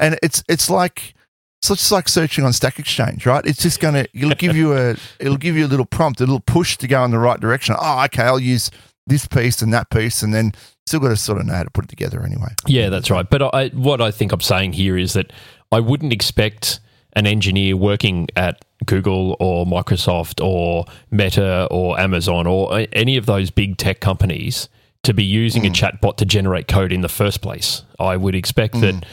And 0.00 0.18
it's 0.22 0.42
it's 0.48 0.70
like 0.70 1.14
it's 1.60 1.68
just 1.68 1.92
like 1.92 2.08
searching 2.08 2.44
on 2.44 2.52
Stack 2.52 2.78
Exchange, 2.78 3.26
right? 3.26 3.44
It's 3.44 3.62
just 3.62 3.80
gonna 3.80 4.06
it'll 4.14 4.30
give 4.30 4.56
you 4.56 4.76
a 4.76 4.96
it'll 5.18 5.36
give 5.36 5.56
you 5.56 5.66
a 5.66 5.68
little 5.68 5.86
prompt, 5.86 6.20
a 6.20 6.24
little 6.24 6.40
push 6.40 6.76
to 6.78 6.86
go 6.86 7.04
in 7.04 7.10
the 7.10 7.18
right 7.18 7.40
direction. 7.40 7.74
Oh, 7.78 8.04
okay, 8.04 8.22
I'll 8.22 8.38
use 8.38 8.70
this 9.06 9.26
piece 9.26 9.62
and 9.62 9.72
that 9.72 9.90
piece, 9.90 10.22
and 10.22 10.32
then 10.32 10.52
still 10.86 11.00
got 11.00 11.08
to 11.08 11.16
sort 11.16 11.38
of 11.38 11.46
know 11.46 11.54
how 11.54 11.62
to 11.62 11.70
put 11.70 11.84
it 11.84 11.88
together 11.88 12.22
anyway. 12.24 12.48
Yeah, 12.66 12.88
that's 12.88 13.10
right. 13.10 13.28
But 13.28 13.54
I, 13.54 13.68
what 13.68 14.00
I 14.00 14.10
think 14.10 14.32
I'm 14.32 14.40
saying 14.40 14.72
here 14.74 14.96
is 14.96 15.12
that 15.12 15.32
I 15.70 15.80
wouldn't 15.80 16.12
expect 16.12 16.80
an 17.14 17.26
engineer 17.26 17.76
working 17.76 18.28
at 18.36 18.64
Google 18.86 19.36
or 19.40 19.66
Microsoft 19.66 20.44
or 20.44 20.84
Meta 21.10 21.66
or 21.70 21.98
Amazon 21.98 22.46
or 22.46 22.86
any 22.92 23.16
of 23.16 23.26
those 23.26 23.50
big 23.50 23.76
tech 23.76 24.00
companies 24.00 24.68
to 25.02 25.14
be 25.14 25.24
using 25.24 25.66
a 25.66 25.70
mm. 25.70 25.74
chatbot 25.74 26.16
to 26.16 26.24
generate 26.24 26.68
code 26.68 26.92
in 26.92 27.00
the 27.00 27.08
first 27.08 27.40
place. 27.40 27.82
I 27.98 28.16
would 28.16 28.34
expect 28.34 28.80
that 28.80 28.94
mm. 28.94 29.04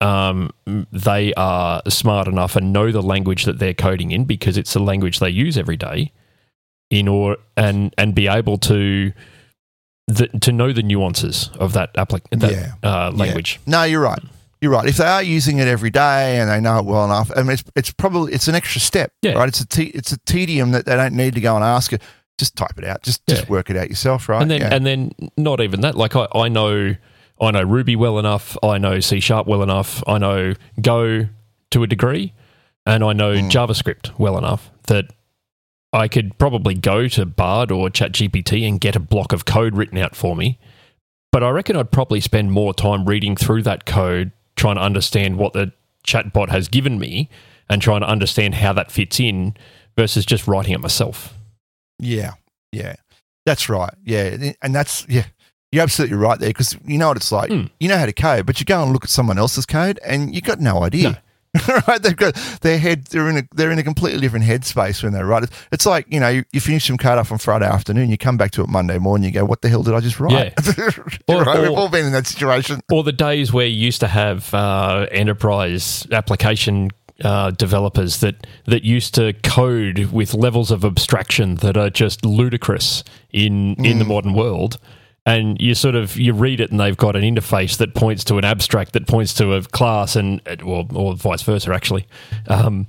Um, 0.00 0.50
they 0.92 1.32
are 1.34 1.82
smart 1.88 2.26
enough 2.28 2.56
and 2.56 2.72
know 2.72 2.90
the 2.90 3.02
language 3.02 3.44
that 3.44 3.58
they're 3.58 3.74
coding 3.74 4.10
in 4.10 4.24
because 4.24 4.56
it's 4.56 4.72
the 4.72 4.80
language 4.80 5.18
they 5.18 5.30
use 5.30 5.58
every 5.58 5.76
day 5.76 6.12
in 6.90 7.06
or 7.08 7.36
and 7.56 7.94
and 7.98 8.14
be 8.14 8.26
able 8.26 8.58
to 8.58 9.12
the, 10.08 10.26
to 10.40 10.50
know 10.52 10.72
the 10.72 10.82
nuances 10.82 11.50
of 11.58 11.72
that 11.74 11.94
applic- 11.94 12.28
that 12.30 12.50
Yeah. 12.50 12.72
uh, 12.82 13.10
Yeah. 13.12 13.18
language. 13.18 13.60
No, 13.66 13.84
you're 13.84 14.00
right. 14.00 14.18
You're 14.60 14.72
right. 14.72 14.86
If 14.86 14.96
they 14.96 15.06
are 15.06 15.22
using 15.22 15.58
it 15.58 15.68
every 15.68 15.90
day 15.90 16.38
and 16.38 16.50
they 16.50 16.60
know 16.60 16.78
it 16.80 16.84
well 16.84 17.04
enough, 17.04 17.30
I 17.36 17.42
mean, 17.42 17.52
it's, 17.52 17.64
it's 17.76 17.90
probably 17.92 18.32
it's 18.32 18.48
an 18.48 18.54
extra 18.54 18.80
step, 18.80 19.12
Yeah. 19.22 19.32
right? 19.34 19.48
It's 19.48 19.60
a 19.60 19.66
te- 19.66 19.92
it's 19.94 20.12
a 20.12 20.18
tedium 20.26 20.72
that 20.72 20.84
they 20.86 20.96
don't 20.96 21.14
need 21.14 21.34
to 21.34 21.40
go 21.40 21.54
and 21.54 21.64
ask 21.64 21.92
it. 21.92 22.02
Just 22.38 22.56
type 22.56 22.76
it 22.76 22.84
out. 22.84 23.02
Just 23.02 23.24
just 23.26 23.42
Yeah. 23.44 23.48
work 23.50 23.70
it 23.70 23.76
out 23.76 23.88
yourself, 23.88 24.28
right? 24.28 24.42
and 24.42 24.50
then 24.50 24.60
Yeah. 24.62 24.74
and 24.74 24.84
then 24.84 25.12
not 25.36 25.60
even 25.60 25.80
that. 25.82 25.94
Like 25.94 26.16
I, 26.16 26.26
I 26.34 26.48
know 26.48 26.96
I 27.40 27.50
know 27.52 27.62
Ruby 27.62 27.96
well 27.96 28.18
enough. 28.18 28.56
I 28.62 28.78
know 28.78 29.00
C 29.00 29.20
sharp 29.20 29.46
well 29.46 29.62
enough. 29.62 30.02
I 30.06 30.18
know 30.18 30.54
Go 30.80 31.28
to 31.70 31.82
a 31.82 31.86
degree, 31.86 32.32
and 32.84 33.02
I 33.04 33.12
know 33.12 33.34
Mm. 33.34 33.50
JavaScript 33.50 34.18
well 34.18 34.36
enough 34.36 34.70
that 34.88 35.06
I 35.92 36.08
could 36.08 36.36
probably 36.38 36.74
go 36.74 37.08
to 37.08 37.24
Bard 37.26 37.70
or 37.70 37.88
ChatGPT 37.88 38.66
and 38.68 38.80
get 38.80 38.94
a 38.96 39.00
block 39.00 39.32
of 39.32 39.44
code 39.44 39.76
written 39.76 39.98
out 39.98 40.14
for 40.14 40.36
me. 40.36 40.58
But 41.32 41.42
I 41.44 41.50
reckon 41.50 41.76
I'd 41.76 41.92
probably 41.92 42.20
spend 42.20 42.52
more 42.52 42.74
time 42.74 43.04
reading 43.06 43.36
through 43.36 43.62
that 43.62 43.86
code, 43.86 44.32
trying 44.56 44.76
to 44.76 44.82
understand 44.82 45.36
what 45.36 45.52
the 45.52 45.72
chatbot 46.06 46.48
has 46.48 46.68
given 46.68 46.98
me, 46.98 47.28
and 47.68 47.80
trying 47.80 48.00
to 48.00 48.08
understand 48.08 48.56
how 48.56 48.72
that 48.72 48.90
fits 48.90 49.20
in, 49.20 49.56
versus 49.96 50.26
just 50.26 50.46
writing 50.48 50.72
it 50.72 50.80
myself. 50.80 51.34
Yeah, 51.98 52.32
yeah, 52.72 52.96
that's 53.46 53.68
right. 53.68 53.94
Yeah, 54.04 54.52
and 54.62 54.74
that's 54.74 55.06
yeah, 55.08 55.26
you're 55.72 55.82
absolutely 55.82 56.16
right 56.16 56.38
there 56.38 56.50
because 56.50 56.76
you 56.84 56.98
know 56.98 57.08
what 57.08 57.16
it's 57.16 57.32
like. 57.32 57.50
Hmm. 57.50 57.66
You 57.78 57.88
know 57.88 57.98
how 57.98 58.06
to 58.06 58.12
code, 58.12 58.46
but 58.46 58.58
you 58.60 58.66
go 58.66 58.82
and 58.82 58.92
look 58.92 59.04
at 59.04 59.10
someone 59.10 59.38
else's 59.38 59.66
code, 59.66 59.98
and 60.04 60.34
you 60.34 60.40
got 60.40 60.60
no 60.60 60.82
idea. 60.82 61.22
right? 61.88 62.00
They've 62.00 62.14
got 62.16 62.34
their 62.60 62.78
head. 62.78 63.06
They're 63.06 63.28
in 63.28 63.38
a 63.38 63.42
they're 63.54 63.72
in 63.72 63.78
a 63.80 63.82
completely 63.82 64.20
different 64.20 64.44
headspace 64.44 65.02
when 65.02 65.12
they 65.12 65.22
write 65.22 65.42
it. 65.42 65.50
It's 65.72 65.84
like 65.84 66.06
you 66.08 66.20
know 66.20 66.28
you, 66.28 66.44
you 66.52 66.60
finish 66.60 66.86
some 66.86 66.96
code 66.96 67.18
off 67.18 67.32
on 67.32 67.38
Friday 67.38 67.66
afternoon, 67.66 68.08
you 68.08 68.16
come 68.16 68.36
back 68.36 68.52
to 68.52 68.62
it 68.62 68.68
Monday 68.68 68.98
morning, 68.98 69.24
you 69.26 69.32
go, 69.32 69.44
"What 69.44 69.60
the 69.62 69.68
hell 69.68 69.82
did 69.82 69.94
I 69.94 70.00
just 70.00 70.20
write?" 70.20 70.54
Or- 71.28 71.42
right? 71.42 71.60
We've 71.60 71.70
all 71.72 71.88
been 71.88 72.06
in 72.06 72.12
that 72.12 72.28
situation. 72.28 72.80
or 72.90 73.02
the 73.02 73.12
days 73.12 73.52
where 73.52 73.66
you 73.66 73.74
used 73.84 73.98
to 74.00 74.06
have 74.06 74.54
uh, 74.54 75.06
enterprise 75.10 76.06
application 76.12 76.90
uh, 77.24 77.50
developers 77.50 78.18
that 78.20 78.46
that 78.66 78.84
used 78.84 79.14
to 79.16 79.32
code 79.42 79.98
with 80.12 80.34
levels 80.34 80.70
of 80.70 80.84
abstraction 80.84 81.56
that 81.56 81.76
are 81.76 81.90
just 81.90 82.24
ludicrous 82.24 83.02
in 83.32 83.74
in 83.84 83.98
the 83.98 84.04
modern 84.04 84.34
world. 84.34 84.78
And 85.30 85.60
you 85.60 85.74
sort 85.74 85.94
of 85.94 86.16
you 86.16 86.32
read 86.32 86.60
it, 86.60 86.70
and 86.70 86.80
they've 86.80 86.96
got 86.96 87.14
an 87.14 87.22
interface 87.22 87.76
that 87.78 87.94
points 87.94 88.24
to 88.24 88.36
an 88.38 88.44
abstract 88.44 88.92
that 88.94 89.06
points 89.06 89.32
to 89.34 89.52
a 89.54 89.62
class, 89.62 90.16
and 90.16 90.40
or, 90.64 90.86
or 90.94 91.14
vice 91.14 91.42
versa, 91.42 91.72
actually. 91.72 92.06
Um, 92.48 92.86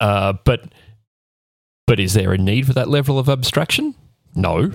uh, 0.00 0.34
but 0.44 0.72
but 1.86 1.98
is 1.98 2.14
there 2.14 2.32
a 2.32 2.38
need 2.38 2.66
for 2.66 2.72
that 2.74 2.88
level 2.88 3.18
of 3.18 3.28
abstraction? 3.28 3.94
No. 4.34 4.72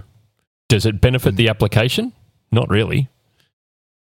Does 0.70 0.86
it 0.86 1.00
benefit 1.00 1.36
the 1.36 1.50
application? 1.50 2.14
Not 2.52 2.70
really. 2.70 3.10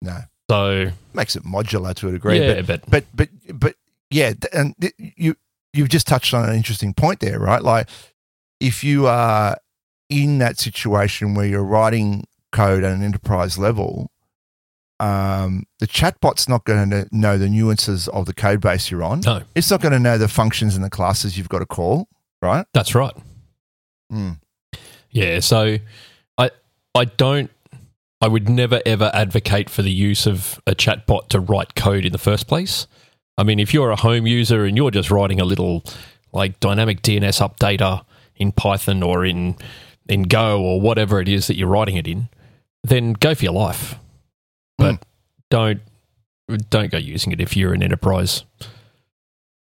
No, 0.01 0.17
So 0.49 0.91
makes 1.13 1.35
it 1.35 1.43
modular 1.43 1.93
to 1.95 2.09
a 2.09 2.11
degree. 2.11 2.39
yeah, 2.39 2.61
but 2.61 2.81
but, 2.89 3.05
but 3.15 3.29
but 3.45 3.59
but 3.59 3.75
yeah, 4.09 4.33
and 4.51 4.75
you 4.97 5.35
you've 5.73 5.89
just 5.89 6.07
touched 6.07 6.33
on 6.33 6.49
an 6.49 6.55
interesting 6.55 6.93
point 6.93 7.19
there, 7.21 7.39
right? 7.39 7.63
Like 7.63 7.87
if 8.59 8.83
you 8.83 9.07
are 9.07 9.57
in 10.09 10.39
that 10.39 10.59
situation 10.59 11.35
where 11.35 11.45
you're 11.45 11.63
writing 11.63 12.25
code 12.51 12.83
at 12.83 12.91
an 12.93 13.03
enterprise 13.03 13.57
level, 13.57 14.11
um, 14.99 15.65
the 15.79 15.87
chatbot's 15.87 16.47
not 16.47 16.63
going 16.65 16.89
to 16.91 17.07
know 17.11 17.37
the 17.37 17.49
nuances 17.49 18.07
of 18.09 18.25
the 18.27 18.33
code 18.33 18.61
base 18.61 18.91
you're 18.91 19.03
on. 19.03 19.21
no, 19.21 19.41
It's 19.55 19.71
not 19.71 19.81
going 19.81 19.93
to 19.93 19.99
know 19.99 20.17
the 20.17 20.27
functions 20.27 20.75
and 20.75 20.83
the 20.83 20.89
classes 20.89 21.37
you've 21.37 21.49
got 21.49 21.59
to 21.59 21.65
call, 21.65 22.07
right? 22.41 22.65
that's 22.73 22.93
right. 22.93 23.13
Mm. 24.11 24.39
Yeah, 25.09 25.39
so 25.39 25.77
I 26.37 26.51
I 26.93 27.05
don't 27.05 27.49
I 28.21 28.27
would 28.27 28.47
never 28.47 28.81
ever 28.85 29.09
advocate 29.13 29.69
for 29.69 29.81
the 29.81 29.91
use 29.91 30.27
of 30.27 30.61
a 30.67 30.75
chatbot 30.75 31.29
to 31.29 31.39
write 31.39 31.75
code 31.75 32.05
in 32.05 32.11
the 32.11 32.17
first 32.17 32.47
place. 32.47 32.87
I 33.37 33.43
mean, 33.43 33.59
if 33.59 33.73
you're 33.73 33.89
a 33.89 33.95
home 33.95 34.27
user 34.27 34.65
and 34.65 34.77
you're 34.77 34.91
just 34.91 35.09
writing 35.09 35.39
a 35.41 35.45
little 35.45 35.83
like 36.31 36.59
dynamic 36.59 37.01
DNS 37.01 37.41
updater 37.41 38.05
in 38.35 38.51
Python 38.51 39.01
or 39.01 39.25
in 39.25 39.55
in 40.07 40.23
Go 40.23 40.61
or 40.61 40.79
whatever 40.79 41.19
it 41.21 41.27
is 41.27 41.47
that 41.47 41.55
you're 41.57 41.67
writing 41.69 41.95
it 41.95 42.07
in, 42.07 42.29
then 42.83 43.13
go 43.13 43.35
for 43.35 43.43
your 43.43 43.53
life. 43.53 43.95
But 44.77 44.95
hmm. 44.95 45.01
don't 45.49 45.81
don't 46.69 46.91
go 46.91 46.97
using 46.97 47.31
it 47.31 47.39
if 47.39 47.55
you're 47.55 47.73
an 47.73 47.83
enterprise. 47.83 48.43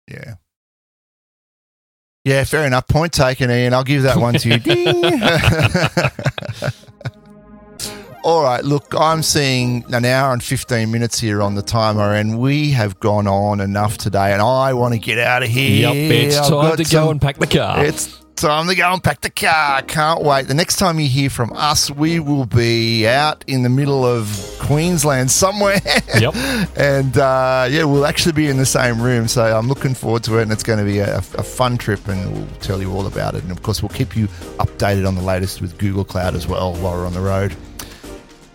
Yeah. 0.09 0.35
Yeah, 2.25 2.45
fair 2.45 2.67
enough. 2.67 2.89
Point 2.89 3.13
taken, 3.13 3.51
Ian. 3.51 3.73
I'll 3.73 3.85
give 3.85 4.03
that 4.03 4.17
one 4.17 4.35
to 4.35 4.49
you. 4.49 4.59
All 8.27 8.43
right, 8.43 8.65
look, 8.65 8.93
I'm 8.99 9.23
seeing 9.23 9.85
an 9.95 10.05
hour 10.05 10.33
and 10.33 10.43
15 10.43 10.91
minutes 10.91 11.21
here 11.21 11.41
on 11.41 11.55
the 11.55 11.63
timer, 11.63 12.15
and 12.15 12.41
we 12.41 12.73
have 12.73 12.99
gone 12.99 13.29
on 13.29 13.61
enough 13.61 13.99
today, 13.99 14.33
and 14.33 14.43
I 14.43 14.75
want 14.75 14.95
to 14.95 14.99
get 14.99 15.21
out 15.21 15.45
of 15.45 15.49
here. 15.49 15.93
Yep, 15.93 15.95
it's 15.95 16.37
I've 16.37 16.49
time 16.49 16.77
to 16.77 16.85
some- 16.85 17.05
go 17.05 17.11
and 17.13 17.23
pack 17.23 17.39
the 17.39 17.47
car. 17.47 17.85
It's 17.85 18.21
time 18.37 18.69
to 18.69 18.75
go 18.75 18.93
and 18.93 19.03
pack 19.03 19.21
the 19.23 19.31
car. 19.31 19.83
Can't 19.83 20.23
wait. 20.23 20.47
The 20.47 20.55
next 20.55 20.77
time 20.77 21.01
you 21.01 21.09
hear 21.09 21.31
from 21.31 21.53
us, 21.55 21.91
we 21.91 22.21
will 22.21 22.47
be 22.47 23.07
out 23.09 23.45
in 23.47 23.63
the 23.63 23.69
middle 23.69 24.05
of 24.05 24.29
Queensland 24.61 25.31
somewhere. 25.31 25.81
Yep. 26.19 26.35
and 26.79 27.19
uh, 27.19 27.67
yeah, 27.71 27.85
we'll 27.85 28.07
actually 28.07 28.33
be 28.33 28.49
in 28.49 28.57
the 28.57 28.65
same 28.65 29.03
room. 29.03 29.29
So 29.29 29.43
I'm 29.45 29.69
looking 29.69 29.93
forward 29.95 30.25
to 30.25 30.39
it, 30.39 30.43
and 30.43 30.53
it's 30.53 30.63
going 30.63 30.79
to 30.79 30.85
be 30.85 30.99
a, 30.99 31.19
a 31.19 31.43
fun 31.43 31.77
trip, 31.77 32.07
and 32.09 32.33
we'll 32.33 32.47
tell 32.61 32.81
you 32.81 32.91
all 32.93 33.07
about 33.07 33.35
it. 33.35 33.43
And 33.43 33.53
of 33.53 33.63
course, 33.63 33.83
we'll 33.83 33.91
keep 33.91 34.17
you 34.17 34.29
updated 34.59 35.07
on 35.07 35.15
the 35.15 35.21
latest 35.23 35.61
with 35.61 35.77
Google 35.79 36.05
Cloud 36.05 36.35
as 36.35 36.47
well 36.47 36.75
while 36.77 36.93
we're 36.95 37.07
on 37.07 37.13
the 37.13 37.21
road. 37.21 37.55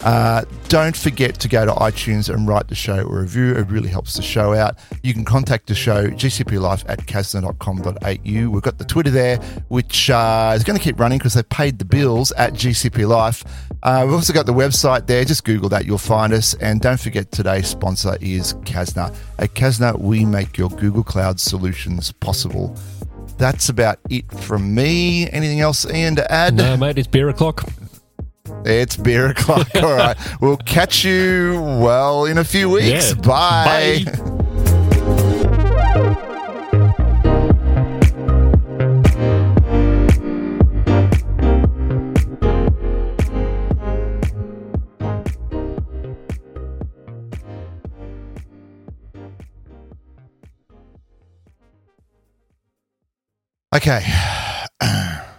Uh, 0.04 0.44
don't 0.68 0.96
forget 0.96 1.36
to 1.40 1.48
go 1.48 1.66
to 1.66 1.72
iTunes 1.74 2.34
and 2.34 2.48
write 2.48 2.68
the 2.68 2.76
show 2.76 3.00
a 3.00 3.06
review. 3.06 3.56
It 3.56 3.68
really 3.70 3.90
helps 3.90 4.16
the 4.16 4.22
show 4.22 4.54
out. 4.54 4.78
You 5.04 5.14
can 5.14 5.24
contact 5.24 5.68
the 5.68 5.76
show, 5.76 6.08
gcplife 6.08 6.84
at 6.88 7.00
kasna.com.au. 7.06 8.50
We've 8.50 8.62
got 8.62 8.78
the 8.78 8.86
Twitter 8.86 9.12
there, 9.12 9.38
which 9.68 10.10
uh, 10.10 10.54
is 10.56 10.64
going 10.64 10.78
to 10.78 10.84
keep 10.84 11.00
running 11.00 11.20
because 11.20 11.36
they 11.36 11.44
paid 11.44 11.78
the 11.78 11.86
bills 11.86 12.32
at 12.34 12.54
GCP 12.54 13.08
Life. 13.08 13.44
Uh, 13.84 14.04
we've 14.06 14.14
also 14.16 14.34
got 14.34 14.46
the 14.46 14.54
website 14.54 15.08
there. 15.08 15.24
Just 15.24 15.44
Google 15.44 15.70
that, 15.70 15.86
you'll 15.86 15.98
find 15.98 16.34
us. 16.34 16.54
And 16.56 16.82
don't 16.82 17.00
forget, 17.00 17.32
today's 17.32 17.68
sponsor 17.68 18.18
is 18.22 18.54
Kasna. 18.66 19.16
At 19.38 19.54
Kasna, 19.54 20.00
we 20.00 20.26
make 20.26 20.58
your 20.58 20.70
Google 20.70 21.04
Cloud 21.04 21.40
solutions 21.40 22.12
possible. 22.12 22.76
That's 23.38 23.70
about 23.70 24.00
it 24.10 24.32
from 24.32 24.74
me. 24.74 25.30
Anything 25.30 25.62
else, 25.62 25.86
Ian, 25.92 26.16
to 26.16 26.32
add? 26.32 26.54
no, 26.56 26.78
mate, 26.78 26.98
it's 26.98 27.08
beer 27.08 27.30
o'clock. 27.30 27.68
It's 28.66 28.98
beer 28.98 29.28
o'clock. 29.30 29.68
All 29.76 29.94
right. 29.94 30.18
We'll 30.42 30.58
catch 30.58 31.04
you, 31.04 31.62
well, 31.82 32.26
in 32.26 32.38
a 32.38 32.44
few 32.44 32.70
weeks. 32.70 33.10
Yeah. 33.10 33.22
Bye. 33.22 34.04
Bye. 34.06 34.32
Okay. 53.74 54.06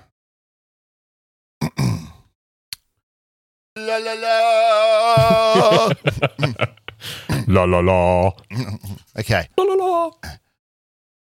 la 3.86 3.98
la 3.98 4.14
la. 4.14 4.34
La 7.48 7.66
la 7.66 7.82
la. 7.82 8.32
okay. 9.18 9.48
La 9.56 9.64
la 9.64 9.74
la. 9.74 10.10